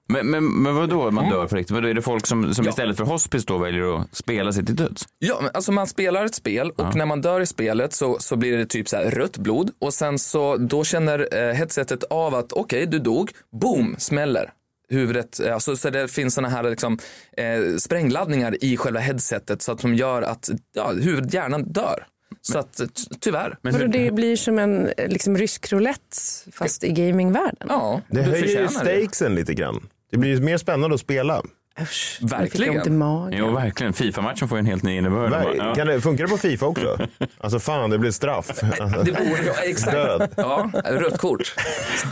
Men, 0.09 0.27
men, 0.27 0.63
men 0.63 0.75
vad 0.75 0.89
då 0.89 1.11
man 1.11 1.31
dör 1.31 1.47
på 1.49 1.57
riktigt? 1.57 1.75
Vadå, 1.75 1.89
är 1.89 1.95
det 1.95 2.03
folk 2.03 2.27
som, 2.27 2.55
som 2.55 2.69
istället 2.69 2.97
för 2.97 3.05
hospice 3.05 3.45
då 3.47 3.59
väljer 3.59 3.97
att 4.01 4.17
spela 4.17 4.53
sig 4.53 4.67
till 4.67 4.77
döds? 4.77 5.07
Ja, 5.19 5.39
men 5.43 5.51
alltså 5.55 5.73
man 5.73 5.87
spelar 5.87 6.25
ett 6.25 6.35
spel 6.35 6.71
och 6.71 6.97
när 6.97 7.07
man 7.07 7.21
dör 7.21 7.41
i 7.41 7.47
spelet 7.47 7.93
så, 7.93 8.19
så 8.19 8.37
blir 8.37 8.57
det 8.59 8.67
typ 8.67 8.89
så 8.89 8.97
här 8.97 9.11
rött 9.11 9.37
blod 9.37 9.71
och 9.79 9.95
sen 9.95 10.19
så 10.19 10.57
då 10.57 10.85
känner 10.85 11.29
eh, 11.49 11.55
headsetet 11.55 12.05
av 12.05 12.35
att 12.35 12.53
okej, 12.53 12.87
du 12.87 12.99
dog, 12.99 13.31
boom, 13.61 13.95
smäller. 13.99 14.53
Huvudet, 14.93 15.41
eh, 15.41 15.55
alltså, 15.55 15.77
så 15.77 15.91
det 15.91 16.09
finns 16.09 16.35
såna 16.35 16.49
här 16.49 16.63
liksom, 16.71 16.99
eh, 17.37 17.77
sprängladdningar 17.79 18.65
i 18.65 18.77
själva 18.77 19.01
headsetet 19.01 19.63
så 19.63 19.73
att 19.73 19.79
de 19.79 19.95
gör 19.95 20.23
att 20.23 20.51
ja, 20.75 20.91
huvudet, 20.93 21.35
hjärnan 21.35 21.63
dör. 21.73 22.07
Så 22.43 22.59
att 22.59 22.77
ty- 22.77 22.87
tyvärr. 23.21 23.59
Vadå, 23.63 23.87
det 23.87 24.11
blir 24.15 24.37
som 24.37 24.59
en 24.59 24.89
eh, 24.97 25.09
liksom, 25.09 25.37
rysk 25.39 25.73
roulette 25.73 26.17
fast 26.53 26.85
i 26.85 26.93
gamingvärlden. 26.93 27.67
Ja, 27.69 28.01
Det 28.11 28.23
höjer 28.23 28.47
ju 28.47 28.63
det. 28.63 28.69
stakesen 28.69 29.35
lite 29.35 29.55
grann. 29.55 29.89
Det 30.11 30.19
blir 30.19 30.31
ju 30.31 30.41
mer 30.41 30.57
spännande 30.59 30.95
att 30.95 31.01
spela. 31.01 31.43
Usch, 31.81 32.19
Verkligen. 32.23 32.75
Jag 32.75 32.85
fick 32.85 32.93
magen. 32.93 33.39
Jo, 33.39 33.51
verkligen. 33.51 33.93
Fifa-matchen 33.93 34.49
får 34.49 34.59
ju 34.59 34.61
en 34.61 34.67
helt 34.67 34.83
ny 34.83 34.97
innebörd. 34.97 35.33
Ver- 35.33 35.55
Ja. 35.59 35.75
Kan 35.75 35.87
det, 35.87 36.01
funkar 36.01 36.25
det 36.25 36.31
på 36.31 36.37
Fifa 36.39 36.67
också? 36.67 36.99
Alltså 37.41 37.59
fan, 37.59 37.91
det 37.91 37.99
blir 37.99 38.11
straff. 38.11 38.47
Det 39.05 39.13
borde, 39.13 39.43
ja, 39.47 39.53
exakt. 39.65 39.93
Död. 39.93 40.29
Ja, 40.37 40.71
rött 40.85 41.19
kort. 41.19 41.55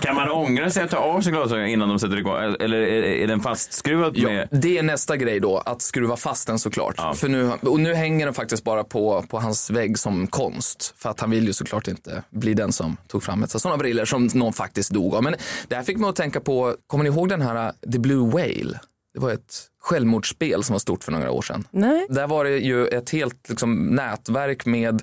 Kan 0.00 0.14
man 0.14 0.30
ångra 0.30 0.70
sig 0.70 0.82
att 0.82 0.90
ta 0.90 0.96
av 0.96 1.20
sig 1.20 1.32
glasögonen 1.32 1.68
innan 1.68 1.88
de 1.88 1.98
sätter 1.98 2.16
igång? 2.18 2.36
Eller 2.60 2.76
är, 2.80 3.02
är 3.02 3.26
den 3.26 3.40
fastskruvad 3.40 4.12
Ja, 4.16 4.28
med... 4.28 4.48
det 4.50 4.78
är 4.78 4.82
nästa 4.82 5.16
grej 5.16 5.40
då, 5.40 5.58
att 5.58 5.82
skruva 5.82 6.16
fast 6.16 6.46
den 6.46 6.58
såklart. 6.58 7.16
För 7.18 7.28
nu, 7.28 7.50
och 7.62 7.80
nu 7.80 7.94
hänger 7.94 8.24
den 8.26 8.34
faktiskt 8.34 8.64
bara 8.64 8.84
på, 8.84 9.24
på 9.28 9.38
hans 9.40 9.70
vägg 9.70 9.98
som 9.98 10.26
konst. 10.26 10.94
För 10.98 11.10
att 11.10 11.20
han 11.20 11.30
vill 11.30 11.46
ju 11.46 11.52
såklart 11.52 11.88
inte 11.88 12.22
bli 12.30 12.54
den 12.54 12.72
som 12.72 12.96
tog 13.08 13.22
fram 13.22 13.42
ett 13.42 13.50
sådana 13.50 13.76
briller 13.76 14.04
som 14.04 14.28
någon 14.34 14.52
faktiskt 14.52 14.90
dog 14.90 15.14
av. 15.14 15.22
Men 15.22 15.34
det 15.68 15.74
här 15.76 15.82
fick 15.82 15.96
mig 15.96 16.10
att 16.10 16.16
tänka 16.16 16.40
på, 16.40 16.74
kommer 16.86 17.04
ni 17.04 17.10
ihåg 17.10 17.28
den 17.28 17.42
här 17.42 17.66
uh, 17.66 17.72
The 17.92 17.98
Blue 17.98 18.30
Whale? 18.30 18.80
Det 19.14 19.20
var 19.20 19.30
ett 19.30 19.66
självmordsspel 19.80 20.64
som 20.64 20.74
var 20.74 20.78
stort 20.78 21.04
för 21.04 21.12
några 21.12 21.30
år 21.30 21.42
sedan. 21.42 21.64
Nej. 21.70 22.06
Där 22.10 22.26
var 22.26 22.44
det 22.44 22.58
ju 22.58 22.86
ett 22.86 23.10
helt 23.10 23.48
liksom, 23.48 23.86
nätverk 23.86 24.66
med 24.66 25.02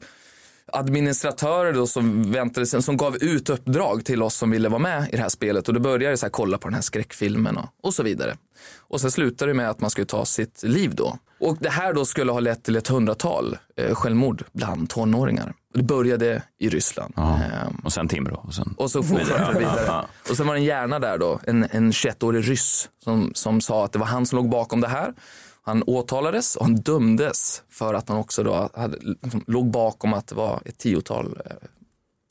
administratörer 0.71 1.73
då 1.73 1.87
som, 1.87 2.31
väntade, 2.31 2.65
som 2.65 2.97
gav 2.97 3.17
ut 3.23 3.49
uppdrag 3.49 4.05
till 4.05 4.23
oss 4.23 4.35
som 4.35 4.51
ville 4.51 4.69
vara 4.69 4.79
med 4.79 5.09
i 5.13 5.15
det 5.15 5.21
här 5.21 5.29
spelet 5.29 5.67
och 5.67 5.73
då 5.73 5.79
började 5.79 6.05
jag 6.05 6.19
så 6.19 6.25
här 6.25 6.31
kolla 6.31 6.57
på 6.57 6.67
den 6.67 6.75
här 6.75 6.81
skräckfilmen 6.81 7.57
och, 7.57 7.69
och 7.83 7.93
så 7.93 8.03
vidare. 8.03 8.37
Och 8.77 9.01
sen 9.01 9.11
slutade 9.11 9.51
det 9.51 9.55
med 9.55 9.69
att 9.69 9.81
man 9.81 9.89
skulle 9.89 10.05
ta 10.05 10.25
sitt 10.25 10.63
liv 10.63 10.95
då. 10.95 11.17
Och 11.39 11.57
det 11.59 11.69
här 11.69 11.93
då 11.93 12.05
skulle 12.05 12.31
ha 12.31 12.39
lett 12.39 12.63
till 12.63 12.75
ett 12.75 12.87
hundratal 12.87 13.57
eh, 13.75 13.95
självmord 13.95 14.43
bland 14.51 14.89
tonåringar. 14.89 15.53
Det 15.77 15.83
började 15.83 16.43
i 16.59 16.69
Ryssland. 16.69 17.13
Ehm, 17.17 17.81
Och 17.83 17.93
sen 17.93 18.07
Timrå. 18.07 18.35
Och 18.47 18.53
sen... 18.53 18.75
och 18.77 18.91
så 18.91 19.03
fortsatte 19.03 19.53
det 19.53 19.59
vidare. 19.59 20.05
Och 20.29 20.37
sen 20.37 20.47
var 20.47 20.53
det 20.53 20.59
en 20.59 20.63
hjärna 20.63 20.99
där 20.99 21.17
då, 21.17 21.39
en, 21.43 21.63
en 21.71 21.91
21-årig 21.91 22.49
ryss 22.49 22.89
som, 23.03 23.31
som 23.33 23.61
sa 23.61 23.85
att 23.85 23.91
det 23.91 23.99
var 23.99 24.05
han 24.05 24.25
som 24.25 24.35
låg 24.35 24.49
bakom 24.49 24.81
det 24.81 24.87
här. 24.87 25.13
Han 25.61 25.83
åtalades 25.87 26.55
och 26.55 26.65
han 26.65 26.75
dömdes 26.75 27.63
för 27.69 27.93
att 27.93 28.09
han 28.09 28.17
också 28.17 28.43
då 28.43 28.69
hade, 28.73 28.97
liksom, 29.23 29.43
låg 29.47 29.71
bakom 29.71 30.13
att 30.13 30.27
det 30.27 30.35
var 30.35 30.61
ett 30.65 30.77
tiotal 30.77 31.41
eh, 31.45 31.51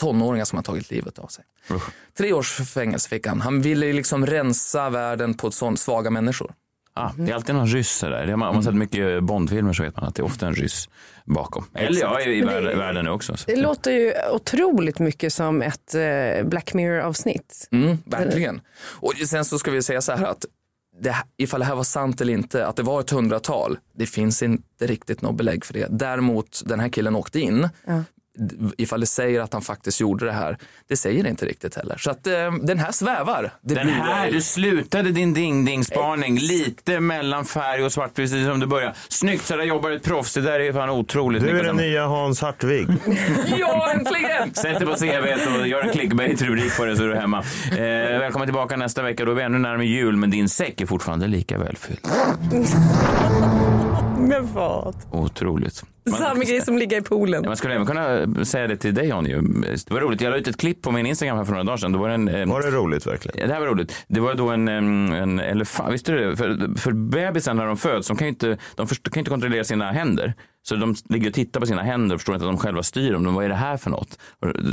tonåringar 0.00 0.44
som 0.44 0.56
hade 0.56 0.66
tagit 0.66 0.90
livet 0.90 1.18
av 1.18 1.26
sig. 1.26 1.44
Tre 2.18 2.32
års 2.32 2.52
fängelse 2.52 3.09
fick 3.09 3.26
han. 3.26 3.40
Han 3.40 3.62
ville 3.62 3.92
liksom 3.92 4.26
rensa 4.26 4.90
världen 4.90 5.35
på 5.35 5.50
sånt 5.50 5.80
svaga 5.80 6.11
människor. 6.11 6.52
Ah, 6.98 7.11
det 7.16 7.30
är 7.30 7.35
alltid 7.35 7.54
någon 7.54 7.66
ryss 7.66 8.00
där. 8.00 8.37
Man, 8.37 8.48
om 8.48 8.54
man 8.54 8.64
sett 8.64 8.74
mycket 8.74 9.22
Bondfilmer 9.22 9.72
så 9.72 9.82
vet 9.82 9.96
man 9.96 10.04
att 10.09 10.14
det 10.14 10.20
är 10.22 10.24
ofta 10.24 10.46
en 10.46 10.54
ryss 10.54 10.88
bakom. 11.24 11.64
Eller 11.74 12.00
ja, 12.00 12.20
i, 12.20 12.40
världen, 12.40 12.78
världen 12.78 13.04
nu 13.04 13.11
också. 13.11 13.37
Så. 13.37 13.50
Det 13.50 13.56
låter 13.56 13.90
ju 13.90 14.12
otroligt 14.32 14.98
mycket 14.98 15.32
som 15.32 15.62
ett 15.62 15.94
eh, 15.94 16.44
Black 16.44 16.74
Mirror-avsnitt. 16.74 17.68
Mm, 17.72 17.98
verkligen. 18.04 18.61
Och 18.78 19.12
sen 19.26 19.44
så 19.44 19.59
ska 19.59 19.70
vi 19.70 19.82
säga 19.82 20.00
så 20.00 20.12
här 20.12 20.26
att 20.26 20.44
det, 21.00 21.16
ifall 21.37 21.61
det 21.61 21.66
här 21.66 21.74
var 21.74 21.85
sant 21.85 22.20
eller 22.20 22.32
inte, 22.32 22.66
att 22.66 22.76
det 22.76 22.82
var 22.82 23.00
ett 23.00 23.11
hundratal, 23.11 23.78
det 23.94 24.06
finns 24.06 24.42
inte 24.42 24.87
riktigt 24.87 25.22
något 25.22 25.37
belägg 25.37 25.64
för 25.64 25.74
det. 25.74 25.87
Däremot, 25.90 26.62
den 26.66 26.80
här 26.80 26.88
killen 26.88 27.16
åkte 27.16 27.40
in. 27.40 27.68
Ja. 27.87 28.02
Ifall 28.77 29.01
det 29.01 29.07
säger 29.07 29.40
att 29.40 29.53
han 29.53 29.62
faktiskt 29.62 30.01
gjorde 30.01 30.27
det 30.27 30.33
här, 30.33 30.57
det 30.88 30.96
säger 30.96 31.22
det 31.22 31.29
inte 31.31 31.46
riktigt 31.46 31.75
heller. 31.77 31.96
Så 31.99 32.11
att 32.11 32.27
eh, 32.27 32.53
den 32.62 32.79
här 32.79 32.92
svävar. 32.92 33.51
Det 33.62 33.75
Den 33.75 33.87
blir- 33.87 33.94
här, 33.96 34.31
du 34.33 34.40
slutade 34.42 35.11
din 35.11 35.35
ding-ding-spaning 35.35 36.38
lite 36.38 37.01
mellan 37.01 37.44
färg 37.44 37.85
och 37.85 37.92
svart 37.92 38.14
precis 38.14 38.46
som 38.46 38.61
du 38.61 38.66
började. 38.66 38.94
Snyggt, 39.09 39.44
så 39.44 39.57
där 39.57 39.64
jobbar 39.64 39.90
ett 39.90 40.03
proffs. 40.05 40.35
Det 40.35 40.40
där 40.40 40.61
är 40.61 40.72
fan 40.72 40.90
otroligt. 40.90 41.42
Du 41.42 41.59
är 41.59 41.64
den 41.64 41.77
nya 41.77 42.07
Hans 42.07 42.40
Hartvig. 42.42 42.88
Ja, 43.59 43.92
äntligen! 43.92 44.55
Sätt 44.55 44.79
det 44.81 44.87
på 44.87 44.94
CV 44.94 45.59
och 45.61 45.66
gör 45.68 45.83
en 45.83 45.90
clickbait-rubrik 45.92 46.77
på 46.77 46.85
det 46.85 46.96
så 46.96 47.03
är 47.03 47.09
du 47.09 47.14
hemma. 47.16 47.38
Eh, 47.70 47.77
välkommen 48.18 48.46
tillbaka 48.49 48.77
nästa 48.77 49.03
vecka. 49.03 49.25
Då 49.25 49.31
är 49.31 49.35
vi 49.35 49.42
ännu 49.42 49.59
närmare 49.59 49.87
jul, 49.87 50.16
men 50.16 50.31
din 50.31 50.49
säck 50.49 50.81
är 50.81 50.87
fortfarande 50.87 51.27
lika 51.27 51.59
välfylld. 51.59 52.01
Med 54.18 54.42
vad? 54.54 54.94
Otroligt. 55.11 55.82
Man- 56.11 56.18
Samma 56.20 56.44
grej 56.44 56.61
som 56.61 56.78
ligga 56.78 56.96
i 56.98 57.02
poolen. 57.02 57.42
Ja, 57.42 57.48
Man 57.50 57.56
skulle 57.56 57.74
även 57.74 57.87
kunna 57.87 58.44
säga 58.44 58.66
det 58.66 58.76
till 58.76 58.94
dig 58.94 59.09
Johnny. 59.09 59.32
Det 59.87 59.90
var 59.94 60.00
roligt. 60.00 60.20
Jag 60.20 60.30
la 60.30 60.37
ut 60.37 60.48
ett 60.48 60.56
klipp 60.56 60.82
på 60.82 60.90
min 60.92 61.06
Instagram 61.06 61.37
här 61.37 61.44
för 61.44 61.52
några 61.52 61.64
dagar 61.64 61.76
sedan. 61.76 61.92
Det 61.92 61.98
var, 61.98 62.09
en, 62.09 62.28
eh, 62.28 62.46
Var 62.46 62.62
det 62.62 62.70
roligt 62.70 63.06
verkligen? 63.06 63.48
det 63.48 63.54
här 63.54 63.61
var 63.61 63.66
roligt. 63.66 64.04
Det 64.09 64.20
var 64.20 64.35
då 64.35 64.48
en, 64.50 64.68
en 64.68 65.40
elefant. 65.40 65.92
Visste 65.94 66.12
du 66.12 66.30
det? 66.30 66.37
För, 66.37 66.78
för 66.78 66.92
bebisar 66.92 67.54
när 67.54 67.66
de 67.66 67.76
föds, 67.76 68.09
de 68.09 68.16
kan 68.16 68.26
ju 68.26 68.28
inte, 68.32 68.59
de 68.74 68.87
först, 68.87 69.11
kan 69.11 69.18
inte 69.18 69.30
kontrollera 69.30 69.64
sina 69.64 69.92
händer. 69.92 70.35
Så 70.62 70.76
de 70.76 70.94
ligger 71.09 71.28
och 71.28 71.35
tittar 71.35 71.61
på 71.61 71.66
sina 71.66 71.82
händer 71.82 72.14
och 72.14 72.20
förstår 72.20 72.35
inte 72.35 72.46
att 72.46 72.52
de 72.52 72.59
själva 72.59 72.82
styr 72.82 73.12
dem. 73.12 73.34
Vad 73.34 73.44
är 73.44 73.49
det 73.49 73.55
här 73.55 73.76
för 73.76 73.90
något? 73.90 74.18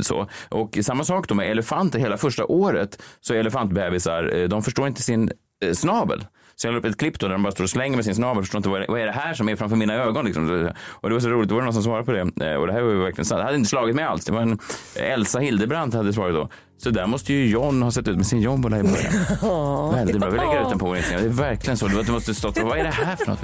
Så. 0.02 0.28
Och 0.48 0.78
samma 0.82 1.04
sak 1.04 1.28
då 1.28 1.34
med 1.34 1.50
elefanter. 1.50 1.98
Hela 1.98 2.16
första 2.16 2.44
året 2.44 3.02
så 3.20 3.34
är 3.34 3.38
elefantbebisar, 3.38 4.30
eh, 4.36 4.48
de 4.48 4.62
förstår 4.62 4.86
inte 4.86 5.02
sin 5.02 5.30
eh, 5.64 5.72
snabel. 5.72 6.24
Så 6.56 6.66
jag 6.66 6.72
la 6.72 6.78
upp 6.78 6.84
ett 6.84 6.98
klipp 6.98 7.18
då 7.18 7.26
där 7.26 7.32
de 7.34 7.42
bara 7.42 7.52
står 7.52 7.64
och 7.64 7.70
slänger 7.70 7.96
med 7.96 8.04
sin 8.04 8.14
snabel 8.14 8.42
förstår 8.42 8.58
inte 8.58 8.68
vad 8.68 8.82
är, 8.82 8.86
vad 8.88 9.00
är 9.00 9.06
det 9.06 9.12
här 9.12 9.34
som 9.34 9.48
är 9.48 9.56
framför 9.56 9.76
mina 9.76 9.94
ögon. 9.94 10.24
Liksom. 10.24 10.72
Och 10.86 11.08
det 11.08 11.14
var 11.14 11.20
så 11.20 11.28
roligt, 11.28 11.48
då 11.48 11.54
var 11.54 11.62
det 11.62 11.64
någon 11.64 11.74
som 11.74 11.82
svarade 11.82 12.04
på 12.04 12.12
det. 12.12 12.20
Eh, 12.50 12.54
Och 12.56 12.66
det 12.66 12.72
här 12.72 12.80
var 12.82 12.90
ju 12.90 12.98
verkligen 13.02 13.24
sant. 13.24 13.38
Det 13.38 13.44
hade 13.44 13.56
inte 13.56 13.68
slagit 13.68 13.96
mig 13.96 14.04
alls. 14.04 14.24
Det 14.24 14.32
var 14.32 14.40
en 14.42 14.58
Elsa 14.96 15.38
Hildebrandt 15.38 15.94
hade 15.94 16.12
svarat 16.12 16.34
då. 16.34 16.48
Så 16.82 16.90
där 16.90 17.06
måste 17.06 17.32
ju 17.32 17.46
John 17.46 17.82
ha 17.82 17.90
sett 17.90 18.08
ut 18.08 18.16
med 18.16 18.26
sin 18.26 18.40
jombola 18.40 18.78
i 18.78 18.82
början. 18.82 19.92
Väldigt 19.94 20.18
bra. 20.20 20.30
Vi 20.30 20.38
lägger 20.38 20.62
ut 20.62 20.68
den 20.68 20.78
på 20.78 20.86
vår 20.86 20.96
Instagram. 20.96 21.22
Det 21.22 21.28
är 21.28 21.32
verkligen 21.48 21.76
så. 21.76 21.86
Du 21.88 22.12
måste 22.12 22.34
stått 22.34 22.58
och 22.58 22.68
vad 22.68 22.78
är 22.78 22.84
det 22.84 22.90
här 22.90 23.16
för 23.16 23.26
något? 23.26 23.38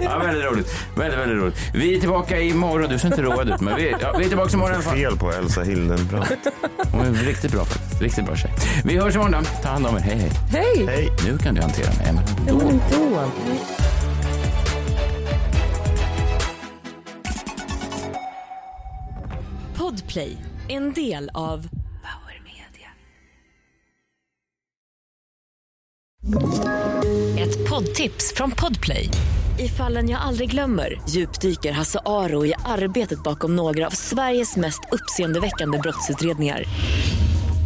Ja, 0.00 0.18
väldigt 0.18 0.44
roligt. 0.44 0.74
Väldigt, 0.96 1.18
väldigt 1.20 1.38
roligt. 1.42 1.56
Vi 1.74 1.96
är 1.96 2.00
tillbaka 2.00 2.40
imorgon. 2.40 2.90
Du 2.90 2.98
ser 2.98 3.08
inte 3.08 3.22
road 3.22 3.48
ut, 3.48 3.60
men 3.60 3.76
vi, 3.76 3.94
ja, 4.00 4.14
vi 4.18 4.24
är 4.24 4.28
tillbaka 4.28 4.52
imorgon 4.56 4.72
i 4.72 4.74
alla 4.74 4.82
fall. 4.84 4.96
Fel 4.96 5.16
på 5.16 5.30
Elsa 5.32 5.62
Hildenbrand. 5.62 6.26
Hon 6.92 7.00
är 7.06 7.12
riktigt 7.12 7.52
bra 7.52 7.64
faktiskt. 7.64 7.83
Riktigt 8.00 8.24
bra 8.24 8.36
tjej. 8.36 8.50
Vi 8.84 8.98
hörs 8.98 9.14
imorgon 9.14 9.32
då. 9.32 9.38
Ta 9.62 9.68
hand 9.68 9.86
om 9.86 9.96
er. 9.96 10.00
Hej, 10.00 10.16
hej. 10.18 10.30
Hej! 10.50 10.86
Hej. 10.86 11.12
Nu 11.24 11.38
kan 11.38 11.54
du 11.54 11.60
hantera 11.60 11.86
mig. 11.94 12.12
Men 12.12 12.22
Ja, 12.46 12.52
då. 12.52 12.58
men 12.58 12.68
ändå. 12.68 13.30
Podplay, 19.76 20.36
en 20.68 20.92
del 20.92 21.30
av 21.34 21.58
Power 22.02 22.42
Media. 22.44 22.88
Ett 27.44 27.68
poddtips 27.70 28.32
från 28.36 28.50
Podplay. 28.50 29.08
I 29.58 29.68
fallen 29.68 30.08
jag 30.08 30.20
aldrig 30.20 30.50
glömmer 30.50 31.00
djupdyker 31.08 31.72
Hasse 31.72 31.98
Aro 32.06 32.46
i 32.46 32.54
arbetet 32.64 33.22
bakom 33.22 33.56
några 33.56 33.86
av 33.86 33.90
Sveriges 33.90 34.56
mest 34.56 34.80
uppseendeväckande 34.92 35.78
brottsutredningar. 35.78 36.64